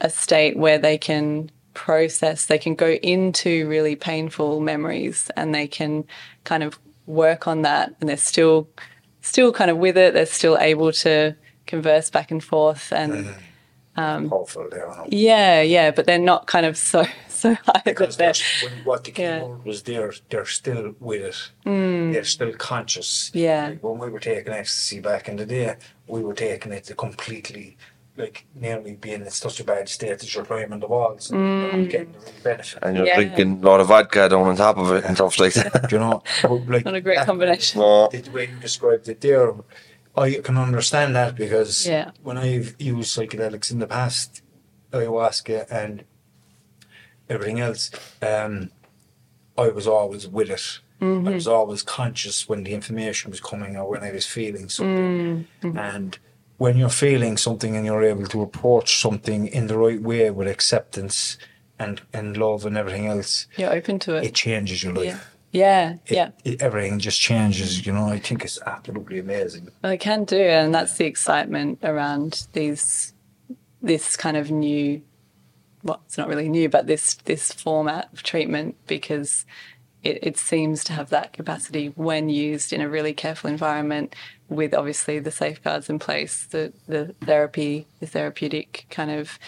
a 0.00 0.10
state 0.10 0.56
where 0.56 0.78
they 0.78 0.96
can 0.96 1.50
process, 1.74 2.46
they 2.46 2.58
can 2.58 2.74
go 2.74 2.90
into 2.90 3.68
really 3.68 3.96
painful 3.96 4.60
memories 4.60 5.30
and 5.36 5.54
they 5.54 5.66
can 5.66 6.04
kind 6.44 6.62
of 6.62 6.78
work 7.06 7.46
on 7.48 7.62
that 7.62 7.94
and 8.00 8.08
they're 8.08 8.16
still 8.16 8.68
still 9.20 9.52
kind 9.52 9.70
of 9.70 9.76
with 9.76 9.96
it, 9.98 10.14
they're 10.14 10.26
still 10.26 10.56
able 10.58 10.92
to 10.92 11.34
converse 11.66 12.10
back 12.10 12.30
and 12.30 12.42
forth 12.42 12.92
and 12.92 13.12
mm-hmm. 13.12 14.00
um, 14.00 14.28
there. 14.70 14.86
no. 14.88 15.06
Yeah, 15.08 15.60
yeah, 15.60 15.90
but 15.90 16.06
they're 16.06 16.18
not 16.18 16.46
kind 16.46 16.66
of 16.66 16.76
so 16.76 17.04
so 17.28 17.54
high 17.54 17.82
Because 17.84 18.16
they're. 18.16 18.34
when, 18.62 18.84
what 18.84 19.04
the 19.04 19.12
Yeah. 19.16 19.40
keyboard 19.40 19.64
was 19.64 19.82
there, 19.82 20.12
they're 20.28 20.46
still 20.46 20.94
with 21.00 21.22
it. 21.22 21.50
Mm. 21.66 22.12
They're 22.12 22.24
still 22.24 22.52
conscious. 22.52 23.30
Yeah. 23.34 23.68
Like 23.68 23.82
when 23.82 23.98
we 23.98 24.10
were 24.10 24.20
taking 24.20 24.52
ecstasy 24.52 25.00
back 25.00 25.28
in 25.28 25.36
the 25.36 25.46
day, 25.46 25.76
we 26.06 26.22
were 26.22 26.34
taking 26.34 26.72
it 26.72 26.84
to 26.84 26.94
completely, 26.94 27.76
like 28.20 28.46
nearly 28.54 28.94
being 28.94 29.22
in 29.22 29.30
such 29.30 29.60
a 29.60 29.64
bad 29.64 29.88
state 29.88 30.18
that 30.18 30.34
you're 30.34 30.44
climbing 30.44 30.80
the 30.80 30.86
walls 30.86 31.30
and 31.30 31.40
you're 31.40 31.72
not 31.82 31.88
getting 31.90 32.12
the 32.12 32.18
real 32.18 32.32
benefit. 32.44 32.78
And 32.82 32.96
you're 32.96 33.06
Yeah. 33.06 33.16
drinking 33.16 33.60
a 33.62 33.66
lot 33.66 33.80
of 33.80 33.88
vodka 33.88 34.28
down 34.28 34.46
on 34.46 34.56
top 34.56 34.76
of 34.78 34.90
it 34.92 35.04
and 35.04 35.16
stuff 35.16 35.38
like 35.38 35.54
that. 35.54 35.90
you 35.92 35.98
know, 35.98 36.22
but, 36.42 36.66
like 36.68 36.84
Not 36.84 36.94
a 36.94 37.00
great 37.00 37.16
that- 37.18 37.26
combination. 37.26 37.80
No. 37.80 38.08
The 38.08 38.30
way 38.30 38.48
you 38.52 38.56
described 38.60 39.08
it 39.08 39.20
there, 39.20 39.54
I 40.16 40.34
can 40.42 40.56
understand 40.58 41.14
that 41.16 41.34
because 41.36 41.86
Yeah. 41.86 42.10
when 42.22 42.36
I've 42.38 42.74
used 42.78 43.16
psychedelics 43.16 43.70
in 43.70 43.78
the 43.78 43.86
past, 43.86 44.42
ayahuasca 44.92 45.66
and 45.70 46.04
everything 47.28 47.60
else, 47.60 47.90
um, 48.22 48.70
I 49.56 49.68
was 49.68 49.86
always 49.86 50.26
with 50.26 50.50
it. 50.50 50.80
Mm-hmm. 51.00 51.28
I 51.28 51.30
was 51.32 51.46
always 51.46 51.82
conscious 51.82 52.48
when 52.48 52.64
the 52.64 52.72
information 52.74 53.30
was 53.30 53.40
coming 53.40 53.76
or 53.76 53.88
when 53.88 54.02
I 54.02 54.12
was 54.12 54.26
feeling 54.26 54.68
something. 54.68 55.46
Mm-hmm. 55.62 55.78
And 55.78 56.18
when 56.60 56.76
you're 56.76 56.90
feeling 57.06 57.38
something 57.38 57.74
and 57.74 57.86
you're 57.86 58.02
able 58.04 58.26
to 58.26 58.42
approach 58.42 59.00
something 59.00 59.46
in 59.46 59.66
the 59.66 59.78
right 59.78 60.02
way 60.02 60.30
with 60.30 60.46
acceptance 60.46 61.38
and, 61.78 62.02
and 62.12 62.36
love 62.36 62.66
and 62.66 62.76
everything 62.76 63.06
else, 63.06 63.46
You're 63.56 63.72
open 63.72 63.98
to 64.00 64.16
it. 64.16 64.24
it 64.24 64.34
changes 64.34 64.82
your 64.84 64.92
life. 64.92 65.04
yeah. 65.06 65.18
Yeah, 65.52 65.94
It- 66.06 66.14
yeah. 66.14 66.30
it- 66.44 66.60
everything 66.62 66.98
just 66.98 67.18
changes, 67.18 67.84
you 67.86 67.92
know. 67.92 68.08
I 68.08 68.18
think 68.18 68.44
it's 68.44 68.60
absolutely 68.66 69.18
amazing. 69.18 69.68
Well, 69.82 69.90
it 69.92 69.98
can 70.00 70.24
do, 70.24 70.38
and 70.38 70.74
that's 70.74 70.98
the 70.98 71.06
excitement 71.06 71.78
around 71.82 72.46
these, 72.52 73.14
this 73.80 74.14
kind 74.16 74.36
of 74.36 74.50
new, 74.50 75.00
well, 75.82 76.02
it's 76.04 76.18
not 76.18 76.28
really 76.28 76.48
new, 76.50 76.68
but 76.68 76.86
this 76.86 77.14
this 77.24 77.52
format 77.52 78.10
of 78.12 78.22
treatment 78.22 78.76
because 78.86 79.46
it, 80.02 80.18
it 80.22 80.38
seems 80.38 80.84
to 80.84 80.92
have 80.92 81.10
that 81.10 81.32
capacity 81.32 81.88
when 81.96 82.28
used 82.28 82.72
in 82.72 82.80
a 82.80 82.88
really 82.88 83.12
careful 83.12 83.50
environment 83.50 84.14
with 84.48 84.74
obviously 84.74 85.18
the 85.18 85.30
safeguards 85.30 85.88
in 85.88 85.98
place, 85.98 86.46
the 86.46 86.72
the 86.86 87.14
therapy, 87.22 87.86
the 88.00 88.06
therapeutic 88.06 88.86
kind 88.90 89.10
of 89.10 89.38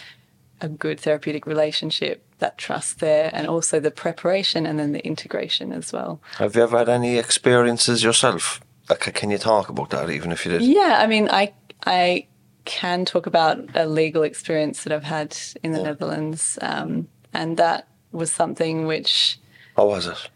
a 0.61 0.69
good 0.69 1.01
therapeutic 1.01 1.45
relationship, 1.45 2.25
that 2.39 2.57
trust 2.57 3.01
there, 3.01 3.31
and 3.33 3.47
also 3.49 3.81
the 3.81 3.91
preparation 3.91 4.67
and 4.67 4.79
then 4.79 4.93
the 4.93 5.05
integration 5.05 5.73
as 5.73 5.93
well. 5.93 6.21
Have 6.39 6.55
you 6.55 6.63
ever 6.63 6.79
had 6.79 6.89
any 6.89 7.19
experiences 7.19 8.05
yourself? 8.05 8.61
Like, 8.89 9.13
can 9.15 9.31
you 9.31 9.39
talk 9.39 9.69
about 9.69 9.91
that, 9.91 10.11
even 10.11 10.31
if 10.33 10.45
you 10.45 10.53
did? 10.53 10.63
Yeah, 10.63 10.99
I 11.01 11.07
mean, 11.07 11.29
I 11.31 11.53
I 11.85 12.27
can 12.65 13.05
talk 13.05 13.27
about 13.27 13.59
a 13.75 13.87
legal 13.87 14.23
experience 14.23 14.85
that 14.85 14.93
I've 14.93 15.05
had 15.05 15.37
in 15.63 15.73
the 15.73 15.83
Netherlands, 15.83 16.59
um, 16.63 17.09
and 17.33 17.57
that 17.57 17.89
was 18.13 18.31
something 18.31 18.87
which. 18.87 19.39
How 19.77 19.87
was 19.87 20.07
it? 20.07 20.29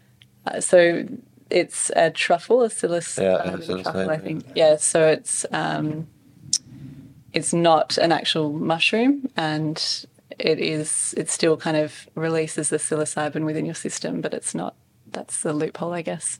Uh, 0.55 0.61
so 0.61 1.05
it's 1.49 1.91
a 1.95 2.09
truffle, 2.11 2.63
a 2.63 2.69
psiloc- 2.69 3.17
Yeah, 3.17 3.35
um, 3.35 3.61
psilocybin, 3.61 3.83
truffle, 3.83 4.09
I 4.09 4.17
think. 4.17 4.45
Yeah, 4.55 4.75
so 4.77 5.07
it's 5.07 5.45
um, 5.51 6.07
it's 7.33 7.53
not 7.53 7.97
an 7.97 8.11
actual 8.11 8.51
mushroom, 8.53 9.29
and 9.37 10.05
it 10.39 10.59
is 10.59 11.13
it 11.17 11.29
still 11.29 11.57
kind 11.57 11.77
of 11.77 12.07
releases 12.15 12.69
the 12.69 12.77
psilocybin 12.77 13.45
within 13.45 13.65
your 13.65 13.75
system, 13.75 14.21
but 14.21 14.33
it's 14.33 14.53
not. 14.55 14.75
That's 15.11 15.41
the 15.41 15.53
loophole, 15.53 15.93
I 15.93 16.01
guess. 16.01 16.37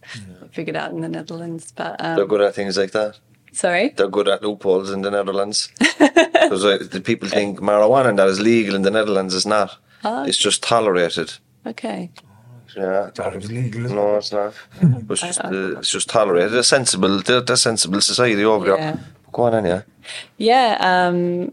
Figured 0.51 0.75
out 0.75 0.91
in 0.91 1.01
the 1.01 1.07
Netherlands, 1.09 1.71
but 1.75 1.97
They're 1.99 2.21
um, 2.21 2.27
good 2.27 2.41
at 2.41 2.53
things 2.53 2.77
like 2.77 2.91
that. 2.91 3.17
sorry. 3.53 3.89
They're 3.89 4.09
good 4.09 4.27
at 4.27 4.43
loopholes 4.43 4.91
in 4.91 5.01
the 5.01 5.11
Netherlands. 5.11 5.69
Because 6.47 6.63
uh, 6.63 6.77
the 6.91 7.01
people 7.01 7.27
think 7.27 7.59
marijuana 7.59 8.15
that 8.15 8.27
is 8.29 8.39
legal 8.39 8.73
in 8.75 8.83
the 8.83 8.91
Netherlands 8.91 9.33
is 9.33 9.45
not. 9.45 9.77
Ah. 10.05 10.23
It's 10.23 10.37
just 10.37 10.63
tolerated. 10.63 11.33
Okay. 11.65 12.09
Yeah. 12.77 13.09
Thought 13.09 13.35
was 13.35 13.51
legal. 13.51 13.85
isn't 13.85 13.95
No, 13.95 14.15
it's 14.17 14.31
not. 14.31 14.53
It's 14.81 15.21
just, 15.21 15.43
uh, 15.43 15.77
it's 15.79 15.89
just 15.89 16.09
tolerated. 16.09 16.51
They're 16.51 16.63
sensible. 16.63 17.21
They're, 17.21 17.41
they're 17.41 17.55
sensible 17.55 18.01
society 18.01 18.43
over 18.45 18.67
Yeah. 18.67 18.75
there. 18.75 18.99
Go 19.33 19.43
on, 19.43 19.55
Anya. 19.55 19.85
Yeah, 20.37 20.77
um, 20.79 21.51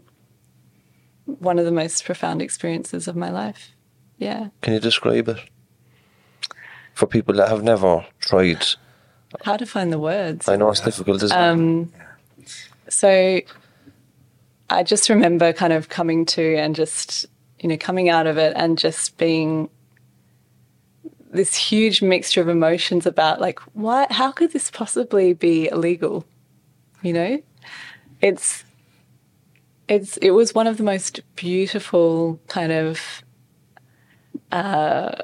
one 1.25 1.57
of 1.59 1.65
the 1.65 1.71
most 1.71 2.05
profound 2.05 2.41
experiences 2.41 3.07
of 3.07 3.15
my 3.15 3.29
life. 3.31 3.71
Yeah. 4.17 4.49
Can 4.61 4.73
you 4.73 4.79
describe 4.79 5.27
it 5.27 5.39
for 6.93 7.07
people 7.07 7.33
that 7.35 7.49
have 7.49 7.63
never 7.63 8.05
tried? 8.19 8.65
How 9.43 9.57
to 9.57 9.65
find 9.65 9.91
the 9.91 9.99
words. 9.99 10.47
I 10.47 10.55
know 10.55 10.69
it's 10.69 10.79
difficult, 10.81 11.21
isn't 11.23 11.37
Um, 11.37 11.91
So 12.87 13.41
I 14.69 14.83
just 14.83 15.09
remember 15.09 15.51
kind 15.53 15.73
of 15.73 15.89
coming 15.89 16.25
to 16.27 16.55
and 16.55 16.75
just, 16.75 17.25
you 17.59 17.67
know, 17.67 17.77
coming 17.77 18.09
out 18.09 18.27
of 18.27 18.37
it 18.37 18.53
and 18.55 18.77
just 18.77 19.17
being 19.17 19.69
this 21.35 21.55
huge 21.55 22.01
mixture 22.01 22.41
of 22.41 22.49
emotions 22.49 23.05
about 23.05 23.39
like, 23.41 23.59
why, 23.73 24.07
how 24.09 24.31
could 24.31 24.53
this 24.53 24.71
possibly 24.71 25.33
be 25.33 25.67
illegal? 25.67 26.25
You 27.01 27.13
know? 27.13 27.43
It's, 28.21 28.63
it's, 29.87 30.17
it 30.17 30.31
was 30.31 30.55
one 30.55 30.67
of 30.67 30.77
the 30.77 30.83
most 30.83 31.21
beautiful 31.35 32.39
kind 32.47 32.71
of, 32.71 33.23
uh, 34.51 35.15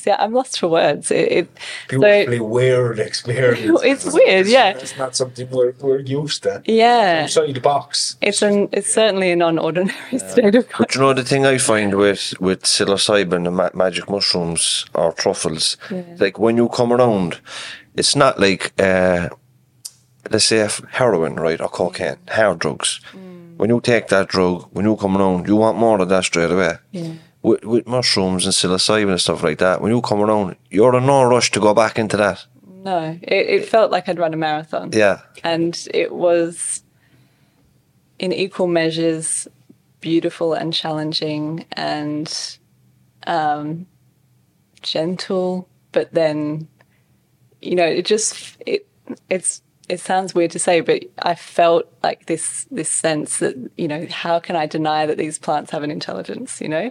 see, 0.00 0.10
I'm 0.10 0.32
lost 0.32 0.58
for 0.60 0.68
words. 0.68 1.10
It, 1.10 1.32
it 1.38 1.48
Beautifully 1.88 2.40
weird 2.40 2.98
experience. 2.98 3.80
It's 3.90 4.06
weird, 4.12 4.46
yeah. 4.46 4.70
It's 4.70 4.96
not 4.98 5.14
something 5.16 5.48
we're, 5.50 5.74
we're 5.80 6.00
used 6.00 6.42
to. 6.44 6.62
yeah. 6.64 7.22
Outside 7.24 7.54
the 7.54 7.60
box. 7.60 8.16
It's 8.20 8.42
an 8.42 8.68
it's 8.72 8.92
certainly 8.92 9.30
a 9.32 9.36
non-ordinary 9.36 10.18
state 10.30 10.54
of 10.54 10.66
But 10.78 10.94
you 10.94 11.00
know 11.00 11.14
the 11.14 11.24
thing 11.24 11.46
I 11.46 11.58
find 11.58 11.94
with 11.94 12.34
with 12.40 12.62
psilocybin 12.62 13.46
and 13.46 13.56
ma- 13.56 13.70
magic 13.74 14.08
mushrooms 14.10 14.86
or 14.94 15.12
truffles, 15.12 15.76
like 16.18 16.38
when 16.38 16.56
you 16.56 16.68
come 16.68 16.92
around, 16.92 17.40
it's 17.96 18.14
not 18.16 18.38
like 18.40 18.72
uh, 18.78 19.28
let's 20.30 20.44
say 20.46 20.68
heroin, 20.90 21.34
right, 21.36 21.60
or 21.60 21.68
cocaine, 21.68 22.16
hard 22.28 22.58
drugs. 22.58 23.00
When 23.56 23.68
you 23.68 23.80
take 23.80 24.08
that 24.08 24.28
drug, 24.28 24.68
when 24.72 24.86
you 24.86 24.96
come 24.96 25.16
around, 25.18 25.46
you 25.46 25.56
want 25.56 25.76
more 25.76 26.00
of 26.00 26.08
that 26.08 26.24
straight 26.24 26.50
away. 26.50 26.74
Yeah. 26.92 27.12
With, 27.42 27.64
with 27.64 27.86
mushrooms 27.86 28.44
and 28.44 28.52
psilocybin 28.52 29.10
and 29.10 29.20
stuff 29.20 29.42
like 29.42 29.58
that, 29.58 29.80
when 29.80 29.92
you 29.92 30.02
come 30.02 30.20
around, 30.20 30.56
you're 30.68 30.94
in 30.96 31.06
no 31.06 31.24
rush 31.24 31.50
to 31.52 31.60
go 31.60 31.72
back 31.72 31.98
into 31.98 32.16
that. 32.18 32.44
No, 32.66 33.18
it, 33.22 33.46
it 33.46 33.68
felt 33.68 33.90
like 33.90 34.08
I'd 34.08 34.18
run 34.18 34.34
a 34.34 34.36
marathon. 34.36 34.90
Yeah, 34.92 35.20
And 35.42 35.78
it 35.94 36.12
was 36.12 36.82
in 38.18 38.32
equal 38.32 38.66
measures 38.66 39.48
beautiful 40.00 40.54
and 40.54 40.72
challenging 40.72 41.66
and 41.72 42.58
um, 43.26 43.86
gentle, 44.82 45.68
but 45.92 46.12
then, 46.12 46.68
you 47.60 47.74
know, 47.74 47.86
it 47.86 48.06
just 48.06 48.56
it 48.66 48.86
it's 49.28 49.62
it 49.88 50.00
sounds 50.00 50.34
weird 50.34 50.52
to 50.52 50.58
say, 50.58 50.80
but 50.80 51.02
I 51.18 51.34
felt 51.34 51.92
like 52.02 52.26
this 52.26 52.66
this 52.70 52.88
sense 52.88 53.38
that 53.38 53.56
you 53.76 53.88
know 53.88 54.06
how 54.10 54.38
can 54.38 54.56
I 54.56 54.66
deny 54.66 55.06
that 55.06 55.18
these 55.18 55.38
plants 55.38 55.70
have 55.72 55.82
an 55.82 55.90
intelligence, 55.90 56.60
you 56.60 56.68
know, 56.68 56.90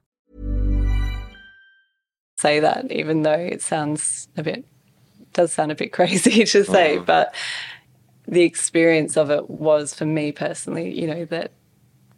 say 2.41 2.59
that, 2.59 2.91
even 2.91 3.21
though 3.23 3.31
it 3.55 3.61
sounds 3.61 4.27
a 4.37 4.43
bit 4.43 4.65
does 5.33 5.53
sound 5.53 5.71
a 5.71 5.75
bit 5.75 5.91
crazy 5.99 6.43
to 6.45 6.63
say, 6.63 6.97
mm. 6.97 7.05
but 7.05 7.33
the 8.27 8.43
experience 8.43 9.17
of 9.17 9.29
it 9.31 9.49
was 9.49 9.93
for 9.93 10.05
me 10.05 10.31
personally, 10.31 10.87
you 10.99 11.07
know, 11.07 11.25
that 11.25 11.51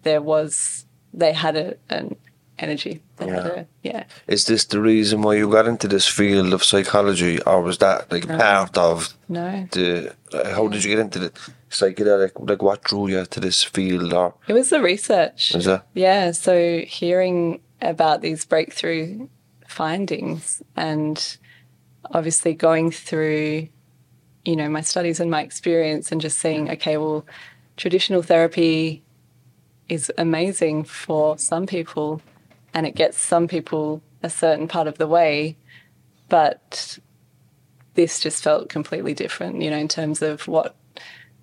there 0.04 0.22
was 0.22 0.86
they 1.14 1.32
had 1.34 1.56
a, 1.56 1.76
an 1.90 2.16
energy. 2.60 3.02
They 3.18 3.28
had 3.28 3.46
Yeah. 3.46 3.60
a 3.62 3.66
yeah. 3.84 4.04
Is 4.28 4.46
this 4.46 4.66
the 4.66 4.82
reason 4.82 5.22
why 5.22 5.36
you 5.36 5.50
got 5.50 5.68
into 5.68 5.88
this 5.88 6.08
field 6.08 6.54
of 6.54 6.64
psychology, 6.64 7.42
or 7.44 7.62
was 7.62 7.78
that 7.78 8.12
like 8.12 8.28
part 8.28 8.78
of 8.78 9.14
No. 9.30 9.68
the? 9.72 10.16
How 10.56 10.68
did 10.68 10.84
you 10.84 10.90
get 10.90 11.00
into 11.00 11.20
the 11.20 11.32
psychedelic? 11.70 12.32
Like, 12.50 12.62
what 12.64 12.84
drew 12.84 13.08
you 13.08 13.26
to 13.26 13.40
this 13.40 13.64
field? 13.64 14.14
Or 14.14 14.34
It 14.48 14.54
was 14.54 14.70
the 14.70 14.82
research. 14.82 15.56
Is 15.56 15.68
it? 15.68 15.82
Yeah. 15.94 16.32
So 16.32 16.80
hearing 16.88 17.62
about 17.82 18.22
these 18.22 18.46
breakthrough 18.46 19.28
findings 19.74 20.62
and 20.76 21.38
obviously 22.12 22.54
going 22.54 22.92
through, 22.92 23.68
you 24.46 24.56
know, 24.56 24.70
my 24.70 24.82
studies 24.82 25.20
and 25.20 25.32
my 25.32 25.42
experience 25.42 26.12
and 26.12 26.22
just 26.22 26.38
seeing, 26.40 26.70
okay, 26.70 26.98
well, 26.98 27.26
traditional 27.76 28.22
therapy 28.22 29.04
is 29.90 30.12
amazing 30.18 30.84
for 30.84 31.38
some 31.38 31.66
people 31.66 32.22
and 32.74 32.86
it 32.86 32.96
gets 32.96 33.20
some 33.20 33.48
people 33.48 34.02
a 34.22 34.30
certain 34.30 34.68
part 34.68 34.88
of 34.88 34.98
the 34.98 35.08
way, 35.08 35.56
but 36.30 36.98
this 37.96 38.20
just 38.20 38.44
felt 38.44 38.70
completely 38.70 39.14
different, 39.14 39.62
you 39.62 39.70
know, 39.70 39.78
in 39.78 39.88
terms 39.88 40.22
of 40.22 40.48
what 40.48 40.76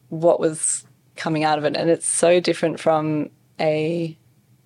what 0.09 0.41
was 0.41 0.85
coming 1.17 1.45
out 1.45 1.59
of 1.59 1.65
it. 1.65 1.77
And 1.77 1.89
it's 1.89 2.09
so 2.09 2.41
different 2.41 2.81
from 2.81 3.31
a, 3.61 4.17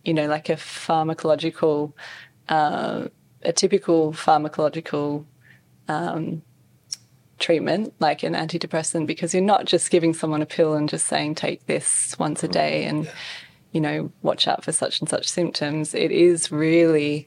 you 0.04 0.14
know, 0.14 0.26
like 0.26 0.48
a 0.48 0.54
pharmacological, 0.54 1.92
uh, 2.48 3.08
a 3.44 3.52
typical 3.52 4.12
pharmacological 4.12 5.24
um, 5.88 6.42
treatment, 7.38 7.92
like 8.00 8.22
an 8.22 8.34
antidepressant, 8.34 9.06
because 9.06 9.34
you're 9.34 9.42
not 9.42 9.64
just 9.66 9.90
giving 9.90 10.14
someone 10.14 10.42
a 10.42 10.46
pill 10.46 10.74
and 10.74 10.88
just 10.88 11.06
saying, 11.06 11.34
take 11.34 11.66
this 11.66 12.18
once 12.18 12.42
a 12.42 12.48
day 12.48 12.84
and, 12.84 13.10
you 13.72 13.80
know, 13.80 14.10
watch 14.22 14.48
out 14.48 14.64
for 14.64 14.72
such 14.72 15.00
and 15.00 15.08
such 15.08 15.28
symptoms. 15.28 15.94
It 15.94 16.10
is 16.10 16.50
really 16.50 17.26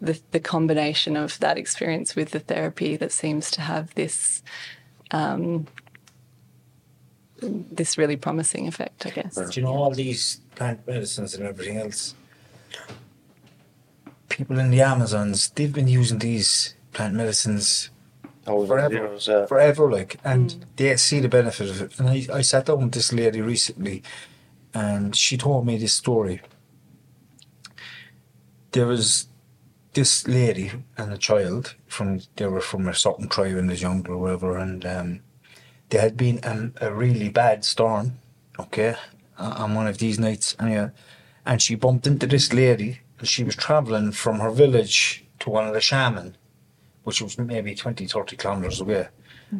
the, 0.00 0.20
the 0.32 0.40
combination 0.40 1.16
of 1.16 1.38
that 1.38 1.56
experience 1.56 2.14
with 2.16 2.30
the 2.30 2.40
therapy 2.40 2.96
that 2.96 3.12
seems 3.12 3.50
to 3.52 3.60
have 3.60 3.94
this 3.94 4.42
um, 5.12 5.66
this 7.40 7.98
really 7.98 8.16
promising 8.16 8.66
effect, 8.66 9.06
I 9.06 9.10
guess. 9.10 9.34
Do 9.34 9.60
you 9.60 9.66
know 9.66 9.74
all 9.74 9.90
these 9.90 10.40
plant 10.54 10.86
medicines 10.86 11.34
and 11.34 11.46
everything 11.46 11.76
else? 11.76 12.14
People 14.36 14.58
in 14.58 14.70
the 14.70 14.82
Amazons, 14.82 15.48
they've 15.54 15.72
been 15.72 15.88
using 15.88 16.18
these 16.18 16.74
plant 16.92 17.14
medicines 17.14 17.88
Over 18.46 18.66
forever, 18.66 18.92
years, 18.92 19.28
yeah. 19.28 19.46
forever, 19.46 19.90
like, 19.90 20.18
and 20.24 20.66
they 20.76 20.94
see 20.98 21.20
the 21.20 21.28
benefit 21.30 21.70
of 21.70 21.80
it. 21.80 21.98
And 21.98 22.06
I, 22.10 22.26
I 22.30 22.42
sat 22.42 22.66
down 22.66 22.82
with 22.82 22.92
this 22.92 23.14
lady 23.14 23.40
recently, 23.40 24.02
and 24.74 25.16
she 25.16 25.38
told 25.38 25.64
me 25.66 25.78
this 25.78 25.94
story. 25.94 26.42
There 28.72 28.86
was 28.86 29.28
this 29.94 30.28
lady 30.28 30.70
and 30.98 31.14
a 31.14 31.16
child 31.16 31.74
from 31.86 32.20
they 32.36 32.46
were 32.46 32.60
from 32.60 32.86
a 32.88 32.94
certain 32.94 33.28
tribe 33.28 33.56
in 33.56 33.68
the 33.68 33.74
jungle 33.74 34.16
or 34.16 34.18
whatever, 34.18 34.58
and 34.58 34.84
um, 34.84 35.20
there 35.88 36.02
had 36.02 36.18
been 36.18 36.40
a, 36.42 36.88
a 36.88 36.92
really 36.92 37.30
bad 37.30 37.64
storm, 37.64 38.18
okay, 38.60 38.96
uh, 39.38 39.54
on 39.56 39.74
one 39.74 39.86
of 39.86 39.96
these 39.96 40.18
nights, 40.18 40.54
and 40.58 40.68
anyway, 40.68 40.90
and 41.46 41.62
she 41.62 41.74
bumped 41.74 42.06
into 42.06 42.26
this 42.26 42.52
lady, 42.52 43.00
and 43.18 43.28
she 43.28 43.44
was 43.44 43.56
traveling 43.56 44.12
from 44.12 44.40
her 44.40 44.50
village 44.50 45.24
to 45.40 45.50
one 45.50 45.66
of 45.66 45.74
the 45.74 45.80
shaman, 45.80 46.36
which 47.04 47.22
was 47.22 47.38
maybe 47.38 47.74
20, 47.74 48.06
30 48.06 48.36
kilometers 48.36 48.80
away, 48.80 49.08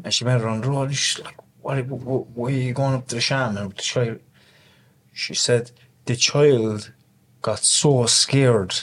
and 0.05 0.13
she 0.13 0.25
met 0.25 0.41
her 0.41 0.49
on 0.49 0.61
the 0.61 0.69
road. 0.69 0.89
And 0.89 0.97
she's 0.97 1.23
like, 1.25 1.37
"What? 1.63 1.79
wh- 1.87 2.37
Why 2.37 2.49
are 2.49 2.51
you 2.53 2.73
going 2.73 2.95
up 2.95 3.07
to 3.09 3.15
the 3.15 3.21
shaman 3.21 3.69
with 3.69 3.77
the 3.77 3.83
child?" 3.83 4.21
She 5.13 5.35
said 5.35 5.71
the 6.05 6.17
child 6.17 6.93
got 7.43 7.61
so 7.61 8.07
scared 8.07 8.75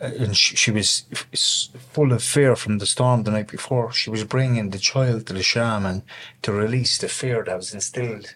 uh, 0.00 0.10
and 0.18 0.36
she, 0.36 0.56
she 0.56 0.70
was 0.70 1.04
full 1.92 2.12
of 2.12 2.22
fear 2.22 2.56
from 2.56 2.78
the 2.78 2.86
storm 2.86 3.22
the 3.22 3.30
night 3.30 3.48
before. 3.48 3.92
She 3.92 4.10
was 4.10 4.24
bringing 4.24 4.70
the 4.70 4.78
child 4.78 5.26
to 5.26 5.32
the 5.32 5.42
shaman 5.42 6.02
to 6.42 6.52
release 6.52 6.98
the 6.98 7.08
fear 7.08 7.42
that 7.44 7.56
was 7.56 7.72
instilled 7.72 8.34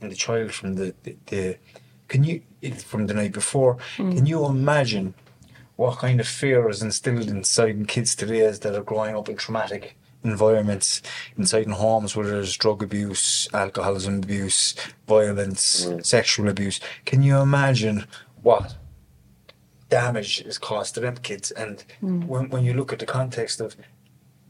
in 0.00 0.08
the 0.08 0.14
child 0.14 0.52
from 0.52 0.74
the 0.76 0.94
the. 1.04 1.16
the 1.26 1.58
can 2.08 2.24
you 2.24 2.42
from 2.78 3.06
the 3.06 3.14
night 3.14 3.32
before? 3.32 3.78
Hmm. 3.96 4.12
Can 4.12 4.26
you 4.26 4.44
imagine 4.46 5.14
what 5.76 5.98
kind 5.98 6.20
of 6.20 6.28
fear 6.28 6.68
is 6.68 6.82
instilled 6.82 7.28
inside 7.28 7.88
kids 7.88 8.14
today 8.14 8.42
as 8.42 8.60
that 8.60 8.76
are 8.76 8.82
growing 8.82 9.16
up 9.16 9.28
in 9.28 9.36
traumatic 9.36 9.96
environments, 10.22 11.02
inside 11.36 11.66
in 11.66 11.72
homes 11.72 12.16
where 12.16 12.26
there's 12.26 12.56
drug 12.56 12.82
abuse, 12.82 13.48
alcoholism 13.52 14.18
abuse, 14.18 14.74
violence, 15.06 15.84
hmm. 15.84 16.00
sexual 16.00 16.48
abuse? 16.48 16.80
Can 17.04 17.22
you 17.22 17.38
imagine 17.38 18.06
what 18.42 18.76
damage 19.94 20.40
is 20.42 20.58
caused 20.58 20.94
to 20.94 21.00
them 21.00 21.16
kids. 21.16 21.50
And 21.52 21.84
hmm. 22.00 22.26
when, 22.26 22.50
when 22.50 22.64
you 22.64 22.74
look 22.74 22.92
at 22.92 22.98
the 22.98 23.06
context 23.06 23.60
of 23.60 23.76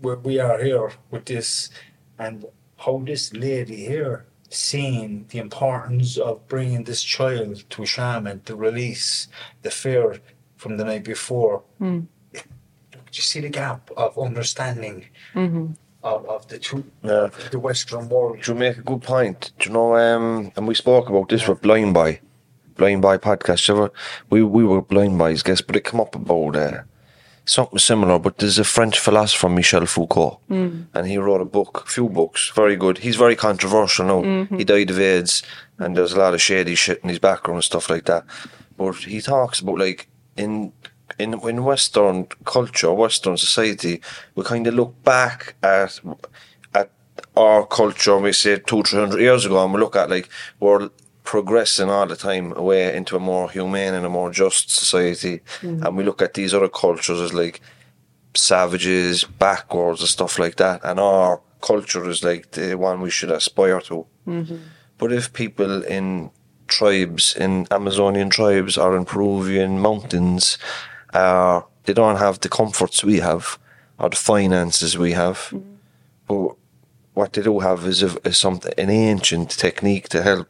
where 0.01 0.17
we 0.17 0.39
are 0.39 0.63
here 0.63 0.93
with 1.11 1.27
this 1.27 1.71
and 2.19 2.45
how 2.79 3.03
this 3.05 3.33
lady 3.35 3.85
here 3.85 4.27
seeing 4.55 5.27
the 5.29 5.39
importance 5.39 6.17
of 6.19 6.47
bringing 6.49 6.85
this 6.85 7.03
child 7.03 7.65
to 7.71 7.83
a 7.83 7.87
shaman 7.87 8.41
to 8.43 8.55
release 8.57 9.29
the 9.63 9.71
fear 9.71 10.21
from 10.57 10.77
the 10.77 10.85
night 10.85 11.05
before. 11.05 11.63
Do 11.81 12.07
you 13.13 13.23
see 13.23 13.41
the 13.41 13.49
gap 13.49 13.91
of 13.97 14.19
understanding 14.19 15.07
of, 15.35 16.27
of 16.29 16.49
the 16.49 16.59
two, 16.59 16.85
Yeah. 17.03 17.29
the 17.51 17.59
Western 17.59 18.09
world? 18.09 18.47
you 18.47 18.55
make 18.55 18.79
a 18.79 18.83
good 18.83 19.03
point. 19.03 19.53
Do 19.59 19.69
you 19.69 19.73
know, 19.75 19.97
um, 19.97 20.53
and 20.57 20.67
we 20.67 20.75
spoke 20.75 21.09
about 21.09 21.29
this 21.29 21.47
with 21.47 21.61
Blind 21.63 21.95
Boy, 21.95 22.21
Blind 22.77 23.03
Boy 23.03 23.19
podcast. 23.19 23.69
Ever, 23.71 23.91
we 24.31 24.43
we 24.43 24.65
were 24.65 24.83
Blind 24.83 25.17
Boy's 25.19 25.43
guests, 25.43 25.63
but 25.67 25.77
it 25.77 25.85
come 25.85 26.01
up 26.01 26.15
about 26.17 26.57
uh, 26.57 26.83
something 27.47 27.79
similar. 27.79 28.19
But 28.19 28.39
there's 28.39 28.59
a 28.59 28.65
French 28.65 28.99
philosopher, 28.99 29.49
Michel 29.49 29.87
Foucault, 29.87 30.41
hmm. 30.49 30.83
and 30.95 31.07
he 31.07 31.19
wrote 31.19 31.41
a 31.41 31.45
book, 31.47 31.85
a 31.87 31.91
few 31.91 32.09
books, 32.09 32.51
very 32.55 32.77
good. 32.77 32.99
He's 32.99 33.17
very 33.17 33.37
controversial 33.37 34.07
now. 34.07 34.23
Mm-hmm. 34.23 34.59
He 34.59 34.65
died 34.65 34.91
of 34.91 35.01
AIDS, 35.01 35.43
and 35.79 35.97
there's 35.97 36.13
a 36.13 36.19
lot 36.19 36.35
of 36.35 36.43
shady 36.43 36.75
shit 36.75 37.01
in 37.03 37.09
his 37.09 37.19
background 37.19 37.57
and 37.57 37.65
stuff 37.65 37.91
like 37.91 38.05
that. 38.07 38.25
But 38.77 38.97
he 38.97 39.21
talks 39.21 39.61
about 39.61 39.79
like 39.79 40.09
in 40.37 40.73
in 41.19 41.35
in 41.49 41.65
Western 41.65 42.27
culture, 42.45 42.93
Western 42.93 43.37
society, 43.37 44.01
we 44.35 44.45
kind 44.45 44.67
of 44.67 44.75
look 44.75 45.03
back 45.05 45.55
at 45.63 46.01
at 46.75 46.91
our 47.37 47.67
culture. 47.67 48.19
We 48.19 48.33
say 48.33 48.59
two, 48.59 48.83
three 48.83 49.01
hundred 49.01 49.21
years 49.21 49.45
ago, 49.47 49.65
and 49.65 49.73
we 49.73 49.81
look 49.81 49.97
at 49.97 50.11
like 50.11 50.29
we're 50.61 50.91
progressing 51.25 51.91
all 51.91 52.07
the 52.07 52.17
time 52.17 52.53
away 52.53 52.95
into 52.95 53.17
a 53.17 53.21
more 53.21 53.51
humane 53.51 53.95
and 53.95 54.07
a 54.07 54.11
more 54.11 54.31
just 54.31 54.71
society, 54.71 55.41
mm-hmm. 55.61 55.85
and 55.85 55.97
we 55.97 56.05
look 56.05 56.23
at 56.23 56.35
these 56.35 56.55
other 56.55 56.69
cultures 56.69 57.21
as 57.21 57.35
like 57.35 57.61
savages, 58.35 59.25
backwards, 59.25 60.01
and 60.01 60.09
stuff 60.09 60.39
like 60.39 60.57
that, 60.57 60.81
and 60.85 61.01
our 61.01 61.41
culture 61.61 62.09
is 62.09 62.23
like 62.23 62.53
the 62.53 62.75
one 62.75 63.01
we 63.01 63.11
should 63.11 63.31
aspire 63.31 63.81
to. 63.81 64.07
Mm-hmm. 64.27 64.57
But 64.99 65.13
if 65.13 65.33
people 65.33 65.83
in 65.83 66.31
tribes, 66.69 67.35
in 67.37 67.67
Amazonian 67.71 68.31
tribes 68.31 68.77
or 68.77 68.97
in 68.97 69.05
Peruvian 69.05 69.81
mountains, 69.81 70.59
uh, 71.15 71.63
they 71.85 71.95
don't 71.95 72.17
have 72.17 72.41
the 72.41 72.49
comforts 72.49 73.03
we 73.03 73.19
have 73.21 73.59
or 73.99 74.11
the 74.11 74.17
finances 74.17 74.99
we 74.99 75.13
have, 75.13 75.39
mm-hmm. 75.39 75.75
but 76.29 76.57
what 77.15 77.33
they 77.33 77.43
do 77.43 77.61
have 77.61 77.87
is, 77.87 78.03
a, 78.03 78.29
is 78.29 78.37
something 78.37 78.73
an 78.77 78.91
ancient 78.91 79.51
technique 79.51 80.09
to 80.11 80.23
help 80.23 80.49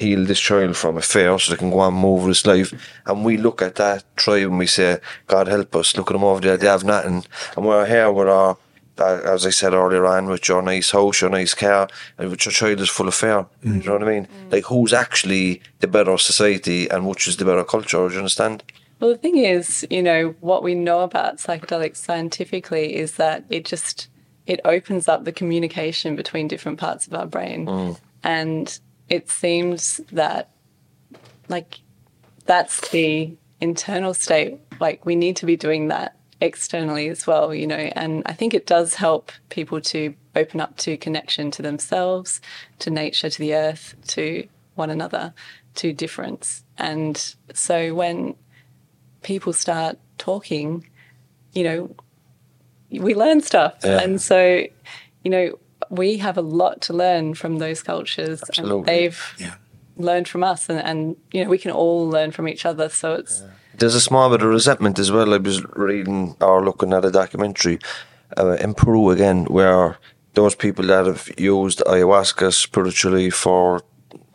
heal 0.00 0.24
this 0.24 0.40
child 0.40 0.76
from 0.76 0.96
a 0.96 1.02
fear 1.02 1.38
so 1.38 1.52
they 1.52 1.58
can 1.58 1.70
go 1.70 1.80
on 1.80 1.92
and 1.92 2.02
move 2.02 2.20
with 2.22 2.28
his 2.28 2.46
life. 2.46 2.72
And 3.06 3.24
we 3.24 3.36
look 3.36 3.60
at 3.60 3.74
that 3.76 4.04
tribe 4.16 4.48
and 4.48 4.58
we 4.58 4.66
say, 4.66 4.98
God 5.26 5.46
help 5.46 5.76
us, 5.76 5.96
look 5.96 6.10
at 6.10 6.14
them 6.14 6.24
over 6.24 6.40
there, 6.40 6.56
they 6.56 6.66
have 6.66 6.84
nothing. 6.84 7.24
And 7.56 7.66
we're 7.66 7.86
here 7.86 8.10
with 8.10 8.28
uh, 8.28 8.32
our 8.32 8.58
uh, 8.98 9.20
as 9.24 9.46
I 9.46 9.50
said 9.50 9.72
earlier 9.72 10.06
on, 10.06 10.26
with 10.26 10.46
your 10.48 10.62
nice 10.62 10.90
house, 10.90 11.22
your 11.22 11.30
nice 11.30 11.54
car, 11.54 11.88
and 12.18 12.30
with 12.30 12.44
your 12.44 12.52
child 12.52 12.80
is 12.80 12.90
full 12.90 13.08
of 13.08 13.14
fear. 13.14 13.46
Mm. 13.64 13.82
You 13.82 13.88
know 13.88 13.92
what 13.94 14.02
I 14.02 14.12
mean? 14.12 14.26
Mm. 14.26 14.52
Like, 14.52 14.64
who's 14.64 14.92
actually 14.92 15.62
the 15.78 15.88
better 15.88 16.18
society 16.18 16.88
and 16.88 17.06
which 17.06 17.26
is 17.26 17.38
the 17.38 17.46
better 17.46 17.64
culture? 17.64 18.06
Do 18.08 18.12
you 18.12 18.18
understand? 18.18 18.62
Well, 18.98 19.10
the 19.10 19.16
thing 19.16 19.38
is, 19.38 19.86
you 19.88 20.02
know, 20.02 20.34
what 20.40 20.62
we 20.62 20.74
know 20.74 21.00
about 21.00 21.38
psychedelics 21.38 21.96
scientifically 21.96 22.94
is 22.96 23.12
that 23.12 23.44
it 23.48 23.64
just 23.64 24.08
it 24.46 24.60
opens 24.64 25.08
up 25.08 25.24
the 25.24 25.32
communication 25.32 26.16
between 26.16 26.48
different 26.48 26.78
parts 26.78 27.06
of 27.06 27.14
our 27.14 27.26
brain, 27.26 27.66
mm. 27.66 27.98
and 28.22 28.78
it 29.10 29.28
seems 29.28 30.00
that 30.12 30.50
like 31.48 31.80
that's 32.46 32.88
the 32.90 33.36
internal 33.60 34.14
state. 34.14 34.58
Like 34.80 35.04
we 35.04 35.16
need 35.16 35.36
to 35.36 35.46
be 35.46 35.56
doing 35.56 35.88
that 35.88 36.16
externally 36.40 37.08
as 37.08 37.26
well, 37.26 37.54
you 37.54 37.66
know. 37.66 37.74
And 37.76 38.22
I 38.24 38.32
think 38.32 38.54
it 38.54 38.66
does 38.66 38.94
help 38.94 39.32
people 39.50 39.80
to 39.82 40.14
open 40.34 40.60
up 40.60 40.76
to 40.78 40.96
connection 40.96 41.50
to 41.50 41.62
themselves, 41.62 42.40
to 42.78 42.90
nature, 42.90 43.28
to 43.28 43.38
the 43.38 43.54
earth, 43.54 43.94
to 44.08 44.48
one 44.76 44.88
another, 44.90 45.34
to 45.74 45.92
difference. 45.92 46.64
And 46.78 47.34
so 47.52 47.94
when 47.94 48.36
people 49.22 49.52
start 49.52 49.98
talking, 50.16 50.88
you 51.52 51.64
know, 51.64 51.96
we 52.90 53.14
learn 53.14 53.40
stuff. 53.40 53.74
Yeah. 53.84 54.00
And 54.00 54.20
so, 54.20 54.64
you 55.22 55.30
know, 55.30 55.58
we 55.90 56.18
have 56.18 56.38
a 56.38 56.42
lot 56.42 56.80
to 56.82 56.92
learn 56.92 57.34
from 57.34 57.58
those 57.58 57.82
cultures 57.82 58.42
Absolutely. 58.48 58.76
and 58.78 58.86
they've 58.86 59.20
Yeah. 59.38 59.54
learned 59.96 60.28
from 60.28 60.42
us 60.44 60.68
and, 60.70 60.78
and 60.80 61.16
you 61.32 61.42
know, 61.44 61.50
we 61.50 61.58
can 61.58 61.72
all 61.72 62.08
learn 62.08 62.30
from 62.30 62.46
each 62.48 62.64
other. 62.64 62.88
So 62.88 63.14
it's 63.14 63.42
There's 63.76 63.94
a 63.96 64.00
small 64.00 64.30
bit 64.30 64.42
of 64.42 64.48
resentment 64.48 64.98
as 64.98 65.10
well. 65.10 65.34
I 65.34 65.38
was 65.38 65.64
reading 65.74 66.36
or 66.40 66.64
looking 66.64 66.92
at 66.92 67.04
a 67.04 67.10
documentary 67.10 67.78
uh, 68.38 68.52
in 68.60 68.74
Peru 68.74 69.10
again, 69.10 69.44
where 69.46 69.98
those 70.34 70.54
people 70.54 70.86
that 70.86 71.06
have 71.06 71.28
used 71.36 71.80
ayahuasca 71.86 72.52
spiritually 72.52 73.30
for 73.30 73.80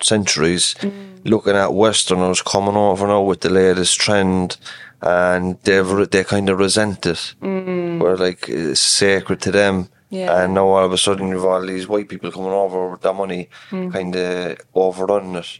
centuries, 0.01 0.75
looking 1.23 1.55
at 1.55 1.73
Westerners 1.73 2.41
coming 2.41 2.75
over 2.75 3.07
now 3.07 3.21
with 3.21 3.41
the 3.41 3.49
latest 3.49 3.99
trend, 3.99 4.57
and 5.01 5.57
they've 5.63 6.09
they 6.11 6.23
kind 6.23 6.49
of 6.49 6.59
resent 6.59 7.05
it. 7.05 7.33
Where 7.39 8.17
like 8.17 8.49
it's 8.49 8.79
sacred 8.81 9.39
to 9.41 9.51
them. 9.51 9.89
Yeah. 10.09 10.43
And 10.43 10.53
now 10.53 10.67
all 10.67 10.85
of 10.85 10.93
a 10.93 10.97
sudden 10.97 11.29
you've 11.29 11.45
all 11.45 11.65
these 11.65 11.87
white 11.87 12.09
people 12.09 12.31
coming 12.31 12.51
over 12.51 12.91
with 12.91 13.01
their 13.01 13.13
money, 13.13 13.49
kind 13.69 14.15
of 14.15 14.59
overrunning 14.73 15.35
it. 15.35 15.59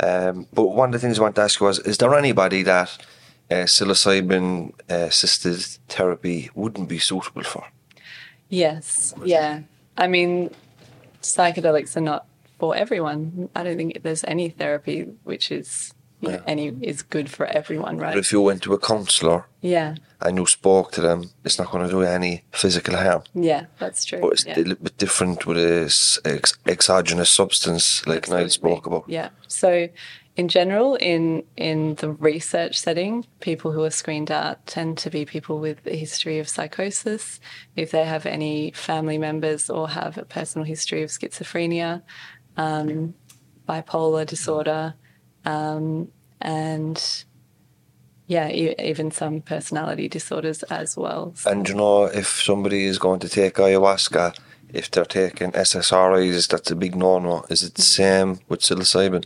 Um, 0.00 0.46
but 0.52 0.68
one 0.68 0.88
of 0.88 0.92
the 0.92 0.98
things 0.98 1.18
I 1.18 1.22
want 1.22 1.36
to 1.36 1.42
ask 1.42 1.60
you 1.60 1.66
was: 1.66 1.78
Is 1.80 1.98
there 1.98 2.14
anybody 2.14 2.62
that 2.62 2.90
uh, 3.50 3.54
psilocybin 3.66 4.72
uh, 4.90 4.94
assisted 4.94 5.60
therapy 5.88 6.50
wouldn't 6.54 6.88
be 6.88 6.98
suitable 6.98 7.44
for? 7.44 7.64
Yes, 8.48 9.14
yeah. 9.24 9.60
I 9.96 10.08
mean, 10.08 10.50
psychedelics 11.22 11.96
are 11.96 12.00
not 12.00 12.26
for 12.58 12.74
everyone. 12.74 13.48
I 13.54 13.62
don't 13.62 13.76
think 13.76 14.02
there's 14.02 14.24
any 14.24 14.48
therapy 14.48 15.02
which 15.24 15.50
is 15.52 15.94
you 16.22 16.28
know, 16.28 16.42
any 16.46 16.68
is 16.80 17.02
good 17.02 17.28
for 17.28 17.46
everyone, 17.46 17.98
right? 17.98 18.14
But 18.14 18.20
if 18.20 18.32
you 18.32 18.40
went 18.40 18.62
to 18.62 18.72
a 18.72 18.78
counsellor 18.78 19.46
Yeah, 19.60 19.96
and 20.20 20.38
you 20.38 20.46
spoke 20.46 20.92
to 20.92 21.00
them, 21.00 21.30
it's 21.44 21.58
not 21.58 21.70
going 21.70 21.84
to 21.84 21.90
do 21.90 22.02
any 22.02 22.44
physical 22.52 22.96
harm. 22.96 23.22
yeah, 23.34 23.66
that's 23.78 24.04
true. 24.04 24.20
But 24.20 24.32
it's 24.32 24.46
yeah. 24.46 24.58
a 24.58 24.62
little 24.62 24.84
bit 24.84 24.96
different 24.98 25.46
with 25.46 25.58
a 25.58 25.82
ex- 26.24 26.58
exogenous 26.66 27.30
substance 27.30 28.06
like 28.06 28.28
Niall 28.30 28.48
spoke 28.48 28.86
about. 28.86 29.04
Yeah. 29.08 29.30
So, 29.48 29.88
in 30.36 30.48
general, 30.48 30.94
in 30.94 31.42
in 31.56 31.96
the 31.96 32.10
research 32.12 32.78
setting, 32.78 33.26
people 33.40 33.72
who 33.72 33.82
are 33.82 33.90
screened 33.90 34.30
out 34.30 34.64
tend 34.66 34.96
to 34.98 35.10
be 35.10 35.24
people 35.26 35.58
with 35.58 35.78
a 35.86 35.96
history 35.96 36.38
of 36.38 36.48
psychosis, 36.48 37.40
if 37.76 37.90
they 37.90 38.04
have 38.04 38.24
any 38.26 38.70
family 38.70 39.18
members 39.18 39.68
or 39.68 39.88
have 39.88 40.16
a 40.18 40.24
personal 40.24 40.64
history 40.64 41.02
of 41.02 41.10
schizophrenia, 41.10 42.00
um, 42.56 43.14
bipolar 43.68 44.24
disorder, 44.26 44.94
um, 45.44 46.08
and 46.40 47.24
yeah, 48.26 48.48
e- 48.48 48.74
even 48.78 49.10
some 49.10 49.40
personality 49.40 50.08
disorders 50.08 50.62
as 50.64 50.96
well. 50.96 51.32
So- 51.36 51.50
And 51.50 51.68
you 51.68 51.74
know, 51.74 52.04
if 52.04 52.28
somebody 52.42 52.84
is 52.84 52.98
going 52.98 53.20
to 53.20 53.28
take 53.28 53.54
ayahuasca, 53.54 54.36
if 54.72 54.90
they're 54.90 55.04
taking 55.04 55.52
SSRIs, 55.52 56.48
that's 56.48 56.70
a 56.70 56.76
big 56.76 56.94
no-no. 56.96 57.44
Is 57.50 57.62
it 57.62 57.74
the 57.74 57.82
same 57.82 58.40
with 58.48 58.60
psilocybin? 58.60 59.24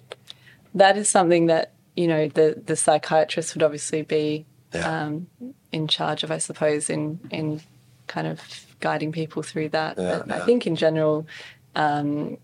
that 0.74 0.98
is 0.98 1.08
something 1.08 1.46
that 1.46 1.72
you 1.96 2.06
know 2.06 2.28
the 2.28 2.62
the 2.66 2.76
psychiatrist 2.76 3.54
would 3.54 3.62
obviously 3.62 4.02
be 4.02 4.44
Yeah. 4.74 5.04
um, 5.04 5.26
in 5.72 5.88
charge 5.88 6.22
of, 6.24 6.30
I 6.30 6.38
suppose, 6.38 6.90
in 6.90 7.18
in 7.30 7.60
kind 8.08 8.26
of 8.26 8.40
guiding 8.80 9.10
people 9.12 9.42
through 9.42 9.70
that. 9.70 9.96
Yeah, 9.96 10.22
but 10.26 10.30
I 10.42 10.44
think 10.44 10.66
in 10.66 10.76
general, 10.76 11.26
um, 11.74 12.36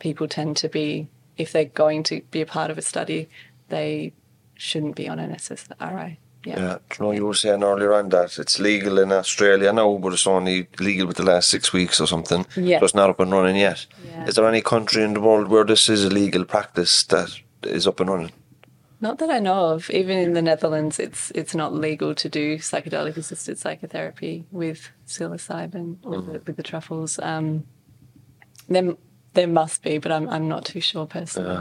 people 0.00 0.26
tend 0.28 0.56
to 0.58 0.68
be 0.68 1.06
if 1.38 1.52
they're 1.52 1.64
going 1.64 2.02
to 2.04 2.20
be 2.30 2.40
a 2.42 2.46
part 2.46 2.70
of 2.70 2.78
a 2.78 2.82
study, 2.82 3.28
they 3.68 4.12
shouldn't 4.54 4.96
be 4.96 5.08
on 5.08 5.18
an 5.18 5.30
SSRI. 5.34 6.16
Yeah. 6.44 6.58
Yeah, 6.60 6.78
do 6.96 7.12
you 7.12 7.26
were 7.26 7.34
saying 7.34 7.62
earlier 7.64 7.92
on 7.94 8.08
that 8.10 8.38
it's 8.38 8.58
legal 8.58 8.98
in 8.98 9.10
Australia 9.12 9.72
now, 9.72 9.98
but 9.98 10.12
it's 10.12 10.26
only 10.26 10.68
legal 10.78 11.06
with 11.06 11.16
the 11.16 11.24
last 11.24 11.48
six 11.50 11.72
weeks 11.72 12.00
or 12.00 12.06
something. 12.06 12.46
Yeah. 12.56 12.78
So 12.78 12.84
it's 12.86 12.94
not 12.94 13.10
up 13.10 13.20
and 13.20 13.32
running 13.32 13.56
yet. 13.56 13.86
Yeah. 14.06 14.24
Is 14.26 14.36
there 14.36 14.48
any 14.48 14.60
country 14.62 15.02
in 15.02 15.14
the 15.14 15.20
world 15.20 15.48
where 15.48 15.64
this 15.64 15.88
is 15.88 16.04
a 16.04 16.08
legal 16.10 16.44
practice 16.44 17.02
that 17.04 17.28
is 17.64 17.86
up 17.86 18.00
and 18.00 18.08
running? 18.10 18.32
Not 19.00 19.18
that 19.18 19.30
I 19.30 19.38
know 19.40 19.66
of. 19.74 19.90
Even 19.90 20.16
in 20.18 20.32
the 20.32 20.42
Netherlands, 20.42 20.98
it's 20.98 21.30
it's 21.32 21.54
not 21.54 21.72
legal 21.74 22.14
to 22.14 22.28
do 22.28 22.56
psychedelic 22.58 23.16
assisted 23.16 23.58
psychotherapy 23.58 24.44
with 24.50 24.90
psilocybin 25.06 25.98
or 26.02 26.12
Mm-hmm. 26.14 26.32
with, 26.32 26.46
with 26.46 26.56
the 26.56 26.62
truffles. 26.62 27.18
Um, 27.18 27.64
there, 28.68 28.94
there 29.38 29.46
must 29.46 29.82
be, 29.82 29.98
but 29.98 30.10
I'm 30.10 30.28
I'm 30.28 30.48
not 30.48 30.64
too 30.64 30.80
sure 30.80 31.06
personally. 31.06 31.56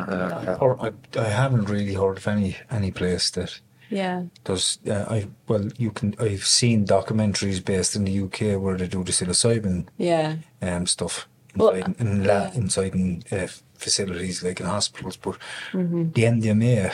Or 0.60 0.72
I, 0.86 0.92
I 1.20 1.30
haven't 1.30 1.70
really 1.70 1.94
heard 1.94 2.18
of 2.18 2.28
any 2.28 2.56
any 2.72 2.92
place 2.92 3.30
that 3.32 3.62
Yeah, 3.90 4.24
does. 4.44 4.80
Uh, 4.88 5.06
I 5.16 5.28
well, 5.48 5.70
you 5.78 5.92
can. 5.92 6.14
I've 6.20 6.46
seen 6.46 6.86
documentaries 6.86 7.62
based 7.64 7.96
in 7.96 8.06
the 8.06 8.20
UK 8.26 8.40
where 8.62 8.78
they 8.78 8.88
do 8.88 9.04
the 9.04 9.12
psilocybin 9.12 9.86
yeah, 9.98 10.36
um, 10.62 10.88
stuff 10.88 11.28
Well, 11.56 11.70
inside, 11.76 11.96
in, 12.02 12.24
la- 12.24 12.34
yeah. 12.34 12.54
inside 12.56 12.96
in 12.96 13.24
uh, 13.32 13.48
facilities 13.76 14.44
like 14.44 14.60
in 14.64 14.66
hospitals. 14.70 15.18
But 15.18 15.38
Mm-hmm. 15.74 16.12
the 16.14 16.24
MDMA, 16.24 16.92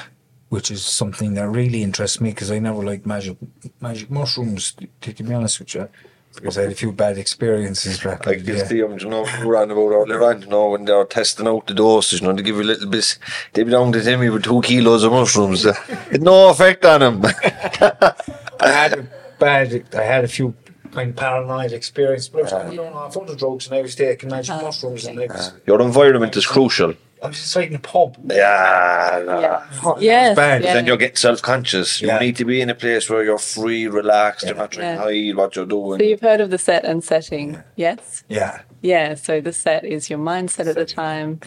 which 0.50 0.72
is 0.72 0.86
something 0.86 1.36
that 1.36 1.48
really 1.60 1.82
interests 1.82 2.20
me 2.22 2.30
because 2.30 2.52
I 2.56 2.60
never 2.60 2.84
liked 2.92 3.06
magic 3.06 3.38
magic 3.80 4.10
mushrooms. 4.10 4.74
To, 5.02 5.14
to 5.14 5.24
be 5.24 5.34
honest 5.34 5.60
with 5.60 5.76
you, 5.76 5.88
because 6.36 6.58
I 6.58 6.64
had 6.64 6.72
a 6.72 6.76
few 6.76 6.92
bad 6.92 7.18
experiences 7.18 8.00
back. 8.00 8.26
Like 8.26 8.40
in 8.40 8.46
the 8.46 8.52
this, 8.54 8.70
day. 8.70 8.76
the, 8.78 8.86
um, 8.86 8.98
you 8.98 9.10
know, 9.10 9.24
we 9.42 9.48
ran 9.48 9.72
about 9.72 9.90
earlier 9.92 10.24
on, 10.24 10.42
you 10.42 10.48
know, 10.48 10.70
when 10.70 10.86
they're 10.86 11.06
testing 11.06 11.48
out 11.48 11.68
the 11.68 11.74
doses, 11.74 12.22
you 12.22 12.28
know, 12.28 12.34
they 12.34 12.42
give 12.42 12.56
you 12.56 12.64
a 12.64 12.64
little 12.64 12.90
bit, 12.90 13.18
they 13.54 13.64
be 13.64 13.72
down 13.72 13.92
to 13.92 14.02
Timmy 14.02 14.30
with 14.30 14.44
two 14.44 14.62
kilos 14.62 15.04
of 15.04 15.12
mushrooms. 15.12 15.66
Uh, 15.74 15.74
it 16.12 16.22
no 16.22 16.50
effect 16.50 16.84
on 16.86 17.02
him. 17.02 17.26
I 18.60 18.70
had 18.70 18.94
a 18.94 19.08
bad. 19.40 19.84
I 19.96 20.02
had 20.02 20.24
a 20.24 20.28
few 20.28 20.54
kind 20.92 21.10
of 21.10 21.16
paranoid 21.16 21.72
experience, 21.72 22.28
but 22.28 22.52
I 22.54 22.68
was 22.68 22.76
going 22.78 22.94
off 22.94 23.18
other 23.18 23.36
drugs 23.36 23.68
and 23.68 23.76
I 23.76 23.82
was 23.82 23.96
taking 23.96 24.30
magic 24.30 24.56
mushrooms 24.62 25.06
and 25.06 25.20
I 25.20 25.26
was, 25.28 25.54
Your 25.66 25.82
environment 25.82 26.36
is 26.36 26.46
crucial. 26.46 26.94
I 27.24 27.28
was 27.28 27.39
inside 27.39 27.69
in 27.69 27.76
a 27.76 27.80
pub. 27.80 28.17
Yeah, 28.30 29.24
nah. 29.26 29.39
yeah, 29.39 29.95
yes, 29.99 30.36
bad. 30.36 30.61
yeah. 30.61 30.74
Then 30.74 30.86
you're 30.86 30.97
getting 30.97 31.15
self-conscious. 31.15 32.01
Yeah. 32.01 32.15
You 32.15 32.19
need 32.19 32.36
to 32.36 32.45
be 32.45 32.59
in 32.59 32.69
a 32.69 32.76
place 32.76 33.09
where 33.09 33.24
you're 33.24 33.38
free, 33.38 33.88
relaxed. 33.88 34.45
You're 34.45 34.55
not 34.55 34.71
trying 34.71 34.97
to 34.97 35.01
hide 35.01 35.36
what 35.36 35.55
you're 35.55 35.65
doing. 35.65 35.99
So 35.99 36.05
you've 36.05 36.19
heard 36.19 36.41
of 36.41 36.49
the 36.49 36.57
set 36.57 36.84
and 36.84 37.01
setting, 37.01 37.63
yes? 37.78 38.26
Yeah, 38.28 38.61
Yeah. 38.82 39.15
So 39.15 39.39
the 39.39 39.53
set 39.53 39.86
is 39.86 40.09
your 40.09 40.19
mindset 40.19 40.67
at 40.67 40.76
the 40.76 40.86
time. 40.86 41.39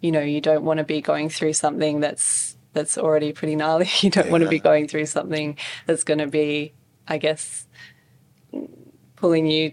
You 0.00 0.10
know, 0.10 0.20
you 0.20 0.40
don't 0.40 0.64
want 0.64 0.78
to 0.78 0.84
be 0.84 1.00
going 1.00 1.28
through 1.28 1.52
something 1.52 2.00
that's 2.00 2.56
that's 2.72 2.98
already 2.98 3.32
pretty 3.32 3.54
gnarly. 3.54 3.88
You 4.00 4.10
don't 4.10 4.30
want 4.30 4.42
to 4.42 4.50
be 4.50 4.58
going 4.58 4.88
through 4.88 5.06
something 5.06 5.56
that's 5.86 6.04
going 6.04 6.18
to 6.18 6.26
be, 6.26 6.72
I 7.06 7.18
guess, 7.18 7.68
pulling 9.16 9.46
you, 9.46 9.72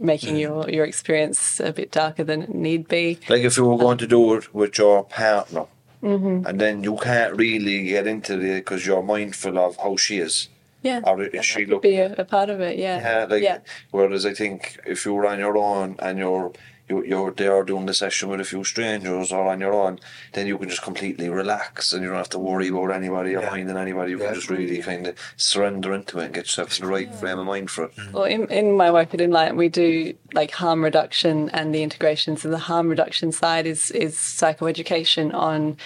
making 0.00 0.36
your 0.36 0.68
your 0.70 0.84
experience 0.84 1.60
a 1.60 1.72
bit 1.72 1.90
darker 1.90 2.24
than 2.24 2.42
it 2.42 2.54
need 2.54 2.88
be. 2.88 3.18
Like 3.28 3.42
if 3.42 3.56
you 3.56 3.64
were 3.64 3.76
going 3.78 3.98
to 3.98 4.06
do 4.06 4.34
it 4.34 4.54
with 4.54 4.78
your 4.78 5.04
partner, 5.04 5.66
Mm-hmm. 6.02 6.46
and 6.46 6.60
then 6.60 6.84
you 6.84 6.96
can't 6.98 7.34
really 7.36 7.84
get 7.84 8.06
into 8.06 8.34
it 8.38 8.56
because 8.56 8.86
you're 8.86 9.02
mindful 9.02 9.58
of 9.58 9.76
how 9.78 9.96
she 9.96 10.18
is. 10.18 10.48
Yeah. 10.82 11.00
Or 11.04 11.22
is 11.22 11.44
she 11.44 11.64
looking? 11.64 11.90
be 11.90 11.96
a, 11.96 12.14
a 12.18 12.24
part 12.24 12.48
of 12.50 12.60
it. 12.60 12.78
Yeah. 12.78 13.00
Yeah, 13.00 13.24
like 13.28 13.42
yeah. 13.42 13.58
whereas 13.90 14.24
I 14.24 14.34
think 14.34 14.78
if 14.86 15.04
you 15.04 15.14
were 15.14 15.26
on 15.26 15.38
your 15.40 15.56
own 15.56 15.96
and 15.98 16.18
you're 16.18 16.52
you, 16.88 17.04
you're 17.04 17.32
there 17.32 17.62
doing 17.64 17.86
the 17.86 17.94
session 17.94 18.28
with 18.28 18.40
a 18.40 18.44
few 18.44 18.62
strangers 18.64 19.32
or 19.32 19.48
on 19.48 19.60
your 19.60 19.74
own, 19.74 19.98
then 20.34 20.46
you 20.46 20.56
can 20.58 20.68
just 20.68 20.82
completely 20.82 21.28
relax 21.28 21.92
and 21.92 22.02
you 22.02 22.08
don't 22.08 22.18
have 22.18 22.28
to 22.30 22.38
worry 22.38 22.68
about 22.68 22.92
anybody 22.92 23.34
or 23.34 23.42
minding 23.42 23.76
anybody. 23.76 24.12
You 24.12 24.18
Yeah. 24.20 24.26
can 24.26 24.34
just 24.34 24.50
really 24.50 24.78
kind 24.82 25.06
of 25.08 25.16
surrender 25.36 25.92
into 25.92 26.18
it 26.20 26.26
and 26.26 26.34
get 26.34 26.44
yourself 26.44 26.78
in 26.78 26.84
the 26.86 26.90
right 26.92 27.12
frame 27.14 27.38
of 27.38 27.46
mind 27.46 27.70
for 27.70 27.84
it. 27.84 27.96
Mm. 27.96 28.12
Well, 28.12 28.24
in, 28.24 28.46
in 28.50 28.72
my 28.76 28.90
work 28.90 29.12
at 29.14 29.20
Enlighten, 29.20 29.56
we 29.56 29.68
do 29.68 30.14
like 30.32 30.52
harm 30.52 30.84
reduction 30.84 31.50
and 31.50 31.74
the 31.74 31.82
integration. 31.82 32.36
So 32.36 32.48
the 32.50 32.58
harm 32.58 32.88
reduction 32.88 33.32
side 33.32 33.66
is 33.66 33.90
is 33.90 34.14
psychoeducation 34.16 35.34
on 35.34 35.76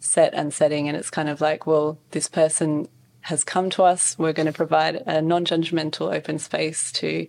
set 0.00 0.34
and 0.34 0.52
setting, 0.52 0.86
and 0.88 0.96
it's 0.96 1.10
kind 1.10 1.28
of 1.28 1.40
like, 1.40 1.66
well, 1.66 1.98
this 2.10 2.28
person 2.28 2.86
has 3.22 3.42
come 3.42 3.70
to 3.70 3.82
us. 3.82 4.18
We're 4.18 4.34
going 4.34 4.46
to 4.46 4.52
provide 4.52 4.96
a 5.06 5.22
non-judgmental, 5.22 6.14
open 6.14 6.38
space 6.38 6.92
to 6.92 7.26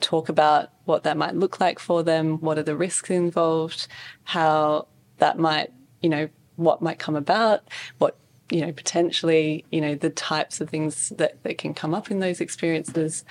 talk 0.00 0.28
about 0.28 0.70
what 0.84 1.02
that 1.04 1.16
might 1.16 1.34
look 1.34 1.60
like 1.60 1.78
for 1.78 2.02
them, 2.02 2.38
what 2.40 2.58
are 2.58 2.62
the 2.62 2.76
risks 2.76 3.10
involved, 3.10 3.86
how 4.24 4.86
that 5.18 5.38
might, 5.38 5.72
you 6.02 6.08
know, 6.08 6.28
what 6.56 6.82
might 6.82 6.98
come 6.98 7.16
about, 7.16 7.62
what 7.98 8.16
you 8.48 8.60
know 8.60 8.70
potentially 8.70 9.64
you 9.72 9.80
know 9.80 9.96
the 9.96 10.10
types 10.10 10.60
of 10.60 10.70
things 10.70 11.08
that, 11.16 11.42
that 11.42 11.58
can 11.58 11.74
come 11.74 11.94
up 11.94 12.10
in 12.10 12.20
those 12.20 12.40
experiences. 12.40 13.24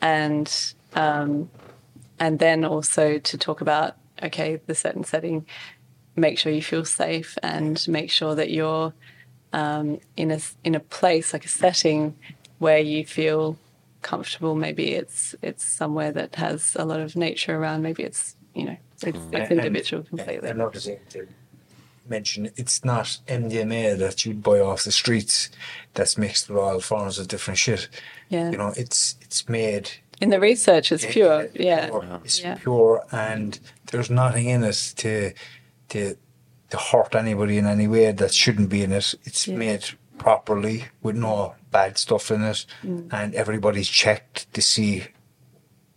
And 0.00 0.74
um, 0.94 1.50
and 2.18 2.38
then 2.38 2.64
also 2.64 3.18
to 3.18 3.38
talk 3.38 3.60
about 3.60 3.96
okay 4.22 4.60
the 4.66 4.74
certain 4.74 5.04
setting 5.04 5.46
make 6.16 6.38
sure 6.38 6.52
you 6.52 6.62
feel 6.62 6.84
safe 6.84 7.38
and 7.42 7.86
make 7.88 8.10
sure 8.10 8.34
that 8.34 8.50
you're 8.50 8.92
um, 9.52 9.98
in 10.16 10.30
a 10.30 10.38
in 10.64 10.74
a 10.74 10.80
place 10.80 11.32
like 11.32 11.44
a 11.44 11.48
setting 11.48 12.16
where 12.58 12.78
you 12.78 13.04
feel 13.04 13.56
comfortable 14.02 14.54
maybe 14.54 14.92
it's 14.94 15.34
it's 15.42 15.64
somewhere 15.64 16.12
that 16.12 16.34
has 16.34 16.76
a 16.78 16.84
lot 16.84 17.00
of 17.00 17.16
nature 17.16 17.56
around 17.56 17.82
maybe 17.82 18.02
it's 18.02 18.36
you 18.54 18.64
know 18.64 18.76
it's, 18.94 19.04
mm. 19.04 19.08
it's 19.14 19.50
And- 19.50 19.52
individual 19.52 20.00
and 20.00 20.08
completely 20.08 20.48
Another 20.50 20.78
thing 20.78 20.98
to 21.10 21.26
mention, 22.08 22.50
it's 22.56 22.84
not 22.84 23.18
MDMA 23.28 23.96
that 23.98 24.26
you'd 24.26 24.42
buy 24.42 24.58
off 24.58 24.82
the 24.84 24.90
streets 24.92 25.48
that's 25.94 26.18
mixed 26.18 26.48
with 26.48 26.58
all 26.58 26.80
forms 26.80 27.16
of 27.18 27.28
different 27.28 27.58
shit. 27.58 27.88
Yeah. 28.28 28.50
You 28.50 28.58
know, 28.58 28.72
it's 28.76 29.16
it's 29.20 29.48
made 29.48 29.90
in 30.20 30.30
the 30.30 30.40
research 30.40 30.92
it's 30.92 31.06
pure 31.06 31.48
yeah 31.54 31.86
pure. 31.88 32.20
It's 32.24 32.40
Yeah. 32.42 32.56
pure 32.56 33.04
and 33.12 33.58
there's 33.90 34.10
nothing 34.10 34.46
in 34.48 34.64
it 34.64 34.94
to 34.96 35.32
to 35.90 36.16
to 36.70 36.76
hurt 36.76 37.14
anybody 37.14 37.56
in 37.58 37.66
any 37.66 37.86
way 37.86 38.10
that 38.12 38.34
shouldn't 38.34 38.68
be 38.68 38.82
in 38.82 38.92
it. 38.92 39.14
It's 39.24 39.46
Yeah. 39.46 39.56
made 39.56 39.84
properly 40.18 40.86
with 41.02 41.16
no 41.16 41.54
bad 41.72 41.98
stuff 41.98 42.30
in 42.30 42.42
it 42.42 42.64
Mm. 42.84 43.08
and 43.12 43.34
everybody's 43.34 43.88
checked 43.88 44.52
to 44.54 44.60
see 44.62 45.04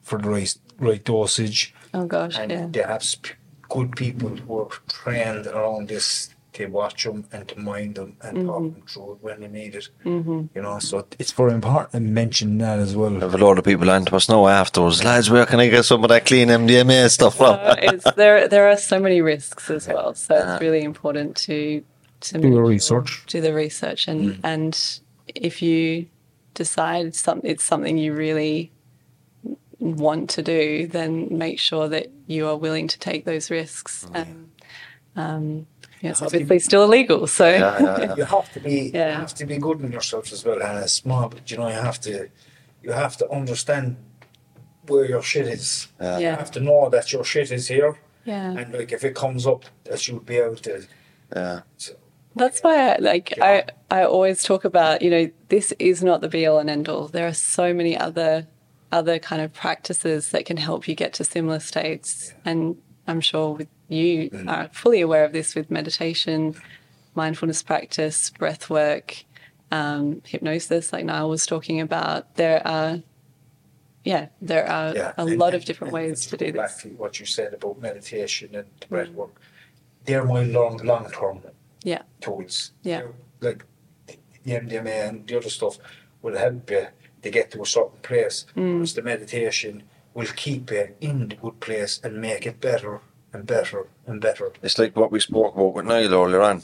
for 0.01 0.17
the 0.19 0.29
right 0.29 0.55
right 0.79 1.03
dosage. 1.03 1.73
oh 1.93 2.05
gosh 2.05 2.37
and 2.39 2.51
yeah 2.51 2.67
they 2.71 2.81
have 2.81 3.03
sp- 3.03 3.37
good 3.69 3.95
people 3.95 4.29
who 4.29 4.59
are 4.61 4.69
trained 4.87 5.47
around 5.47 5.87
this 5.89 6.29
to 6.53 6.67
watch 6.67 7.03
them 7.03 7.25
and 7.33 7.47
to 7.49 7.59
mind 7.59 7.95
them 7.95 8.15
and 8.21 8.37
Mm-hmm. 8.37 8.47
talk 8.47 8.63
them 8.73 8.83
through 8.87 9.11
it 9.13 9.17
when 9.25 9.39
they 9.41 9.47
need 9.59 9.75
it. 9.75 9.89
Mm-hmm. 10.05 10.41
You 10.55 10.61
know, 10.61 10.79
so 10.79 11.05
it's 11.19 11.33
very 11.33 11.51
important 11.51 11.91
to 11.91 11.99
mention 11.99 12.57
that 12.59 12.79
as 12.79 12.95
well. 12.95 13.09
Have 13.19 13.33
a 13.33 13.45
lot 13.45 13.57
of 13.59 13.65
people 13.65 13.89
on 13.91 14.05
to 14.05 14.15
us 14.15 14.29
now 14.29 14.47
afterwards. 14.47 15.03
Lads, 15.03 15.29
where 15.29 15.45
can 15.45 15.59
I 15.59 15.67
get 15.67 15.83
some 15.83 16.01
of 16.05 16.09
that 16.09 16.25
clean 16.25 16.47
MDMA 16.47 17.09
stuff 17.09 17.35
from? 17.37 17.55
Uh, 17.59 17.75
it's, 17.79 18.05
there 18.15 18.47
there 18.47 18.69
are 18.69 18.77
so 18.77 18.99
many 18.99 19.19
risks 19.21 19.69
as 19.69 19.85
well 19.87 20.13
so 20.13 20.29
it's 20.35 20.61
really 20.61 20.83
important 20.83 21.35
to 21.47 21.83
to 22.21 22.37
Do 22.39 22.53
the 22.53 22.61
research. 22.61 23.09
do 23.27 23.41
the 23.41 23.53
research 23.53 24.07
and 24.07 24.39
and 24.43 24.73
if 25.35 25.61
you 25.61 26.07
decide 26.53 27.15
some, 27.15 27.41
it's 27.43 27.63
something 27.63 27.97
you 27.97 28.13
really 28.13 28.71
want 29.79 30.29
to 30.31 30.41
do 30.41 30.87
then 30.87 31.27
make 31.37 31.59
sure 31.59 31.87
that 31.89 32.07
you 32.27 32.47
are 32.47 32.55
willing 32.55 32.87
to 32.87 32.97
take 32.97 33.25
those 33.25 33.51
risks 33.51 34.07
and 34.13 34.49
um, 35.17 35.67
yeah, 36.01 36.09
it's 36.11 36.21
obviously 36.21 36.59
still 36.59 36.83
illegal 36.83 37.27
so 37.27 37.47
Yeah, 37.49 37.77
yeah, 37.79 37.99
yeah. 38.01 38.15
you 38.15 38.23
have 38.25 38.51
to 38.53 38.59
be 38.59 38.91
Yeah. 38.93 39.11
you 39.13 39.19
have 39.19 39.35
to 39.35 39.45
be 39.45 39.57
good 39.57 39.81
in 39.81 39.91
yourself 39.91 40.31
as 40.33 40.43
well, 40.45 40.61
and 40.61 40.79
it's 40.79 40.93
small, 40.93 41.29
but 41.29 41.49
you 41.51 41.57
know 41.57 41.67
you 41.67 41.73
have 41.75 41.99
to 42.01 42.29
you 42.83 42.91
have 42.91 43.15
to 43.17 43.29
understand 43.29 43.97
where 44.87 45.05
your 45.05 45.21
shit 45.23 45.47
is. 45.47 45.87
Yeah. 46.01 46.17
You 46.17 46.23
Yeah. 46.25 46.35
have 46.37 46.51
to 46.51 46.59
know 46.59 46.89
that 46.89 47.11
your 47.13 47.23
shit 47.23 47.51
is 47.51 47.67
here, 47.67 47.97
yeah 48.25 48.51
and 48.57 48.73
like 48.73 48.91
if 48.91 49.03
it 49.03 49.15
comes 49.15 49.45
up, 49.47 49.65
that 49.85 50.07
you'll 50.07 50.19
be 50.19 50.37
able 50.37 50.57
to. 50.57 50.85
Yeah. 51.35 51.61
That's 52.35 52.59
why, 52.61 52.89
I, 52.93 52.97
like, 52.97 53.33
I, 53.41 53.63
I 53.89 54.03
always 54.03 54.43
talk 54.43 54.65
about, 54.65 55.01
you 55.01 55.09
know, 55.09 55.29
this 55.49 55.73
is 55.79 56.03
not 56.03 56.21
the 56.21 56.27
be 56.27 56.45
all 56.45 56.59
and 56.59 56.69
end 56.69 56.89
all. 56.89 57.07
There 57.07 57.27
are 57.27 57.33
so 57.33 57.73
many 57.73 57.97
other, 57.97 58.47
other 58.91 59.19
kind 59.19 59.41
of 59.41 59.53
practices 59.53 60.29
that 60.31 60.45
can 60.45 60.57
help 60.57 60.87
you 60.87 60.95
get 60.95 61.13
to 61.13 61.23
similar 61.23 61.59
states. 61.59 62.33
And 62.43 62.77
I'm 63.07 63.21
sure 63.21 63.53
with 63.53 63.67
you 63.87 64.29
are 64.47 64.67
fully 64.73 64.99
aware 64.99 65.23
of 65.23 65.31
this 65.31 65.55
with 65.55 65.71
meditation, 65.71 66.55
mindfulness 67.13 67.63
practice, 67.63 68.31
breath 68.31 68.69
work, 68.69 69.23
um, 69.71 70.21
hypnosis, 70.25 70.91
like 70.91 71.05
Niall 71.05 71.29
was 71.29 71.45
talking 71.45 71.79
about. 71.79 72.35
There 72.35 72.65
are, 72.67 73.01
yeah, 74.03 74.27
there 74.41 74.67
are 74.69 74.93
Yeah, 74.93 75.13
a 75.17 75.25
and- 75.25 75.37
lot 75.39 75.53
of 75.53 75.63
different 75.63 75.93
and 75.93 76.03
ways 76.03 76.25
to 76.27 76.35
do 76.37 76.51
go 76.51 76.61
this. 76.63 76.73
Back 76.73 76.81
to 76.83 76.89
what 76.97 77.19
you 77.19 77.25
said 77.25 77.53
about 77.53 77.79
meditation 77.79 78.55
and 78.55 78.67
breath 78.89 79.09
work, 79.11 79.39
they're 80.03 80.25
my 80.25 80.43
long 80.43 80.77
long 80.77 81.09
term 81.11 81.41
Yeah, 81.85 82.01
tools. 82.21 82.71
Yeah. 82.83 83.01
They're 83.39 83.51
Like 83.51 83.65
the 84.43 84.51
MDMA 84.61 85.07
and 85.09 85.27
the 85.27 85.37
other 85.37 85.49
stuff 85.49 85.77
will 86.21 86.37
help 86.37 86.69
you 86.71 86.87
to 87.23 87.29
get 87.29 87.51
to 87.51 87.61
a 87.61 87.65
certain 87.65 87.99
place. 88.01 88.45
Mm. 88.55 88.73
Whereas 88.75 88.93
the 88.93 89.01
meditation 89.01 89.83
will 90.13 90.27
keep 90.35 90.71
you 90.71 90.85
in 91.01 91.29
the 91.29 91.35
good 91.35 91.59
place 91.59 91.99
and 92.03 92.19
make 92.21 92.45
it 92.45 92.59
better 92.61 93.01
and 93.33 93.45
better 93.45 93.87
and 94.07 94.19
better. 94.21 94.51
It's 94.63 94.79
like 94.79 94.95
what 94.95 95.11
we 95.11 95.19
spoke 95.19 95.55
about 95.55 95.73
with 95.75 95.85
Niall 95.85 96.13
earlier 96.13 96.41
on. 96.41 96.63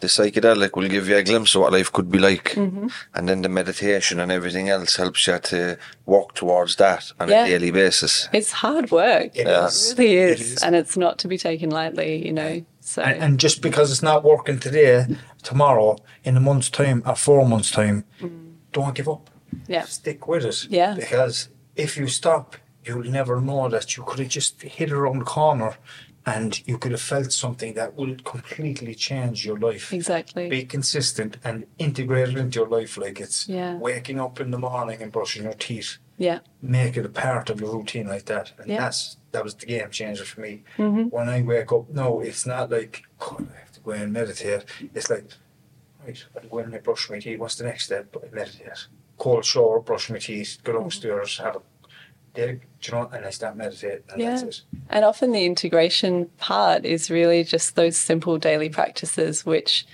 The 0.00 0.06
psychedelic 0.06 0.76
will 0.76 0.88
give 0.88 1.08
you 1.08 1.16
a 1.16 1.24
glimpse 1.24 1.56
of 1.56 1.62
what 1.62 1.72
life 1.72 1.90
could 1.92 2.08
be 2.08 2.20
like. 2.20 2.50
Mm-hmm. 2.54 2.86
And 3.14 3.28
then 3.28 3.42
the 3.42 3.48
meditation 3.48 4.20
and 4.20 4.30
everything 4.30 4.68
else 4.68 4.94
helps 4.94 5.26
you 5.26 5.38
to 5.40 5.76
walk 6.06 6.34
towards 6.36 6.76
that 6.76 7.12
on 7.18 7.28
Yeah. 7.28 7.44
a 7.44 7.48
daily 7.48 7.72
basis. 7.72 8.28
it's 8.32 8.52
hard 8.52 8.92
work. 8.92 9.34
It 9.36 9.46
It 9.46 9.48
is. 9.48 9.94
really 9.98 10.14
It 10.16 10.40
is. 10.40 10.52
is. 10.52 10.62
And 10.62 10.76
it's 10.76 10.96
not 10.96 11.18
to 11.18 11.28
be 11.28 11.36
taken 11.36 11.70
lightly, 11.70 12.24
you 12.24 12.32
know. 12.32 12.64
So, 12.88 13.02
And, 13.02 13.22
and 13.22 13.40
just 13.40 13.60
because 13.60 13.90
it's 13.92 14.02
not 14.02 14.24
working 14.24 14.58
today, 14.58 15.04
tomorrow, 15.42 15.98
in 16.24 16.36
a 16.38 16.40
month's 16.40 16.70
time 16.70 17.02
or 17.04 17.16
four 17.16 17.46
months' 17.46 17.70
time, 17.70 18.04
don't 18.72 18.94
give 18.94 19.08
up. 19.10 19.28
Mm. 19.54 19.60
yeah. 19.68 19.84
Stick 19.84 20.26
with 20.26 20.44
it. 20.46 20.64
Yeah. 20.70 20.94
Because 20.94 21.50
if 21.76 21.98
you 21.98 22.06
stop, 22.08 22.56
you'll 22.84 23.04
never 23.04 23.42
know 23.42 23.68
that 23.68 23.96
you 23.96 24.04
could 24.04 24.20
have 24.20 24.28
just 24.30 24.62
hit 24.62 24.90
around 24.90 25.18
the 25.18 25.24
corner 25.26 25.76
and 26.24 26.66
you 26.66 26.78
could 26.78 26.92
have 26.92 27.00
felt 27.02 27.30
something 27.32 27.74
that 27.74 27.94
will 27.94 28.16
completely 28.24 28.94
change 28.94 29.44
your 29.44 29.58
life. 29.58 29.92
Exactly. 29.92 30.48
Be 30.48 30.64
consistent 30.64 31.36
and 31.44 31.66
integrate 31.78 32.30
it 32.30 32.38
into 32.38 32.60
your 32.60 32.68
life 32.68 32.96
like 32.96 33.20
it's 33.20 33.46
Yeah. 33.48 33.74
waking 33.76 34.18
up 34.18 34.40
in 34.40 34.50
the 34.50 34.58
morning 34.58 35.02
and 35.02 35.12
brushing 35.12 35.42
your 35.44 35.52
teeth. 35.54 35.98
Yeah. 36.16 36.38
Make 36.62 36.96
it 36.96 37.04
a 37.04 37.10
part 37.10 37.50
of 37.50 37.60
your 37.60 37.72
routine 37.76 38.08
like 38.08 38.24
that. 38.26 38.52
And 38.58 38.68
Yeah. 38.68 38.80
That's 38.80 39.17
that 39.32 39.44
was 39.44 39.54
the 39.54 39.66
game 39.66 39.90
changer 39.90 40.24
for 40.24 40.40
me. 40.40 40.62
Mm-hmm. 40.76 41.04
When 41.04 41.28
I 41.28 41.42
wake 41.42 41.72
up, 41.72 41.90
no, 41.90 42.20
it's 42.20 42.46
not 42.46 42.70
like 42.70 43.02
God, 43.18 43.46
I 43.54 43.58
have 43.60 43.72
to 43.72 43.80
go 43.80 43.90
and 43.92 44.12
meditate. 44.12 44.64
It's 44.94 45.10
like 45.10 45.24
right, 46.04 46.24
I 46.36 46.46
go 46.46 46.58
in 46.58 46.72
and 46.72 46.82
brush 46.82 47.10
my 47.10 47.18
teeth. 47.18 47.38
What's 47.38 47.56
the 47.56 47.64
next 47.64 47.84
step? 47.84 48.14
I 48.16 48.34
meditate. 48.34 48.86
Cold 49.18 49.44
shower, 49.44 49.80
brush 49.80 50.10
my 50.10 50.18
teeth, 50.18 50.58
go 50.62 50.72
mm-hmm. 50.72 50.82
downstairs, 50.82 51.38
have 51.38 51.56
a 51.56 51.60
do 52.34 52.60
you 52.82 52.92
know, 52.92 53.10
and 53.12 53.24
I 53.24 53.30
start 53.30 53.56
meditating 53.56 54.04
and 54.10 54.20
Yeah. 54.20 54.30
that's 54.30 54.42
it. 54.42 54.62
And 54.90 55.04
often 55.04 55.32
the 55.32 55.44
integration 55.44 56.26
part 56.38 56.84
is 56.84 57.10
really 57.10 57.42
just 57.42 57.74
those 57.74 57.96
simple 57.96 58.38
daily 58.38 58.68
practices, 58.68 59.44
which, 59.44 59.86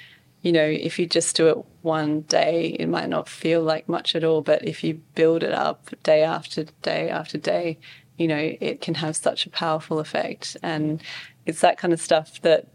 you 0.43 0.53
know, 0.53 0.65
if 0.65 0.99
you 0.99 1.07
just 1.07 1.35
do 1.37 1.49
it 1.49 1.59
one 1.83 2.23
day, 2.23 2.77
it 2.79 2.87
might 2.87 3.09
not 3.09 3.29
feel 3.29 3.63
like 3.63 3.89
much 3.89 4.15
at 4.15 4.25
all. 4.25 4.43
But 4.43 4.67
if 4.67 4.85
you 4.85 5.01
build 5.15 5.43
it 5.43 5.53
up 5.53 5.91
day 6.03 6.23
after 6.23 6.65
day 6.83 7.09
after 7.09 7.39
day, 7.39 7.79
you 8.17 8.29
know, 8.29 8.57
it 8.61 8.81
can 8.81 8.95
have 8.95 9.17
such 9.17 9.47
a 9.47 9.51
powerful 9.51 9.99
effect. 9.99 10.57
And 10.63 11.03
it's 11.47 11.61
that 11.61 11.79
kind 11.79 11.93
of 11.93 12.01
stuff 12.01 12.41
that 12.43 12.69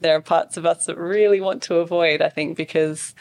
there 0.00 0.16
are 0.16 0.20
parts 0.20 0.56
of 0.56 0.66
us 0.66 0.86
that 0.86 0.98
really 0.98 1.40
want 1.40 1.62
to 1.64 1.76
avoid, 1.76 2.22
I 2.22 2.28
think, 2.28 2.56
because 2.56 3.14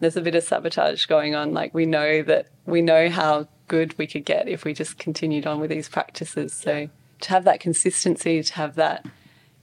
there's 0.00 0.16
a 0.16 0.20
bit 0.20 0.34
of 0.34 0.44
sabotage 0.44 1.06
going 1.06 1.34
on. 1.34 1.52
Like 1.52 1.74
we 1.74 1.86
know 1.86 2.22
that 2.22 2.48
we 2.66 2.82
know 2.82 3.08
how 3.08 3.48
good 3.66 3.96
we 3.98 4.06
could 4.06 4.24
get 4.24 4.48
if 4.48 4.64
we 4.64 4.72
just 4.72 4.98
continued 4.98 5.46
on 5.46 5.60
with 5.60 5.70
these 5.70 5.88
practices. 5.88 6.52
So 6.52 6.88
to 7.20 7.28
have 7.30 7.44
that 7.44 7.60
consistency, 7.60 8.42
to 8.42 8.54
have 8.54 8.76
that, 8.76 9.04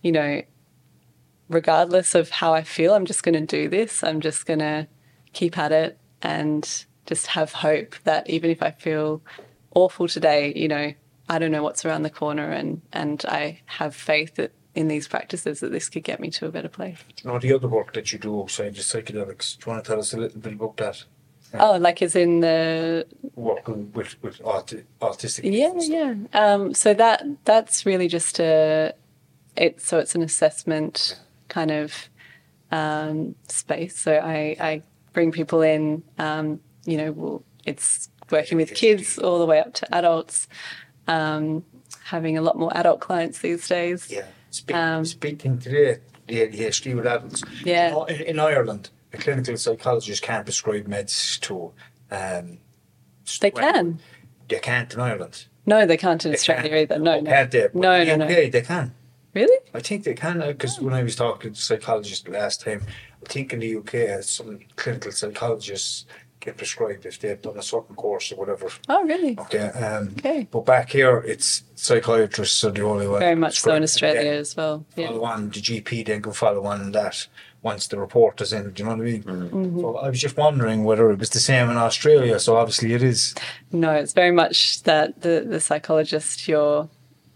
you 0.01 0.11
know, 0.11 0.41
regardless 1.49 2.15
of 2.15 2.29
how 2.29 2.53
I 2.53 2.63
feel, 2.63 2.93
I'm 2.93 3.05
just 3.05 3.23
going 3.23 3.33
to 3.35 3.45
do 3.45 3.69
this. 3.69 4.03
I'm 4.03 4.19
just 4.19 4.45
going 4.45 4.59
to 4.59 4.87
keep 5.33 5.57
at 5.57 5.71
it 5.71 5.97
and 6.21 6.85
just 7.05 7.27
have 7.27 7.53
hope 7.53 7.95
that 8.03 8.29
even 8.29 8.49
if 8.49 8.63
I 8.63 8.71
feel 8.71 9.21
awful 9.73 10.07
today, 10.07 10.53
you 10.55 10.67
know, 10.67 10.93
I 11.27 11.39
don't 11.39 11.51
know 11.51 11.63
what's 11.63 11.85
around 11.85 12.03
the 12.03 12.09
corner 12.09 12.51
and, 12.51 12.81
and 12.93 13.23
I 13.27 13.61
have 13.65 13.95
faith 13.95 14.35
that 14.35 14.51
in 14.75 14.89
these 14.89 15.07
practices 15.07 15.61
that 15.61 15.71
this 15.71 15.89
could 15.89 16.03
get 16.03 16.19
me 16.19 16.29
to 16.29 16.45
a 16.45 16.51
better 16.51 16.67
place. 16.69 16.97
Now, 17.23 17.39
the 17.39 17.53
other 17.53 17.67
work 17.67 17.93
that 17.93 18.11
you 18.11 18.19
do 18.19 18.41
outside 18.41 18.75
the 18.75 18.81
psychedelics, 18.81 19.57
do 19.57 19.63
you 19.65 19.73
want 19.73 19.85
to 19.85 19.89
tell 19.89 19.99
us 19.99 20.13
a 20.13 20.17
little 20.17 20.39
bit 20.39 20.53
about 20.53 20.77
that? 20.77 21.05
Oh, 21.53 21.77
like 21.77 22.01
as 22.01 22.15
in 22.15 22.41
the 22.41 23.07
Working 23.35 23.91
with, 23.93 24.21
with 24.21 24.39
auti- 24.39 24.83
autistic 25.01 25.51
Yeah, 25.53 25.73
yeah. 25.77 26.15
Um, 26.33 26.73
so 26.73 26.93
that 26.93 27.23
that's 27.45 27.85
really 27.85 28.09
just 28.09 28.39
a 28.39 28.93
it. 29.55 29.81
So 29.81 29.99
it's 29.99 30.15
an 30.15 30.21
assessment 30.21 31.19
kind 31.47 31.71
of 31.71 32.09
um, 32.71 33.35
space. 33.47 33.97
So 33.97 34.15
I, 34.15 34.57
I 34.59 34.83
bring 35.13 35.31
people 35.31 35.61
in. 35.61 36.03
Um, 36.17 36.59
you 36.85 36.97
know, 36.97 37.11
we'll, 37.11 37.43
it's 37.65 38.09
working 38.31 38.57
with 38.57 38.73
kids 38.73 39.17
all 39.17 39.39
the 39.39 39.45
way 39.45 39.59
up 39.59 39.73
to 39.75 39.95
adults. 39.95 40.47
Um, 41.07 41.63
having 42.03 42.37
a 42.37 42.41
lot 42.41 42.57
more 42.57 42.75
adult 42.77 42.99
clients 42.99 43.39
these 43.39 43.67
days. 43.67 44.09
Yeah, 44.11 44.25
Um, 44.73 45.01
it's 45.01 45.13
a 45.13 45.17
big 45.17 45.41
thing 45.41 45.57
today, 45.59 45.99
the 46.27 46.47
ADHD 46.47 46.95
with 46.95 47.05
adults. 47.05 47.43
Yeah. 47.63 47.95
In, 48.07 48.21
in 48.21 48.39
Ireland, 48.39 48.89
a 49.13 49.17
clinical 49.17 49.57
psychologist 49.57 50.21
can't 50.23 50.45
prescribe 50.45 50.87
meds 50.87 51.39
to. 51.41 51.71
Um, 52.11 52.59
They 53.41 53.51
well, 53.51 53.71
can. 53.73 53.99
They 54.47 54.59
can't 54.59 54.93
in 54.93 54.99
Ireland. 54.99 55.45
No, 55.65 55.85
they 55.85 55.97
can't 55.97 56.23
in 56.25 56.33
Australia 56.33 56.69
can't. 56.69 56.91
either. 56.91 56.99
No, 56.99 57.19
no. 57.19 57.31
Can't 57.31 57.51
they? 57.51 57.61
But 57.63 57.75
No, 57.75 58.03
no, 58.03 58.05
the 58.05 58.17
no. 58.17 58.25
UK, 58.25 58.51
they 58.51 58.61
can. 58.61 58.93
Really? 59.33 59.57
I 59.73 59.81
think 59.81 60.03
they 60.05 60.13
can 60.13 60.39
because 60.39 60.79
when 60.79 60.93
I 60.93 61.03
was 61.03 61.15
talking 61.17 61.53
to 61.53 61.59
psychologists 61.61 62.25
last 62.27 62.61
time, 62.61 62.83
I 63.25 63.27
think 63.27 63.51
in 63.51 63.59
the 63.59 63.75
UK, 63.77 64.23
some 64.23 64.59
clinical 64.77 65.11
psychologists 65.11 66.05
get 66.39 66.57
prescribed 66.57 67.05
if 67.05 67.19
they've 67.19 67.41
done 67.41 67.57
a 67.57 67.61
certain 67.63 67.95
course 67.95 68.31
or 68.31 68.35
whatever. 68.35 68.67
Oh, 68.87 69.03
really? 69.03 69.37
Okay. 69.39 69.67
Um, 69.69 70.13
Okay. 70.19 70.47
But 70.51 70.65
back 70.65 70.91
here, 70.91 71.17
it's 71.25 71.63
psychiatrists 71.75 72.63
are 72.63 72.71
the 72.71 72.83
only 72.83 73.07
one. 73.07 73.19
Very 73.19 73.35
much 73.35 73.59
so 73.61 73.73
in. 73.75 73.83
Australia 73.83 74.21
Yeah. 74.33 74.37
as 74.39 74.55
well. 74.55 74.85
Yeah. 74.95 75.07
Follow 75.07 75.23
on 75.25 75.49
the 75.49 75.59
GP, 75.61 76.05
then 76.05 76.21
go 76.21 76.31
follow 76.31 76.65
on 76.65 76.91
that 76.91 77.27
once 77.63 77.87
the 77.87 77.97
report 77.99 78.39
is 78.41 78.53
in. 78.53 78.71
Do 78.71 78.83
you 78.83 78.87
know 78.89 78.95
what 78.95 79.01
I 79.01 79.09
mean? 79.11 79.23
Mm-hmm. 79.23 79.79
So 79.79 79.97
I 79.97 80.09
was 80.09 80.21
just 80.21 80.37
wondering 80.37 80.83
whether 80.83 81.09
it 81.09 81.17
was 81.17 81.31
the 81.31 81.39
same 81.39 81.69
in 81.71 81.77
Australia. 81.77 82.39
So 82.39 82.57
obviously 82.57 82.93
it 82.93 83.01
is. 83.01 83.33
No, 83.71 83.91
it's 83.91 84.13
very 84.13 84.31
much 84.31 84.83
that 84.83 85.21
the, 85.21 85.45
the 85.47 85.59
psychologist, 85.59 86.47
you're, 86.47 86.87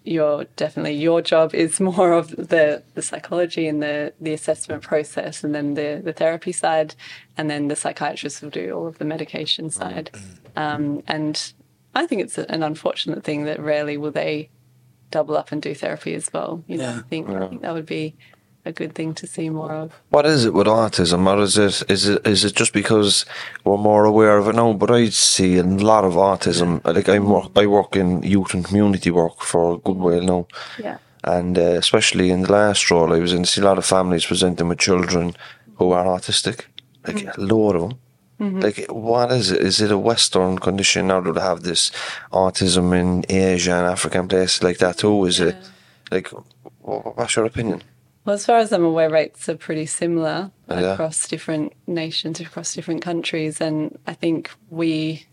you're 0.10 0.46
definitely, 0.56 0.96
your 0.96 1.22
job 1.22 1.54
is 1.54 1.80
more 1.80 2.14
of 2.14 2.30
the, 2.30 2.82
the 2.96 3.02
psychology 3.02 3.68
and 3.68 3.82
the, 3.82 4.12
the 4.20 4.34
assessment 4.34 4.82
process 4.82 5.44
and 5.44 5.54
then 5.54 5.76
the, 5.76 6.02
the 6.04 6.14
therapy 6.14 6.52
side. 6.52 6.96
And 7.38 7.50
then 7.50 7.68
the 7.68 7.76
psychiatrist 7.76 8.42
will 8.42 8.50
do 8.50 8.72
all 8.72 8.88
of 8.88 8.98
the 8.98 9.06
medication 9.06 9.70
side. 9.70 10.10
Um, 10.56 11.04
and 11.08 11.54
I 11.94 12.08
think 12.08 12.24
it's 12.24 12.40
an 12.40 12.64
unfortunate 12.64 13.24
thing 13.24 13.46
that 13.46 13.60
rarely 13.60 13.98
will 13.98 14.12
they 14.12 14.50
double 15.12 15.38
up 15.38 15.52
and 15.52 15.62
do 15.62 15.76
therapy 15.76 16.16
as 16.16 16.34
well. 16.34 16.64
You 16.68 16.78
know, 16.78 16.90
I 16.90 17.02
think, 17.08 17.30
I 17.30 17.48
think 17.48 17.62
that 17.62 17.74
would 17.74 17.86
be 17.86 18.16
a 18.70 18.74
good 18.82 18.94
thing 18.96 19.14
to 19.16 19.26
see 19.28 19.50
more 19.50 19.72
of. 19.82 19.88
What 20.16 20.26
is 20.26 20.46
it 20.46 20.54
with 20.54 20.68
autism, 20.68 21.22
or 21.32 21.38
is 21.48 21.58
it 21.58 21.76
is 21.96 22.08
it 22.08 22.26
is 22.34 22.42
it 22.48 22.56
just 22.62 22.74
because 22.82 23.26
we're 23.66 23.78
more 23.92 24.06
aware 24.06 24.38
of 24.38 24.48
it 24.48 24.56
now? 24.56 24.72
But 24.82 24.92
I 24.92 25.10
see 25.10 25.58
a 25.58 25.64
lot 25.92 26.04
of 26.10 26.14
autism. 26.14 26.70
Like 26.86 27.10
I 27.10 27.20
work, 27.20 27.52
I 27.64 27.66
work 27.68 27.96
in 27.96 28.24
youth 28.24 28.54
and 28.54 28.64
community 28.70 29.12
work 29.12 29.38
for 29.52 29.74
a 29.74 29.78
good 29.78 29.98
while 30.06 30.22
now, 30.34 30.48
Yeah. 30.86 30.98
and 31.24 31.58
uh, 31.58 31.78
especially 31.84 32.30
in 32.30 32.42
the 32.44 32.52
last 32.52 32.90
role 32.92 33.14
I 33.14 33.20
was 33.20 33.34
in, 33.34 33.46
see 33.46 33.62
a 33.62 33.66
lot 33.66 33.78
of 33.78 33.86
families 33.86 34.26
presenting 34.26 34.70
with 34.70 34.80
children 34.80 35.36
who 35.78 35.92
are 35.92 36.06
autistic, 36.06 36.66
like 37.08 37.26
a 37.26 37.34
load 37.42 37.76
of 37.76 37.82
them. 37.90 38.00
Like, 38.66 38.86
what 38.90 39.32
is 39.34 39.52
it? 39.52 39.60
Is 39.70 39.82
it 39.82 39.92
a 39.92 39.98
Western 39.98 40.60
condition 40.60 41.08
now 41.08 41.20
they 41.20 41.42
have 41.42 41.62
this 41.64 41.92
autism 42.32 42.94
in 43.02 43.26
Asia 43.28 43.74
and 43.74 43.86
Africa 43.96 44.18
and 44.20 44.30
places 44.30 44.64
like 44.64 44.78
that 44.78 44.98
too? 44.98 45.26
Is 45.26 45.42
it 45.42 45.58
like, 46.10 46.30
what's 47.18 47.36
your 47.36 47.46
opinion? 47.46 47.82
Well, 48.30 48.36
as 48.36 48.46
far 48.46 48.60
as 48.60 48.72
I'm 48.72 48.84
aware, 48.86 49.10
rates 49.10 49.50
are 49.50 49.56
pretty 49.58 49.88
similar 49.88 50.52
Yeah. 50.70 50.94
across 50.94 51.28
different 51.28 51.74
nations, 51.88 52.40
across 52.40 52.76
different 52.76 53.02
countries. 53.02 53.60
And 53.60 53.98
I 54.06 54.14
think 54.14 54.52
we 54.70 55.26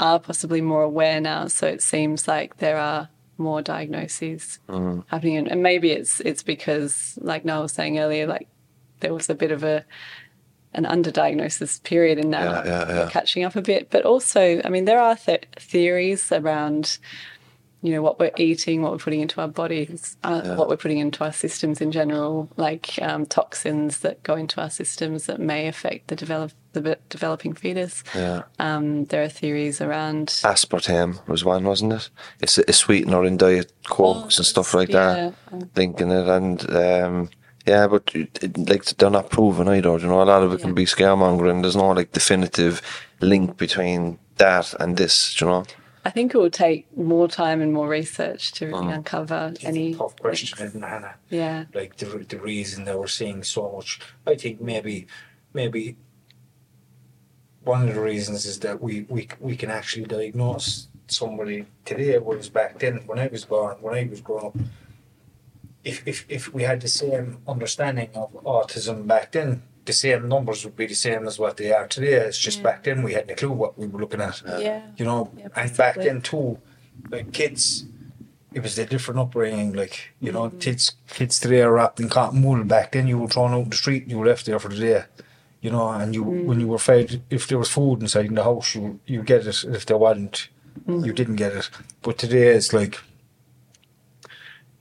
are 0.00 0.18
possibly 0.18 0.62
more 0.62 0.82
aware 0.82 1.20
now. 1.20 1.48
So 1.48 1.66
it 1.66 1.82
seems 1.82 2.26
like 2.26 2.56
there 2.56 2.78
are 2.78 3.10
more 3.36 3.60
diagnoses 3.60 4.60
mm-hmm. 4.66 5.00
happening. 5.08 5.46
And, 5.46 5.62
maybe 5.62 5.90
it's 5.90 6.20
it's 6.20 6.42
because, 6.42 7.18
like 7.20 7.44
Noel 7.44 7.64
was 7.64 7.72
saying 7.72 7.98
earlier, 7.98 8.26
like 8.26 8.48
there 9.00 9.12
was 9.12 9.28
a 9.28 9.34
bit 9.34 9.52
of 9.52 9.62
a 9.62 9.84
an 10.72 10.86
underdiagnosis 10.86 11.82
period 11.82 12.16
and 12.16 12.30
now 12.30 12.64
Yeah, 12.64 12.88
yeah. 12.88 13.08
catching 13.10 13.44
up 13.44 13.56
a 13.56 13.62
bit. 13.62 13.90
But 13.90 14.06
also, 14.06 14.62
I 14.64 14.70
mean, 14.70 14.86
there 14.86 15.00
are 15.00 15.16
th- 15.16 15.44
theories 15.58 16.32
around 16.32 16.96
you 17.80 17.92
know 17.92 18.02
what 18.02 18.18
we're 18.18 18.32
eating, 18.36 18.82
what 18.82 18.90
we're 18.92 18.98
putting 18.98 19.20
into 19.20 19.40
our 19.40 19.48
bodies, 19.48 20.16
uh, 20.24 20.56
what 20.56 20.68
we're 20.68 20.76
putting 20.76 20.98
into 20.98 21.22
our 21.22 21.32
systems 21.32 21.80
in 21.80 21.92
general, 21.92 22.48
like 22.56 22.98
um, 23.00 23.24
toxins 23.24 24.00
that 24.00 24.22
go 24.24 24.34
into 24.34 24.60
our 24.60 24.70
systems 24.70 25.26
that 25.26 25.38
may 25.38 25.68
affect 25.68 26.08
the 26.08 26.16
develop 26.16 26.52
the 26.72 26.98
developing 27.08 27.54
fetus. 27.54 28.02
Yeah. 28.14 28.42
Um, 28.58 29.04
there 29.06 29.22
are 29.22 29.28
theories 29.28 29.80
around 29.80 30.28
aspartame 30.28 31.26
was 31.28 31.44
one, 31.44 31.64
wasn't 31.64 31.92
it? 31.94 32.10
It's 32.40 32.58
a, 32.58 32.72
sweetener 32.72 33.24
in 33.24 33.36
diet 33.36 33.72
cokes 33.86 34.38
and 34.38 34.46
stuff 34.46 34.74
like 34.74 34.90
that, 34.90 35.34
linking 35.76 36.10
it 36.10 36.26
and 36.28 36.70
um, 36.76 37.30
yeah, 37.66 37.86
but 37.86 38.10
it- 38.14 38.58
like 38.68 38.84
they're 38.86 39.10
not 39.10 39.30
proven 39.30 39.68
either. 39.68 39.98
You 39.98 40.06
know, 40.08 40.22
a 40.22 40.24
lot 40.24 40.42
of 40.42 40.52
it 40.52 40.60
can 40.60 40.74
be 40.74 40.84
scaremongering. 40.84 41.62
There's 41.62 41.76
no 41.76 41.90
like 41.90 42.12
definitive 42.12 42.82
link 43.20 43.56
between 43.56 44.18
that 44.38 44.74
and 44.80 44.96
this. 44.96 45.40
You 45.40 45.46
know, 45.46 45.64
I 46.08 46.10
think 46.10 46.34
it 46.34 46.38
will 46.38 46.48
take 46.66 46.80
more 46.96 47.28
time 47.28 47.60
and 47.60 47.70
more 47.70 47.86
research 47.86 48.52
to 48.52 48.66
really 48.68 48.86
Mm. 48.86 48.94
uncover 48.96 49.52
any. 49.60 49.94
tough 49.94 50.16
question, 50.18 50.56
isn't 50.66 50.82
it, 50.82 50.88
Hannah? 50.88 51.16
Yeah. 51.28 51.66
Like 51.74 51.96
the 51.98 52.06
the 52.32 52.38
reason 52.52 52.84
that 52.86 52.98
we're 52.98 53.16
seeing 53.20 53.42
so 53.42 53.70
much. 53.76 54.00
I 54.26 54.34
think 54.34 54.58
maybe 54.72 55.06
maybe 55.52 55.82
one 57.62 57.86
of 57.88 57.94
the 57.94 58.00
reasons 58.00 58.46
is 58.46 58.60
that 58.60 58.80
we 58.80 58.94
we 59.14 59.28
we 59.38 59.54
can 59.54 59.70
actually 59.70 60.06
diagnose 60.06 60.88
somebody 61.08 61.66
today, 61.84 62.16
whereas 62.16 62.48
back 62.48 62.78
then 62.78 62.94
when 63.08 63.18
I 63.18 63.26
was 63.26 63.44
born, 63.44 63.76
when 63.82 63.94
I 63.94 64.08
was 64.08 64.22
growing 64.22 64.46
up. 64.46 64.56
If, 65.84 66.02
if, 66.06 66.26
if 66.28 66.52
we 66.52 66.62
had 66.64 66.80
the 66.80 66.88
same 66.88 67.38
understanding 67.46 68.10
of 68.14 68.32
autism 68.56 69.06
back 69.06 69.32
then, 69.32 69.62
the 69.88 69.92
same 69.92 70.28
numbers 70.28 70.64
would 70.64 70.76
be 70.76 70.86
the 70.86 70.94
same 70.94 71.26
as 71.26 71.38
what 71.38 71.56
they 71.56 71.72
are 71.72 71.88
today. 71.88 72.14
It's 72.28 72.38
just 72.38 72.62
back 72.62 72.84
then 72.84 73.02
we 73.02 73.14
hadn't 73.14 73.32
a 73.32 73.34
clue 73.34 73.50
what 73.62 73.76
we 73.78 73.86
were 73.88 74.00
looking 74.00 74.20
at. 74.20 74.40
Yeah. 74.46 74.82
You 74.98 75.04
know, 75.04 75.20
Yeah, 75.36 75.48
and 75.56 75.76
back 75.76 75.96
then 75.96 76.20
too, 76.22 76.58
like 77.10 77.32
kids, 77.32 77.84
it 78.56 78.62
was 78.62 78.78
a 78.78 78.86
different 78.86 79.18
upbringing. 79.20 79.72
Like 79.72 79.96
you 80.20 80.30
know, 80.32 80.44
Mm-hmm. 80.48 80.58
kids 80.66 80.84
kids 81.18 81.40
today 81.40 81.62
are 81.62 81.72
wrapped 81.72 82.00
in 82.00 82.08
cotton 82.08 82.42
wool. 82.44 82.62
Back 82.64 82.92
then, 82.92 83.08
you 83.08 83.18
were 83.18 83.28
thrown 83.28 83.52
out 83.52 83.64
in 83.64 83.70
the 83.70 83.76
street 83.76 84.02
and 84.04 84.10
you 84.12 84.18
were 84.18 84.26
left 84.32 84.46
there 84.46 84.58
for 84.60 84.68
the 84.68 84.76
day. 84.88 85.02
You 85.64 85.70
know, 85.74 85.88
and 86.00 86.14
you 86.14 86.24
Mm. 86.24 86.44
when 86.48 86.60
you 86.60 86.68
were 86.68 86.78
fed, 86.90 87.08
if 87.30 87.46
there 87.48 87.58
was 87.58 87.68
food 87.70 88.00
inside 88.02 88.26
in 88.26 88.34
the 88.36 88.44
house, 88.44 88.74
you 88.76 89.00
you 89.06 89.22
get 89.32 89.46
it. 89.46 89.64
If 89.78 89.84
there 89.86 89.98
wasn't, 90.06 90.48
Mm. 90.86 91.04
you 91.06 91.12
didn't 91.12 91.36
get 91.44 91.52
it. 91.60 91.66
But 92.02 92.18
today, 92.18 92.48
it's 92.58 92.72
like 92.72 92.94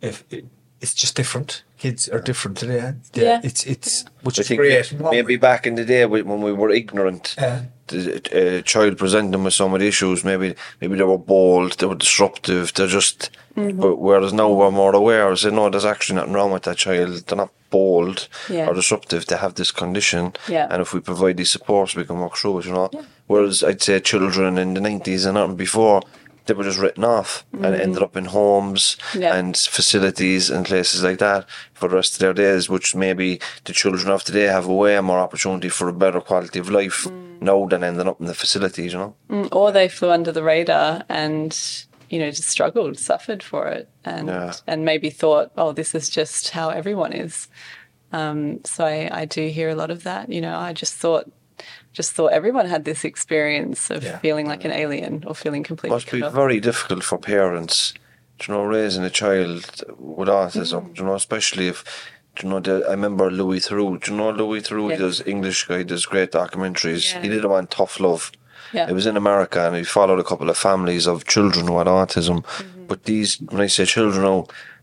if 0.01 0.23
it, 0.29 0.45
it's 0.81 0.93
just 0.93 1.15
different. 1.15 1.63
Kids 1.77 2.09
are 2.09 2.19
different 2.21 2.57
today. 2.57 2.93
They- 3.13 3.23
Yeah. 3.23 3.41
it's 3.43 3.63
it's 3.65 4.05
which 4.23 4.39
I 4.39 4.41
is 4.41 4.47
think 4.47 4.59
great. 4.61 4.93
maybe 5.11 5.35
back 5.37 5.65
in 5.67 5.75
the 5.75 5.85
day 5.85 6.05
when 6.05 6.25
when 6.27 6.41
we 6.41 6.51
were 6.53 6.69
ignorant. 6.71 7.35
Uh, 7.37 7.59
the 7.87 7.99
uh, 8.59 8.61
child 8.63 8.97
presenting 8.97 9.43
with 9.43 9.53
some 9.53 9.73
of 9.73 9.79
the 9.79 9.87
issues, 9.87 10.23
maybe 10.23 10.55
maybe 10.81 10.95
they 10.97 11.03
were 11.03 11.17
bold, 11.17 11.77
they 11.77 11.85
were 11.87 11.95
disruptive, 11.95 12.73
they're 12.73 12.87
just. 12.99 13.29
Mm-hmm. 13.55 13.79
But 13.81 13.95
whereas 13.97 14.33
now 14.33 14.49
we're 14.51 14.71
more 14.71 14.95
aware, 14.95 15.35
say 15.35 15.49
no, 15.51 15.69
there's 15.69 15.85
actually 15.85 16.15
nothing 16.17 16.33
wrong 16.33 16.51
with 16.51 16.63
that 16.63 16.77
child. 16.77 17.09
They're 17.25 17.37
not 17.37 17.51
bold 17.69 18.27
Yeah. 18.49 18.67
or 18.67 18.73
disruptive. 18.73 19.25
They 19.25 19.37
have 19.37 19.53
this 19.55 19.71
condition, 19.71 20.33
Yeah. 20.47 20.67
and 20.69 20.81
if 20.81 20.93
we 20.93 20.99
provide 20.99 21.37
these 21.37 21.49
supports, 21.51 21.95
we 21.95 22.05
can 22.05 22.19
work 22.19 22.35
through 22.37 22.59
it. 22.59 22.65
You 22.65 22.73
know. 22.73 22.89
Whereas 23.27 23.63
I'd 23.63 23.81
say 23.81 23.99
children 23.99 24.57
in 24.57 24.73
the 24.73 24.81
nineties 24.81 25.25
and 25.25 25.35
not 25.35 25.55
before. 25.57 26.01
They 26.47 26.53
were 26.53 26.63
just 26.63 26.79
written 26.79 27.03
off 27.03 27.45
and 27.53 27.65
ended 27.75 28.01
up 28.03 28.15
in 28.17 28.25
homes 28.25 28.97
Mm-hmm. 29.11 29.23
And 29.23 29.57
facilities 29.57 30.49
and 30.49 30.65
places 30.65 31.03
like 31.03 31.19
that 31.19 31.45
for 31.73 31.87
the 31.89 31.95
rest 31.95 32.13
of 32.13 32.19
their 32.19 32.33
days, 32.33 32.69
which 32.69 32.95
maybe 32.95 33.39
the 33.65 33.73
children 33.73 34.09
of 34.11 34.23
today 34.23 34.45
have 34.45 34.65
a 34.67 34.73
way 34.73 34.99
more 35.01 35.19
opportunity 35.19 35.69
for 35.69 35.87
a 35.89 35.93
better 35.93 36.21
quality 36.21 36.59
of 36.59 36.69
life 36.69 37.07
now 37.41 37.65
than 37.67 37.83
ending 37.83 38.07
up 38.07 38.19
in 38.19 38.27
the 38.27 38.33
facilities, 38.33 38.93
you 38.93 38.99
know? 38.99 39.15
Mm, 39.29 39.49
or 39.51 39.71
they 39.71 39.87
flew 39.87 40.09
under 40.11 40.31
the 40.31 40.43
radar 40.43 41.03
and 41.09 41.85
you 42.09 42.19
know 42.19 42.29
just 42.31 42.49
struggled 42.49 42.97
suffered 42.97 43.43
for 43.43 43.67
it 43.67 43.89
and 44.05 44.27
Yeah. 44.29 44.53
and 44.65 44.85
maybe 44.85 45.09
thought 45.09 45.51
oh 45.57 45.73
this 45.73 45.93
is 45.93 46.09
just 46.09 46.49
how 46.51 46.69
everyone 46.69 47.11
is 47.13 47.47
um, 48.13 48.63
so 48.63 48.85
I, 48.85 49.09
I 49.11 49.25
do 49.25 49.47
hear 49.49 49.69
a 49.69 49.75
lot 49.75 49.91
of 49.91 50.03
that 50.03 50.31
you 50.31 50.39
know 50.39 50.57
i 50.57 50.71
just 50.71 50.93
thought 50.95 51.29
just 51.99 52.11
thought 52.15 52.31
everyone 52.39 52.67
had 52.75 52.83
this 52.91 53.01
experience 53.11 53.81
of 53.95 53.99
Yeah. 54.03 54.19
feeling 54.25 54.47
like 54.53 54.63
an 54.69 54.73
alien 54.83 55.13
or 55.27 55.33
feeling 55.43 55.63
completely 55.71 55.95
must 55.95 56.11
be 56.11 56.19
cut 56.21 56.27
off. 56.27 56.33
very 56.43 56.59
difficult 56.69 57.03
for 57.09 57.17
parents, 57.35 57.75
do 58.39 58.41
you 58.45 58.51
know, 58.53 58.63
raising 58.77 59.03
a 59.11 59.13
child 59.21 59.61
with 60.17 60.29
autism, 60.41 60.81
do 60.93 60.97
you 61.01 61.05
know, 61.07 61.15
especially 61.23 61.67
if, 61.73 61.77
you 62.39 62.47
know, 62.49 62.59
the, 62.67 62.75
I 62.87 62.91
remember 62.99 63.25
Louis 63.41 63.61
Theroux, 63.65 63.91
do 64.01 64.05
you 64.11 64.17
know 64.19 64.29
Louis 64.41 64.61
Theroux? 64.65 64.89
He 64.91 64.95
Yeah. 64.95 65.05
does 65.05 65.17
English 65.33 65.59
guy, 65.69 65.81
does 65.93 66.05
great 66.13 66.31
documentaries. 66.41 67.03
Yeah. 67.13 67.21
He 67.23 67.29
did 67.35 67.45
one, 67.45 67.65
Tough 67.77 67.95
Love. 67.99 68.23
Yeah. 68.77 68.89
It 68.91 68.93
was 68.99 69.07
in 69.11 69.17
America 69.23 69.59
and 69.67 69.75
he 69.81 69.83
followed 69.97 70.19
a 70.19 70.27
couple 70.31 70.49
of 70.53 70.57
families 70.69 71.05
of 71.07 71.25
children 71.35 71.63
who 71.67 71.77
had 71.81 71.87
autism. 71.87 72.37
Mm-hmm. 72.43 72.85
But 72.89 72.99
these, 73.09 73.29
when 73.53 73.61
I 73.67 73.69
say 73.75 73.85
children 73.85 74.21
now, 74.31 74.39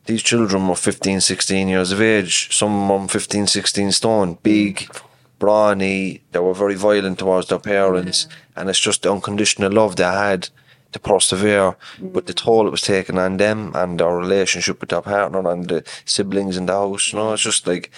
these 0.06 0.22
children 0.30 0.60
were 0.68 0.74
15, 0.90 1.20
16 1.20 1.68
years 1.74 1.90
of 1.92 2.00
age. 2.00 2.34
Some 2.60 2.72
of 2.90 2.98
them 3.00 3.08
15, 3.08 3.46
16 3.46 3.92
stone, 3.92 4.28
big, 4.42 4.74
brawny. 5.38 6.22
They 6.32 6.38
were 6.40 6.54
very 6.54 6.74
violent 6.74 7.18
towards 7.18 7.48
their 7.48 7.58
parents. 7.58 8.26
And 8.56 8.68
it's 8.70 8.80
just 8.80 9.02
the 9.02 9.12
unconditional 9.12 9.72
love 9.72 9.96
they 9.96 10.04
had 10.04 10.48
to 10.92 10.98
persevere. 10.98 11.76
But 12.00 12.26
the 12.26 12.34
toll 12.34 12.66
it 12.66 12.70
was 12.70 12.82
taking 12.82 13.18
on 13.18 13.36
them 13.38 13.72
and 13.74 13.98
their 14.00 14.14
relationship 14.16 14.80
with 14.80 14.90
their 14.90 15.02
partner 15.02 15.46
and 15.50 15.68
the 15.68 15.84
siblings 16.04 16.56
in 16.56 16.66
the 16.66 16.72
house. 16.72 17.12
You 17.12 17.18
know, 17.18 17.32
it's 17.32 17.42
just 17.42 17.66
like 17.66 17.90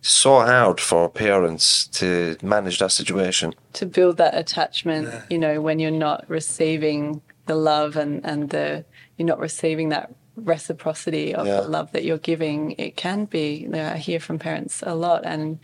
so 0.00 0.40
hard 0.40 0.80
for 0.80 1.08
parents 1.08 1.86
to 1.86 2.36
manage 2.42 2.78
that 2.80 2.90
situation. 2.92 3.54
to 3.74 3.86
build 3.86 4.16
that 4.16 4.36
attachment 4.36 5.08
you 5.30 5.38
know 5.38 5.60
when 5.60 5.78
you're 5.78 5.92
not 6.08 6.24
receiving 6.28 7.22
the 7.46 7.54
love 7.54 7.96
and 7.96 8.20
and 8.26 8.50
the 8.50 8.84
you're 9.16 9.28
not 9.28 9.38
receiving 9.38 9.90
that 9.90 10.12
reciprocity 10.34 11.34
of 11.34 11.46
Yeah. 11.46 11.60
the 11.60 11.68
love 11.68 11.92
that 11.92 12.02
you're 12.04 12.18
giving 12.32 12.72
it 12.78 12.96
can 12.96 13.26
be 13.26 13.54
you 13.62 13.68
know, 13.68 13.84
i 13.94 13.96
hear 13.96 14.18
from 14.20 14.38
parents 14.40 14.82
a 14.84 14.94
lot 14.96 15.20
and 15.24 15.58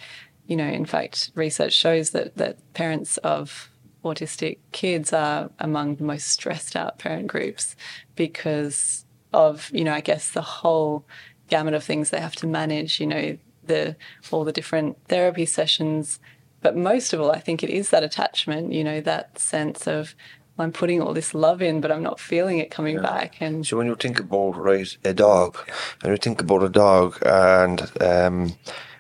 you 0.49 0.57
know 0.57 0.67
in 0.67 0.85
fact 0.85 1.31
research 1.37 1.73
shows 1.73 2.11
that 2.11 2.37
that 2.37 2.57
parents 2.75 3.17
of 3.19 3.71
autistic 4.05 4.59
kids 4.73 5.13
are 5.13 5.51
among 5.59 5.97
the 5.97 6.05
most 6.05 6.29
stressed 6.29 6.77
out 6.77 6.99
parent 6.99 7.27
groups 7.27 7.77
because 8.17 9.05
of, 9.33 9.71
you 9.73 9.85
know, 9.85 9.93
I 9.93 10.01
guess 10.01 10.31
the 10.31 10.43
whole 10.43 11.05
gamut 11.49 11.75
of 11.75 11.85
things 11.85 12.11
they 12.11 12.21
have 12.21 12.37
to 12.37 12.47
manage, 12.47 13.01
you 13.01 13.07
know, 13.07 13.39
the 13.65 13.97
all 14.31 14.45
the 14.45 14.53
different 14.53 14.97
therapy 15.09 15.47
sessions. 15.47 16.21
But 16.61 16.77
most 16.77 17.13
of 17.13 17.21
all, 17.21 17.31
I 17.31 17.41
think 17.41 17.63
it 17.63 17.71
is 17.71 17.91
that 17.91 18.03
attachment, 18.03 18.73
you 18.73 18.83
know, 18.83 19.01
that 19.03 19.39
sense 19.39 19.87
of 19.87 20.15
I'm 20.61 20.73
putting 20.73 21.01
all 21.01 21.15
this 21.15 21.35
love 21.35 21.63
in, 21.63 21.81
but 21.81 21.93
I'm 21.93 22.03
not 22.03 22.19
feeling 22.19 22.59
it 22.59 22.71
coming 22.71 23.01
back. 23.01 23.37
And 23.41 23.65
So 23.65 23.77
when 23.77 23.87
you 23.87 23.95
think 23.95 24.19
about 24.19 24.57
right 24.57 24.97
a 25.05 25.15
dog, 25.15 25.57
and 26.03 26.11
you 26.11 26.17
think 26.17 26.41
about 26.41 26.65
a 26.65 26.69
dog 26.69 27.17
and 27.25 27.81
um, 28.01 28.57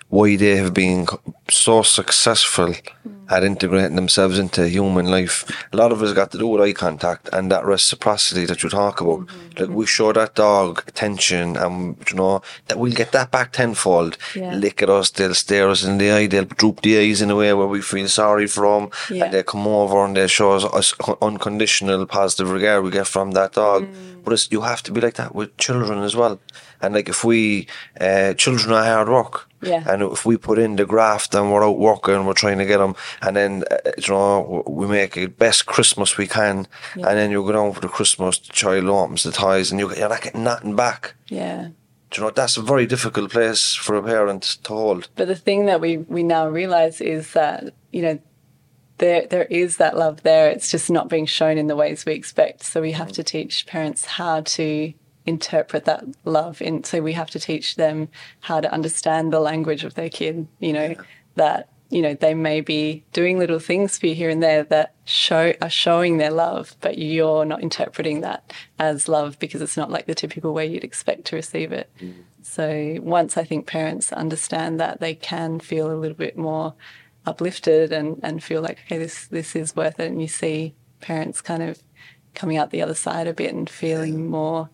why 0.08 0.36
they 0.36 0.56
have 0.56 0.72
been 0.72 1.06
so 1.50 1.82
successful 1.82 2.74
at 3.30 3.44
integrating 3.44 3.94
themselves 3.96 4.38
into 4.38 4.66
human 4.66 5.04
life, 5.06 5.44
a 5.70 5.76
lot 5.76 5.92
of 5.92 6.02
it's 6.02 6.14
got 6.14 6.30
to 6.30 6.38
do 6.38 6.46
with 6.46 6.62
eye 6.62 6.72
contact 6.72 7.28
and 7.30 7.52
that 7.52 7.62
reciprocity 7.66 8.46
that 8.46 8.62
you 8.62 8.70
talk 8.70 9.02
about. 9.02 9.28
Like 9.58 9.68
we 9.68 9.84
show 9.84 10.10
that 10.14 10.34
dog 10.34 10.82
attention, 10.88 11.56
and 11.58 11.96
you 12.08 12.16
know 12.16 12.40
that 12.68 12.78
we'll 12.78 12.92
get 12.94 13.12
that 13.12 13.30
back 13.30 13.52
tenfold. 13.52 14.16
Yeah. 14.34 14.54
Lick 14.54 14.80
at 14.82 14.88
us, 14.88 15.10
they'll 15.10 15.34
stare 15.34 15.68
us 15.68 15.84
in 15.84 15.98
the 15.98 16.10
eye, 16.10 16.26
they'll 16.26 16.44
droop 16.44 16.80
the 16.80 16.98
eyes 16.98 17.20
in 17.20 17.30
a 17.30 17.36
way 17.36 17.52
where 17.52 17.66
we 17.66 17.82
feel 17.82 18.08
sorry 18.08 18.46
for 18.46 18.80
them, 18.80 18.90
Yeah. 19.10 19.24
and 19.24 19.34
they 19.34 19.42
come 19.42 19.66
over 19.66 20.02
and 20.06 20.16
they 20.16 20.26
show 20.26 20.52
us, 20.52 20.64
us 20.64 20.94
unconditional 21.20 22.06
positive 22.06 22.50
regard 22.50 22.82
we 22.82 22.90
get 22.90 23.06
from 23.06 23.32
that 23.32 23.52
dog. 23.52 23.84
Mm. 23.84 24.24
But 24.24 24.32
it's, 24.32 24.50
you 24.50 24.62
have 24.62 24.82
to 24.84 24.92
be 24.92 25.00
like 25.02 25.14
that 25.14 25.34
with 25.34 25.54
children 25.58 26.02
as 26.02 26.16
well. 26.16 26.40
And 26.80 26.94
like 26.94 27.08
if 27.08 27.24
we, 27.24 27.66
uh, 28.00 28.34
children 28.34 28.72
are 28.72 28.84
hard 28.84 29.08
work. 29.08 29.48
Yeah. 29.60 29.82
And 29.86 30.02
if 30.02 30.24
we 30.24 30.36
put 30.36 30.58
in 30.58 30.76
the 30.76 30.86
graft 30.86 31.34
and 31.34 31.52
we're 31.52 31.66
out 31.66 31.78
working, 31.78 32.24
we're 32.26 32.34
trying 32.34 32.58
to 32.58 32.64
get 32.64 32.78
them, 32.78 32.94
and 33.20 33.34
then 33.34 33.64
uh, 33.70 33.76
you 33.98 34.14
know 34.14 34.62
we 34.68 34.86
make 34.86 35.14
the 35.14 35.26
best 35.26 35.66
Christmas 35.66 36.16
we 36.16 36.28
can, 36.28 36.68
yeah. 36.94 37.08
and 37.08 37.18
then 37.18 37.32
you 37.32 37.42
go 37.42 37.52
down 37.52 37.72
for 37.72 37.80
the 37.80 37.88
Christmas, 37.88 38.38
the 38.38 38.52
child 38.52 38.84
opens 38.84 39.24
the 39.24 39.32
ties, 39.32 39.72
and 39.72 39.80
you 39.80 39.92
you're 39.96 40.08
not 40.08 40.22
getting 40.22 40.44
nothing 40.44 40.76
back. 40.76 41.14
yeah. 41.26 41.70
Do 42.10 42.20
you 42.20 42.26
know 42.26 42.30
that's 42.30 42.56
a 42.56 42.62
very 42.62 42.86
difficult 42.86 43.30
place 43.30 43.74
for 43.74 43.96
a 43.96 44.02
parent 44.02 44.42
to 44.62 44.72
hold. 44.72 45.08
But 45.16 45.28
the 45.28 45.36
thing 45.36 45.66
that 45.66 45.80
we, 45.80 45.98
we 45.98 46.22
now 46.22 46.48
realize 46.48 47.02
is 47.02 47.32
that, 47.34 47.74
you 47.92 48.00
know, 48.00 48.18
there 48.96 49.26
there 49.26 49.44
is 49.44 49.76
that 49.76 49.96
love 49.96 50.22
there. 50.22 50.48
It's 50.48 50.70
just 50.70 50.90
not 50.90 51.08
being 51.08 51.26
shown 51.26 51.58
in 51.58 51.66
the 51.66 51.76
ways 51.76 52.06
we 52.06 52.14
expect. 52.14 52.62
So 52.62 52.80
we 52.80 52.92
have 52.92 53.12
to 53.12 53.22
teach 53.22 53.66
parents 53.66 54.04
how 54.04 54.40
to 54.40 54.92
interpret 55.28 55.84
that 55.84 56.04
love. 56.24 56.60
And 56.62 56.84
so 56.84 57.02
we 57.02 57.12
have 57.12 57.30
to 57.30 57.38
teach 57.38 57.76
them 57.76 58.08
how 58.40 58.60
to 58.60 58.72
understand 58.72 59.32
the 59.32 59.40
language 59.40 59.84
of 59.84 59.94
their 59.94 60.08
kid, 60.08 60.48
you 60.58 60.72
know, 60.72 60.94
that, 61.36 61.68
you 61.90 62.00
know, 62.00 62.14
they 62.14 62.32
may 62.32 62.62
be 62.62 63.04
doing 63.12 63.38
little 63.38 63.58
things 63.58 63.98
for 63.98 64.06
you 64.06 64.14
here 64.14 64.30
and 64.30 64.42
there 64.42 64.64
that 64.64 64.94
show 65.04 65.52
are 65.60 65.70
showing 65.70 66.16
their 66.16 66.30
love, 66.30 66.76
but 66.80 66.96
you're 66.96 67.44
not 67.44 67.62
interpreting 67.62 68.22
that 68.22 68.52
as 68.78 69.06
love 69.06 69.38
because 69.38 69.60
it's 69.60 69.76
not 69.76 69.90
like 69.90 70.06
the 70.06 70.14
typical 70.14 70.54
way 70.54 70.66
you'd 70.66 70.82
expect 70.82 71.26
to 71.26 71.36
receive 71.36 71.72
it. 71.72 71.90
Mm. 72.00 72.14
So 72.42 72.96
once 73.02 73.36
I 73.36 73.44
think 73.44 73.66
parents 73.66 74.12
understand 74.12 74.80
that, 74.80 75.00
they 75.00 75.14
can 75.14 75.60
feel 75.60 75.92
a 75.92 76.00
little 76.00 76.16
bit 76.16 76.38
more 76.38 76.72
uplifted 77.26 77.92
and, 77.92 78.18
and 78.22 78.42
feel 78.42 78.62
like, 78.62 78.78
okay, 78.86 78.96
this 78.96 79.26
this 79.26 79.54
is 79.54 79.76
worth 79.76 80.00
it. 80.00 80.10
And 80.10 80.22
you 80.22 80.28
see 80.28 80.74
parents 81.00 81.42
kind 81.42 81.62
of 81.62 81.82
coming 82.34 82.56
out 82.56 82.70
the 82.70 82.82
other 82.82 82.94
side 82.94 83.26
a 83.26 83.34
bit 83.34 83.52
and 83.52 83.68
feeling 83.68 84.30
more, 84.30 84.70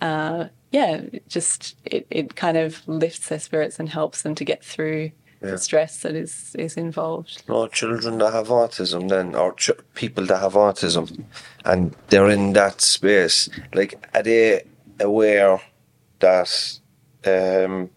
uh, 0.00 0.48
yeah, 0.70 1.02
just 1.28 1.76
it, 1.84 2.06
it 2.10 2.36
kind 2.36 2.56
of 2.56 2.86
lifts 2.86 3.28
their 3.28 3.40
spirits 3.40 3.78
and 3.78 3.88
helps 3.88 4.22
them 4.22 4.34
to 4.36 4.44
get 4.44 4.64
through 4.64 5.10
the 5.40 5.56
stress 5.56 6.02
that 6.02 6.14
is 6.14 6.54
is 6.58 6.76
involved. 6.76 7.42
No, 7.48 7.66
children 7.66 8.18
that 8.18 8.32
have 8.32 8.48
autism, 8.48 9.08
then, 9.08 9.34
or 9.34 9.54
ch- 9.54 9.70
people 9.94 10.26
that 10.26 10.40
have 10.40 10.52
autism, 10.52 11.24
and 11.64 11.96
they're 12.08 12.28
in 12.28 12.52
that 12.52 12.80
space. 12.80 13.48
Like, 13.72 14.06
are 14.14 14.22
they 14.22 14.64
aware 15.00 15.60
that 16.18 16.78
um, 17.24 17.88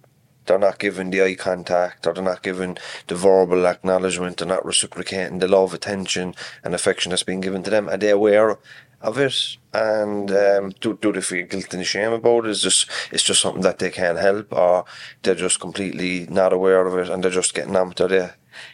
they're 0.45 0.59
not 0.59 0.79
giving 0.79 1.09
the 1.09 1.21
eye 1.21 1.35
contact, 1.35 2.07
or 2.07 2.13
they're 2.13 2.23
not 2.23 2.43
giving 2.43 2.77
the 3.07 3.15
verbal 3.15 3.67
acknowledgement, 3.67 4.37
they're 4.37 4.47
not 4.47 4.65
reciprocating 4.65 5.39
the 5.39 5.47
love, 5.47 5.73
attention, 5.73 6.35
and 6.63 6.73
affection 6.73 7.09
that's 7.09 7.23
being 7.23 7.41
given 7.41 7.63
to 7.63 7.69
them? 7.69 7.89
Are 7.89 7.97
they 7.97 8.09
aware 8.09 8.57
of 9.03 9.17
it? 9.19 9.57
And 9.73 10.31
um, 10.31 10.69
do 10.79 10.97
do 11.01 11.11
they 11.11 11.21
feel 11.21 11.45
guilt 11.45 11.73
and 11.73 11.85
shame 11.85 12.13
about 12.13 12.45
it? 12.45 12.51
Is 12.51 12.61
just 12.61 12.89
it's 13.11 13.23
just 13.23 13.41
something 13.41 13.63
that 13.63 13.79
they 13.79 13.91
can't 13.91 14.19
help, 14.19 14.53
or 14.53 14.85
they're 15.21 15.35
just 15.35 15.59
completely 15.59 16.27
not 16.29 16.53
aware 16.53 16.85
of 16.85 16.97
it, 16.97 17.09
and 17.09 17.23
they're 17.23 17.31
just 17.31 17.53
getting 17.53 17.75
on 17.75 17.89
with 17.89 17.97
their 17.97 18.07
day? 18.07 18.29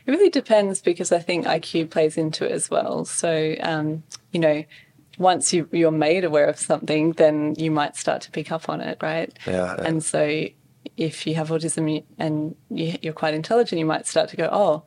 It 0.06 0.12
really 0.12 0.30
depends 0.30 0.82
because 0.82 1.12
I 1.12 1.20
think 1.20 1.46
IQ 1.46 1.90
plays 1.90 2.18
into 2.18 2.46
it 2.46 2.52
as 2.52 2.70
well. 2.70 3.06
So, 3.06 3.56
um, 3.62 4.04
you 4.32 4.40
know, 4.40 4.64
once 5.18 5.54
you, 5.54 5.70
you're 5.72 5.92
made 5.92 6.26
aware 6.26 6.48
of 6.48 6.60
something, 6.60 7.14
then 7.14 7.56
you 7.58 7.72
might 7.72 7.96
start 7.96 8.22
to 8.24 8.32
pick 8.32 8.52
up 8.52 8.68
on 8.70 8.82
it, 8.82 8.98
right? 9.02 9.32
Yeah, 9.48 9.76
yeah. 9.78 9.84
And 9.86 10.04
so, 10.04 10.48
if 10.98 11.26
you 11.26 11.36
have 11.36 11.50
autism 11.50 12.04
and 12.18 12.56
you, 12.70 12.96
you're 13.02 13.14
quite 13.14 13.34
intelligent, 13.34 13.80
you 13.80 13.86
might 13.86 14.06
start 14.06 14.30
to 14.30 14.38
go, 14.38 14.50
oh, 14.52 14.84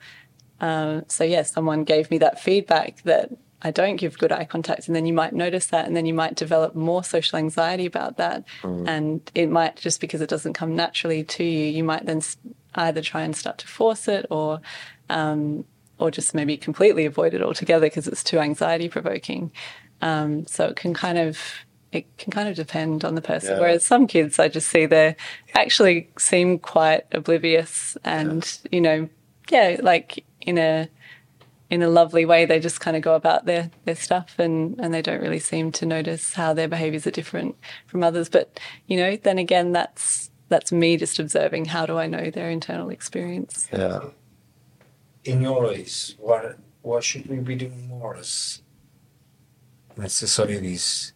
um, 0.61 1.05
so 1.09 1.25
yes, 1.25 1.53
someone 1.53 1.85
gave 1.85 2.11
me 2.11 2.19
that 2.19 2.41
feedback 2.41 3.03
that 3.03 3.31
I 3.63 3.71
don't 3.71 3.97
give 3.97 4.19
good 4.19 4.33
eye 4.33 4.45
contact, 4.45 4.89
and 4.89 4.97
then 4.97 5.07
you 5.07 5.13
might 5.13 5.33
notice 5.33 5.67
that, 5.67 5.87
and 5.87 5.97
then 5.97 6.05
you 6.05 6.15
might 6.15 6.35
develop 6.35 6.75
more 6.75 7.05
social 7.05 7.39
anxiety 7.39 7.87
about 7.87 8.17
that, 8.17 8.45
and 8.87 9.31
it 9.35 9.49
might 9.49 9.77
just 9.77 10.01
because 10.01 10.21
it 10.21 10.29
doesn't 10.29 10.55
come 10.55 10.75
naturally 10.75 11.23
to 11.25 11.45
you, 11.45 11.67
you 11.67 11.85
might 11.85 12.05
then 12.07 12.23
either 12.75 13.01
try 13.03 13.23
and 13.23 13.37
start 13.37 13.59
to 13.59 13.69
force 13.69 14.09
it, 14.09 14.27
or 14.31 14.61
um, 15.09 15.65
or 15.99 16.11
just 16.11 16.35
maybe 16.35 16.57
completely 16.57 17.07
avoid 17.07 17.35
it 17.35 17.43
altogether 17.43 17.87
because 17.87 18.09
it's 18.09 18.25
too 18.25 18.41
anxiety 18.41 18.89
provoking. 18.89 19.53
Um, 20.01 20.47
so 20.47 20.67
it 20.67 20.77
can 20.77 20.93
kind 20.95 21.17
of 21.17 21.39
it 21.93 22.17
can 22.19 22.33
kind 22.33 22.49
of 22.49 22.57
depend 22.57 23.05
on 23.05 23.15
the 23.15 23.21
person. 23.23 23.55
Yeah. 23.55 23.61
Whereas 23.61 23.85
some 23.85 24.07
kids, 24.07 24.39
I 24.39 24.49
just 24.49 24.69
see 24.69 24.87
they 24.87 25.15
actually 25.55 26.09
seem 26.19 26.59
quite 26.59 27.05
oblivious, 27.13 27.97
and 28.03 28.59
you 28.73 28.81
know, 28.81 29.09
yeah, 29.51 29.77
like 29.81 30.25
in 30.41 30.59
a 30.59 30.89
in 31.73 31.83
a 31.83 31.89
lovely 31.89 32.27
way, 32.27 32.45
they 32.45 32.61
just 32.61 32.81
kind 32.81 32.99
of 32.99 33.03
go 33.03 33.15
about 33.15 33.47
their 33.47 33.71
their 33.87 33.97
stuff, 33.97 34.39
and 34.39 34.79
and 34.79 34.93
they 34.93 35.01
don't 35.01 35.23
really 35.23 35.39
seem 35.39 35.73
to 35.73 35.87
notice 35.87 36.35
how 36.35 36.53
their 36.53 36.69
behaviours 36.69 37.07
are 37.07 37.11
different 37.11 37.57
from 37.87 38.05
others. 38.05 38.29
But 38.29 38.61
you 38.87 38.99
know, 38.99 39.17
then 39.17 39.39
again, 39.39 39.73
that's 39.73 40.31
that's 40.51 40.71
me 40.71 40.99
just 40.99 41.19
observing. 41.19 41.65
How 41.65 41.87
do 41.87 41.97
I 41.97 42.07
know 42.07 42.31
their 42.31 42.51
internal 42.51 42.91
experience? 42.91 43.69
Yeah. 43.73 44.01
in 45.25 45.41
your 45.41 45.67
eyes, 45.71 46.15
what 46.19 46.59
what 46.83 47.05
should 47.05 47.27
we 47.27 47.37
be 47.39 47.55
doing 47.57 47.89
more 47.89 48.17
as 48.17 48.61
in 49.97 50.09
societies? 50.11 51.15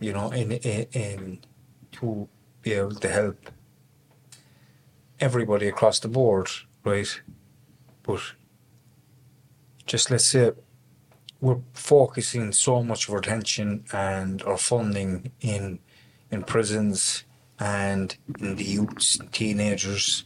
You 0.00 0.12
know, 0.12 0.30
in 0.32 0.52
in, 0.52 0.86
in 0.92 1.38
to 1.92 2.28
be 2.60 2.72
able 2.74 2.96
to 2.96 3.08
help 3.08 3.50
everybody 5.18 5.66
across 5.68 5.98
the 5.98 6.08
board, 6.08 6.48
right? 6.84 7.22
But 8.02 8.20
just 9.88 10.10
let's 10.10 10.26
say 10.26 10.52
we're 11.40 11.60
focusing 11.72 12.52
so 12.52 12.82
much 12.82 13.08
of 13.08 13.14
our 13.14 13.20
attention 13.20 13.84
and 13.92 14.42
our 14.42 14.58
funding 14.58 15.32
in 15.40 15.78
in 16.30 16.42
prisons 16.42 17.24
and 17.58 18.16
in 18.38 18.56
the 18.56 18.64
youths, 18.64 19.18
teenagers, 19.32 20.24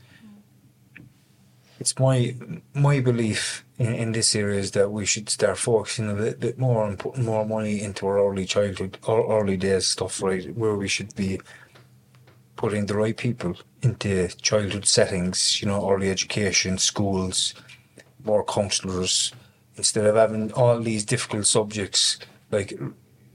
it's 1.81 1.99
my 1.99 2.35
my 2.75 3.01
belief 3.01 3.65
in, 3.79 3.95
in 3.95 4.13
this 4.13 4.35
area 4.35 4.59
is 4.59 4.73
that 4.73 4.91
we 4.91 5.07
should 5.07 5.29
start 5.31 5.59
focusing 5.59 6.11
a 6.11 6.15
little 6.15 6.39
bit 6.39 6.59
more 6.59 6.87
and 6.87 6.99
putting 6.99 7.25
more 7.25 7.47
money 7.47 7.81
into 7.81 8.07
our 8.07 8.19
early 8.19 8.45
childhood 8.45 8.99
or 9.07 9.41
early 9.41 9.57
days 9.57 9.87
stuff, 9.87 10.23
right? 10.23 10.55
Where 10.57 10.77
we 10.77 10.89
should 10.89 11.15
be 11.15 11.41
putting 12.57 12.87
the 12.87 12.97
right 12.97 13.17
people 13.17 13.57
into 13.83 14.29
childhood 14.41 14.87
settings, 14.87 15.61
you 15.61 15.69
know, 15.69 15.91
early 15.91 16.11
education, 16.11 16.79
schools, 16.79 17.55
more 18.25 18.45
counsellors, 18.45 19.33
instead 19.77 20.07
of 20.07 20.16
having 20.16 20.53
all 20.53 20.81
these 20.81 21.05
difficult 21.05 21.47
subjects 21.47 22.18
like 22.51 22.75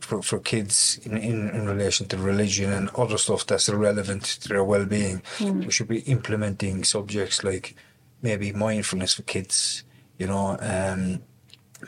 for, 0.08 0.22
for 0.22 0.40
kids 0.40 1.00
in, 1.04 1.18
in, 1.18 1.50
in 1.50 1.68
relation 1.68 2.08
to 2.08 2.18
religion 2.18 2.72
and 2.72 2.90
other 2.96 3.18
stuff 3.18 3.46
that's 3.46 3.68
irrelevant 3.68 4.24
to 4.24 4.48
their 4.48 4.64
well 4.64 4.86
being. 4.86 5.22
We 5.66 5.72
should 5.72 5.90
be 5.90 6.00
implementing 6.02 6.86
subjects 6.86 7.44
like 7.44 7.76
maybe 8.22 8.54
mindfulness 8.54 9.16
for 9.16 9.24
kids, 9.24 9.84
you 10.18 10.28
know, 10.28 10.58
um, 10.62 11.22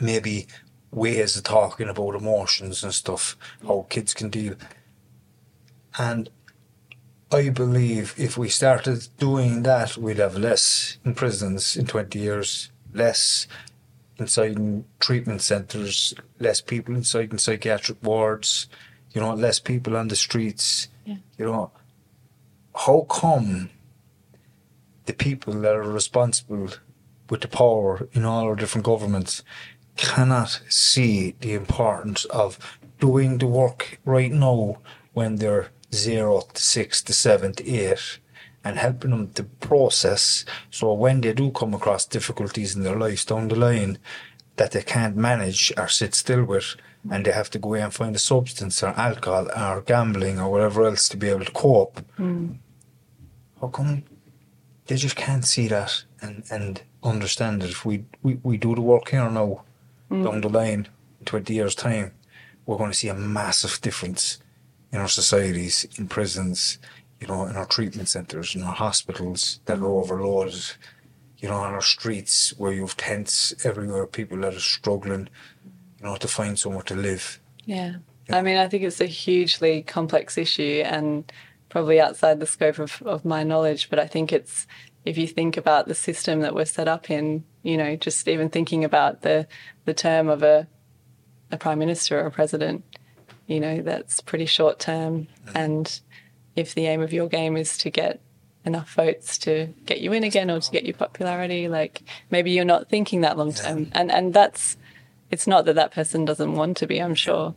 maybe 0.00 0.46
ways 0.90 1.36
of 1.36 1.44
talking 1.44 1.88
about 1.88 2.14
emotions 2.14 2.84
and 2.84 2.92
stuff, 2.92 3.38
how 3.66 3.86
kids 3.88 4.12
can 4.12 4.28
deal. 4.28 4.54
And 5.98 6.28
I 7.32 7.48
believe 7.48 8.14
if 8.18 8.36
we 8.36 8.48
started 8.50 9.08
doing 9.18 9.62
that, 9.62 9.96
we'd 9.96 10.18
have 10.18 10.36
less 10.36 10.98
in 11.04 11.14
prisons 11.14 11.76
in 11.76 11.86
20 11.86 12.18
years, 12.18 12.70
less 12.92 13.46
inside 14.20 14.56
in 14.56 14.84
treatment 14.98 15.42
centres, 15.42 16.14
less 16.38 16.60
people 16.60 16.94
inside 16.94 17.32
in 17.32 17.38
psychiatric 17.38 17.98
wards, 18.02 18.68
you 19.12 19.20
know, 19.20 19.34
less 19.34 19.58
people 19.58 19.96
on 19.96 20.08
the 20.08 20.16
streets. 20.16 20.88
Yeah. 21.04 21.16
You 21.38 21.44
know, 21.46 21.72
how 22.74 23.06
come 23.10 23.70
the 25.06 25.12
people 25.12 25.54
that 25.54 25.74
are 25.74 25.82
responsible 25.82 26.68
with 27.28 27.40
the 27.40 27.48
power 27.48 28.08
in 28.12 28.24
all 28.24 28.44
our 28.44 28.54
different 28.54 28.84
governments 28.84 29.42
cannot 29.96 30.62
see 30.68 31.34
the 31.40 31.54
importance 31.54 32.24
of 32.26 32.78
doing 32.98 33.38
the 33.38 33.46
work 33.46 33.98
right 34.04 34.32
now 34.32 34.78
when 35.12 35.36
they're 35.36 35.70
zero 35.92 36.42
to 36.54 36.62
six 36.62 37.02
to 37.02 37.12
seven 37.12 37.52
to 37.52 37.68
eight 37.68 38.18
and 38.64 38.78
helping 38.78 39.10
them 39.10 39.28
to 39.30 39.44
process 39.44 40.44
so 40.70 40.92
when 40.92 41.20
they 41.20 41.32
do 41.32 41.50
come 41.50 41.74
across 41.74 42.04
difficulties 42.04 42.76
in 42.76 42.82
their 42.82 42.96
lives 42.96 43.24
down 43.24 43.48
the 43.48 43.56
line 43.56 43.98
that 44.56 44.72
they 44.72 44.82
can't 44.82 45.16
manage 45.16 45.72
or 45.78 45.88
sit 45.88 46.14
still 46.14 46.44
with 46.44 46.76
and 47.10 47.24
they 47.24 47.32
have 47.32 47.48
to 47.50 47.58
go 47.58 47.70
away 47.70 47.80
and 47.80 47.94
find 47.94 48.14
a 48.14 48.18
substance 48.18 48.82
or 48.82 48.88
alcohol 48.88 49.48
or 49.56 49.80
gambling 49.80 50.38
or 50.38 50.50
whatever 50.50 50.84
else 50.84 51.08
to 51.08 51.16
be 51.16 51.28
able 51.28 51.44
to 51.44 51.52
cope. 51.52 52.00
Hmm. 52.16 52.52
How 53.60 53.68
come 53.68 54.02
they 54.86 54.96
just 54.96 55.16
can't 55.16 55.44
see 55.44 55.68
that 55.68 56.04
and, 56.20 56.44
and 56.50 56.82
understand 57.02 57.62
that 57.62 57.70
If 57.70 57.86
we, 57.86 58.04
we, 58.22 58.38
we 58.42 58.58
do 58.58 58.74
the 58.74 58.82
work 58.82 59.08
here 59.08 59.30
now, 59.30 59.62
hmm. 60.08 60.24
down 60.24 60.40
the 60.42 60.50
line, 60.50 60.88
in 61.20 61.24
20 61.24 61.54
years' 61.54 61.74
time, 61.74 62.12
we're 62.66 62.76
going 62.76 62.90
to 62.90 62.96
see 62.96 63.08
a 63.08 63.14
massive 63.14 63.80
difference 63.80 64.38
in 64.92 64.98
our 64.98 65.08
societies, 65.08 65.86
in 65.96 66.08
prisons, 66.08 66.78
you 67.20 67.26
know, 67.26 67.44
in 67.44 67.56
our 67.56 67.66
treatment 67.66 68.08
centres, 68.08 68.54
in 68.54 68.62
our 68.62 68.74
hospitals 68.74 69.60
that 69.66 69.78
are 69.78 69.86
overloaded, 69.86 70.64
you 71.38 71.48
know, 71.48 71.56
on 71.56 71.74
our 71.74 71.82
streets 71.82 72.54
where 72.58 72.72
you 72.72 72.82
have 72.82 72.96
tents 72.96 73.54
everywhere, 73.64 74.06
people 74.06 74.38
that 74.38 74.54
are 74.54 74.60
struggling, 74.60 75.28
you 75.98 76.04
know, 76.04 76.16
to 76.16 76.28
find 76.28 76.58
somewhere 76.58 76.82
to 76.82 76.94
live. 76.94 77.40
Yeah. 77.64 77.96
I 78.30 78.42
mean, 78.42 78.56
I 78.56 78.68
think 78.68 78.84
it's 78.84 79.00
a 79.00 79.06
hugely 79.06 79.82
complex 79.82 80.38
issue 80.38 80.82
and 80.84 81.30
probably 81.68 82.00
outside 82.00 82.40
the 82.40 82.46
scope 82.46 82.78
of, 82.78 83.02
of 83.02 83.24
my 83.24 83.42
knowledge, 83.42 83.90
but 83.90 83.98
I 83.98 84.06
think 84.06 84.32
it's, 84.32 84.66
if 85.04 85.16
you 85.16 85.26
think 85.26 85.56
about 85.56 85.88
the 85.88 85.94
system 85.94 86.40
that 86.40 86.54
we're 86.54 86.64
set 86.64 86.88
up 86.88 87.10
in, 87.10 87.44
you 87.62 87.76
know, 87.76 87.96
just 87.96 88.28
even 88.28 88.48
thinking 88.48 88.84
about 88.84 89.22
the, 89.22 89.46
the 89.84 89.94
term 89.94 90.28
of 90.28 90.42
a, 90.42 90.68
a 91.50 91.56
prime 91.56 91.78
minister 91.78 92.20
or 92.20 92.26
a 92.26 92.30
president, 92.30 92.84
you 93.46 93.58
know, 93.60 93.82
that's 93.82 94.20
pretty 94.20 94.46
short 94.46 94.78
term. 94.78 95.26
And 95.54 96.00
if 96.56 96.74
the 96.74 96.86
aim 96.86 97.00
of 97.00 97.12
your 97.12 97.28
game 97.28 97.56
is 97.56 97.78
to 97.78 97.90
get 97.90 98.20
enough 98.64 98.92
votes 98.94 99.38
to 99.38 99.72
get 99.86 100.00
you 100.00 100.12
in 100.12 100.24
again 100.24 100.50
or 100.50 100.60
to 100.60 100.70
get 100.70 100.84
your 100.84 100.94
popularity, 100.94 101.68
like 101.68 102.02
maybe 102.30 102.50
you're 102.50 102.64
not 102.64 102.88
thinking 102.88 103.22
that 103.22 103.38
long 103.38 103.52
term. 103.52 103.90
And, 103.92 104.10
and 104.10 104.34
that's, 104.34 104.76
it's 105.30 105.46
not 105.46 105.64
that 105.64 105.76
that 105.76 105.92
person 105.92 106.24
doesn't 106.24 106.54
want 106.54 106.76
to 106.78 106.86
be, 106.86 106.98
I'm 106.98 107.14
sure. 107.14 107.54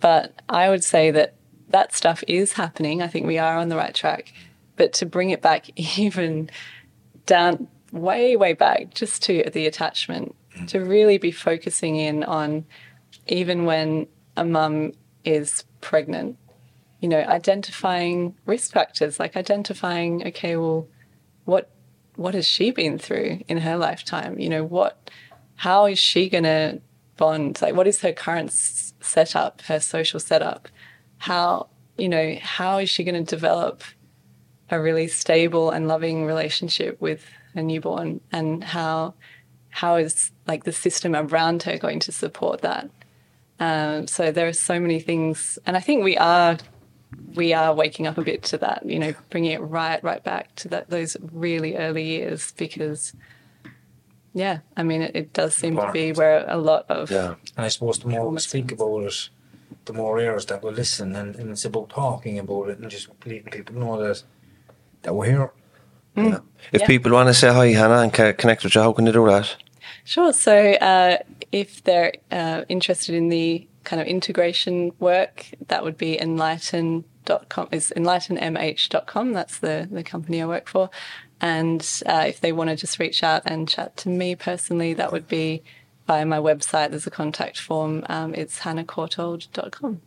But 0.00 0.40
I 0.48 0.70
would 0.70 0.84
say 0.84 1.10
that 1.10 1.34
that 1.70 1.94
stuff 1.94 2.24
is 2.26 2.52
happening. 2.52 3.02
I 3.02 3.08
think 3.08 3.26
we 3.26 3.38
are 3.38 3.58
on 3.58 3.68
the 3.68 3.76
right 3.76 3.94
track. 3.94 4.32
But 4.76 4.92
to 4.94 5.06
bring 5.06 5.30
it 5.30 5.42
back 5.42 5.68
even 5.98 6.50
down, 7.26 7.68
way, 7.92 8.36
way 8.36 8.54
back, 8.54 8.94
just 8.94 9.22
to 9.24 9.50
the 9.52 9.66
attachment, 9.66 10.34
to 10.68 10.78
mm. 10.78 10.88
really 10.88 11.18
be 11.18 11.30
focusing 11.30 11.96
in 11.96 12.24
on 12.24 12.64
even 13.26 13.64
when 13.64 14.06
a 14.36 14.44
mum 14.44 14.92
is 15.24 15.64
pregnant, 15.80 16.38
you 17.00 17.08
know, 17.08 17.20
identifying 17.20 18.34
risk 18.46 18.72
factors, 18.72 19.20
like 19.20 19.36
identifying, 19.36 20.26
okay, 20.28 20.56
well, 20.56 20.88
what 21.44 21.70
what 22.16 22.34
has 22.34 22.46
she 22.46 22.72
been 22.72 22.98
through 22.98 23.42
in 23.46 23.58
her 23.58 23.76
lifetime? 23.76 24.38
You 24.40 24.48
know, 24.48 24.64
what 24.64 25.10
how 25.56 25.86
is 25.86 25.98
she 25.98 26.28
to 26.30 26.80
bond? 27.18 27.60
Like, 27.60 27.74
what 27.74 27.86
is 27.86 28.00
her 28.00 28.12
current 28.12 28.52
setup, 28.52 29.60
her 29.62 29.80
social 29.80 30.20
setup? 30.20 30.68
How, 31.18 31.68
you 31.98 32.08
know, 32.08 32.38
how 32.40 32.78
is 32.78 32.88
she 32.88 33.04
going 33.04 33.22
to 33.22 33.36
develop 33.36 33.82
a 34.70 34.80
really 34.80 35.08
stable 35.08 35.70
and 35.70 35.86
loving 35.86 36.24
relationship 36.24 36.98
with 37.00 37.26
a 37.54 37.62
newborn? 37.62 38.20
And 38.32 38.64
how, 38.64 39.14
how 39.68 39.96
is 39.96 40.30
like 40.46 40.64
the 40.64 40.72
system 40.72 41.14
around 41.14 41.64
her 41.64 41.76
going 41.76 42.00
to 42.00 42.12
support 42.12 42.62
that? 42.62 42.88
Um, 43.60 44.06
so 44.06 44.30
there 44.30 44.46
are 44.46 44.52
so 44.52 44.78
many 44.78 45.00
things, 45.00 45.58
and 45.66 45.76
I 45.76 45.80
think 45.80 46.04
we 46.04 46.16
are 46.16 46.56
we 47.34 47.52
are 47.52 47.74
waking 47.74 48.06
up 48.06 48.18
a 48.18 48.22
bit 48.22 48.42
to 48.44 48.58
that. 48.58 48.84
You 48.84 48.98
know, 48.98 49.14
bringing 49.30 49.52
it 49.52 49.60
right 49.60 50.02
right 50.02 50.22
back 50.22 50.54
to 50.56 50.68
that 50.68 50.90
those 50.90 51.16
really 51.32 51.76
early 51.76 52.04
years 52.04 52.52
because. 52.52 53.14
Yeah, 54.34 54.58
I 54.76 54.82
mean, 54.84 55.02
it, 55.02 55.16
it 55.16 55.32
does 55.32 55.54
seem 55.54 55.76
to 55.76 55.90
be 55.90 56.12
where 56.12 56.44
a 56.48 56.58
lot 56.58 56.84
of 56.90 57.10
Yeah. 57.10 57.34
And 57.56 57.66
I 57.66 57.68
suppose 57.68 57.98
the 57.98 58.08
more 58.08 58.28
we 58.28 58.38
speak 58.38 58.70
about 58.70 59.04
it, 59.04 59.30
the 59.86 59.92
more 59.94 60.20
ears 60.20 60.46
that 60.46 60.62
will 60.62 60.72
listen, 60.74 61.16
and, 61.16 61.34
and 61.34 61.50
it's 61.50 61.64
about 61.64 61.88
talking 61.88 62.38
about 62.38 62.68
it 62.68 62.78
and 62.78 62.90
just 62.90 63.08
letting 63.24 63.44
people 63.44 63.74
know 63.76 63.98
that 64.00 64.22
that 65.02 65.14
we're 65.14 65.26
here. 65.26 65.50
If 66.72 66.80
Yeah. 66.82 66.86
people 66.86 67.12
want 67.12 67.28
to 67.28 67.34
say 67.34 67.48
hi, 67.52 67.68
Hannah, 67.68 68.02
and 68.02 68.12
connect 68.12 68.64
with 68.64 68.74
you, 68.74 68.82
how 68.82 68.92
can 68.92 69.06
they 69.06 69.12
do 69.12 69.26
that? 69.26 69.56
Sure. 70.04 70.32
So, 70.32 70.72
uh, 70.74 71.18
if 71.50 71.82
they're 71.84 72.12
uh, 72.30 72.62
interested 72.68 73.14
in 73.14 73.28
the 73.30 73.66
kind 73.84 74.00
of 74.02 74.08
integration 74.08 74.92
work, 74.98 75.46
that 75.68 75.84
would 75.84 75.96
be 75.96 76.20
enlighten.com, 76.20 77.68
is 77.72 77.92
enlightenmh.com. 77.96 79.32
That's 79.32 79.58
the, 79.58 79.88
the 79.90 80.02
company 80.02 80.42
I 80.42 80.46
work 80.46 80.68
for. 80.68 80.90
And 81.40 81.86
uh, 82.06 82.24
if 82.26 82.40
they 82.40 82.52
want 82.52 82.70
to 82.70 82.76
just 82.76 82.98
reach 82.98 83.22
out 83.22 83.42
and 83.46 83.68
chat 83.68 83.96
to 83.98 84.08
me 84.08 84.34
personally, 84.34 84.94
that 84.94 85.12
would 85.12 85.28
be 85.28 85.62
via 86.06 86.26
my 86.26 86.38
website. 86.38 86.90
There's 86.90 87.06
a 87.06 87.10
contact 87.10 87.60
form. 87.60 88.04
Um, 88.08 88.34
it's 88.34 88.60
hannahcourtauld.com. 88.60 90.00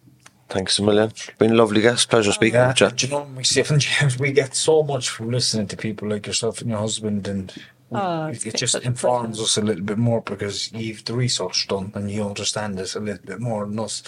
Thanks 0.50 0.80
a 0.80 0.84
million. 0.84 1.14
Been 1.38 1.52
a 1.52 1.56
lovely 1.56 1.80
guest. 1.82 2.10
Pleasure 2.10 2.34
speaking 2.34 2.56
Yeah, 2.56 2.68
with 2.70 2.82
you. 2.82 2.90
do 2.90 3.06
you 3.08 3.12
know, 3.14 3.26
myself 3.26 3.72
and 3.72 3.80
James, 3.82 4.20
we 4.20 4.34
get 4.34 4.54
so 4.56 4.84
much 4.84 5.10
from 5.10 5.32
listening 5.32 5.68
to 5.68 5.78
people 5.78 6.10
like 6.10 6.28
yourself 6.28 6.60
and 6.60 6.70
your 6.70 6.80
husband, 6.80 7.28
and 7.28 7.54
we- 7.56 7.64
Oh, 7.92 8.28
it, 8.28 8.36
it's 8.36 8.46
it 8.46 8.56
just 8.56 8.76
informs 8.84 9.40
us 9.42 9.58
a 9.58 9.62
little 9.62 9.84
bit 9.84 9.98
more 9.98 10.22
because 10.22 10.72
you've 10.72 11.04
the 11.06 11.14
research 11.14 11.68
done 11.68 11.92
and 11.96 12.10
you 12.10 12.26
understand 12.26 12.80
it 12.80 12.96
a 12.96 13.00
little 13.00 13.26
bit 13.26 13.40
more 13.40 13.66
than 13.66 13.80
us. 13.80 14.04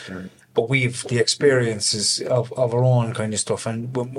But 0.54 0.70
we've 0.70 1.04
the 1.08 1.18
experiences 1.20 2.22
of, 2.22 2.54
of 2.54 2.74
our 2.74 2.84
own 2.84 3.14
kind 3.14 3.34
of 3.34 3.40
stuff, 3.40 3.66
and 3.66 3.96
when, 3.96 4.10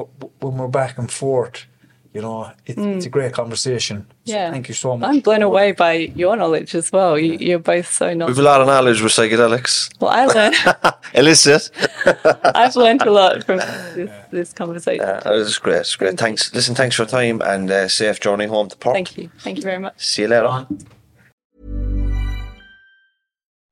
when 0.41 0.57
we're 0.59 0.69
back 0.69 0.99
and 0.99 1.11
forth, 1.11 1.67
you 2.15 2.23
know, 2.23 2.51
it, 2.65 2.79
it's 2.79 3.07
a 3.07 3.11
great 3.11 3.33
conversation. 3.35 4.07
So 4.25 4.33
Mm. 4.33 4.37
Yeah. 4.37 4.51
thank 4.53 4.69
you 4.69 4.75
so 4.75 4.97
much. 4.97 5.11
I'm 5.11 5.21
blown 5.21 5.43
away 5.43 5.73
by 5.73 5.93
your 6.15 6.37
knowledge 6.37 6.75
as 6.75 6.91
well. 6.93 7.19
You, 7.19 7.37
you're 7.39 7.59
both 7.59 7.91
so 7.91 8.07
knowledgeable. 8.07 8.29
We've 8.29 8.39
a 8.39 8.43
lot 8.43 8.61
of 8.63 8.67
knowledge 8.69 9.03
with 9.03 9.13
psychedelics. 9.13 9.91
Well, 10.01 10.11
I 10.11 10.25
learned, 10.27 10.57
Illicit. 11.15 11.71
I've 12.55 12.77
learned 12.77 13.03
a 13.03 13.11
lot 13.11 13.45
from 13.45 13.59
this, 13.59 14.11
this 14.31 14.53
conversation. 14.53 15.05
Uh, 15.05 15.21
that 15.25 15.33
was 15.33 15.59
great. 15.59 15.81
It's 15.81 15.97
great. 15.97 16.17
Thanks. 16.19 16.55
Listen, 16.55 16.75
thanks 16.75 16.97
for 16.97 17.03
your 17.03 17.09
time 17.09 17.43
and 17.43 17.71
uh, 17.71 17.89
safe 17.89 18.21
journey 18.21 18.47
home 18.47 18.69
to 18.69 18.77
port. 18.77 18.95
Thank 18.95 19.19
you. 19.19 19.29
Thank 19.41 19.57
you 19.59 19.63
very 19.65 19.79
much. 19.81 19.95
See 19.99 20.23
you 20.23 20.29
later. 20.29 20.67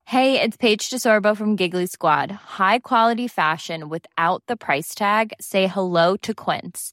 Hey, 0.07 0.41
it's 0.43 0.57
Paige 0.59 0.91
DeSorbo 0.91 1.35
from 1.37 1.57
Giggly 1.57 1.87
Squad. 1.87 2.31
High 2.33 2.81
quality 2.81 3.29
fashion 3.29 3.89
without 3.89 4.43
the 4.47 4.57
price 4.57 4.95
tag. 4.95 5.33
Say 5.41 5.67
hello 5.69 6.17
to 6.19 6.35
Quince. 6.35 6.93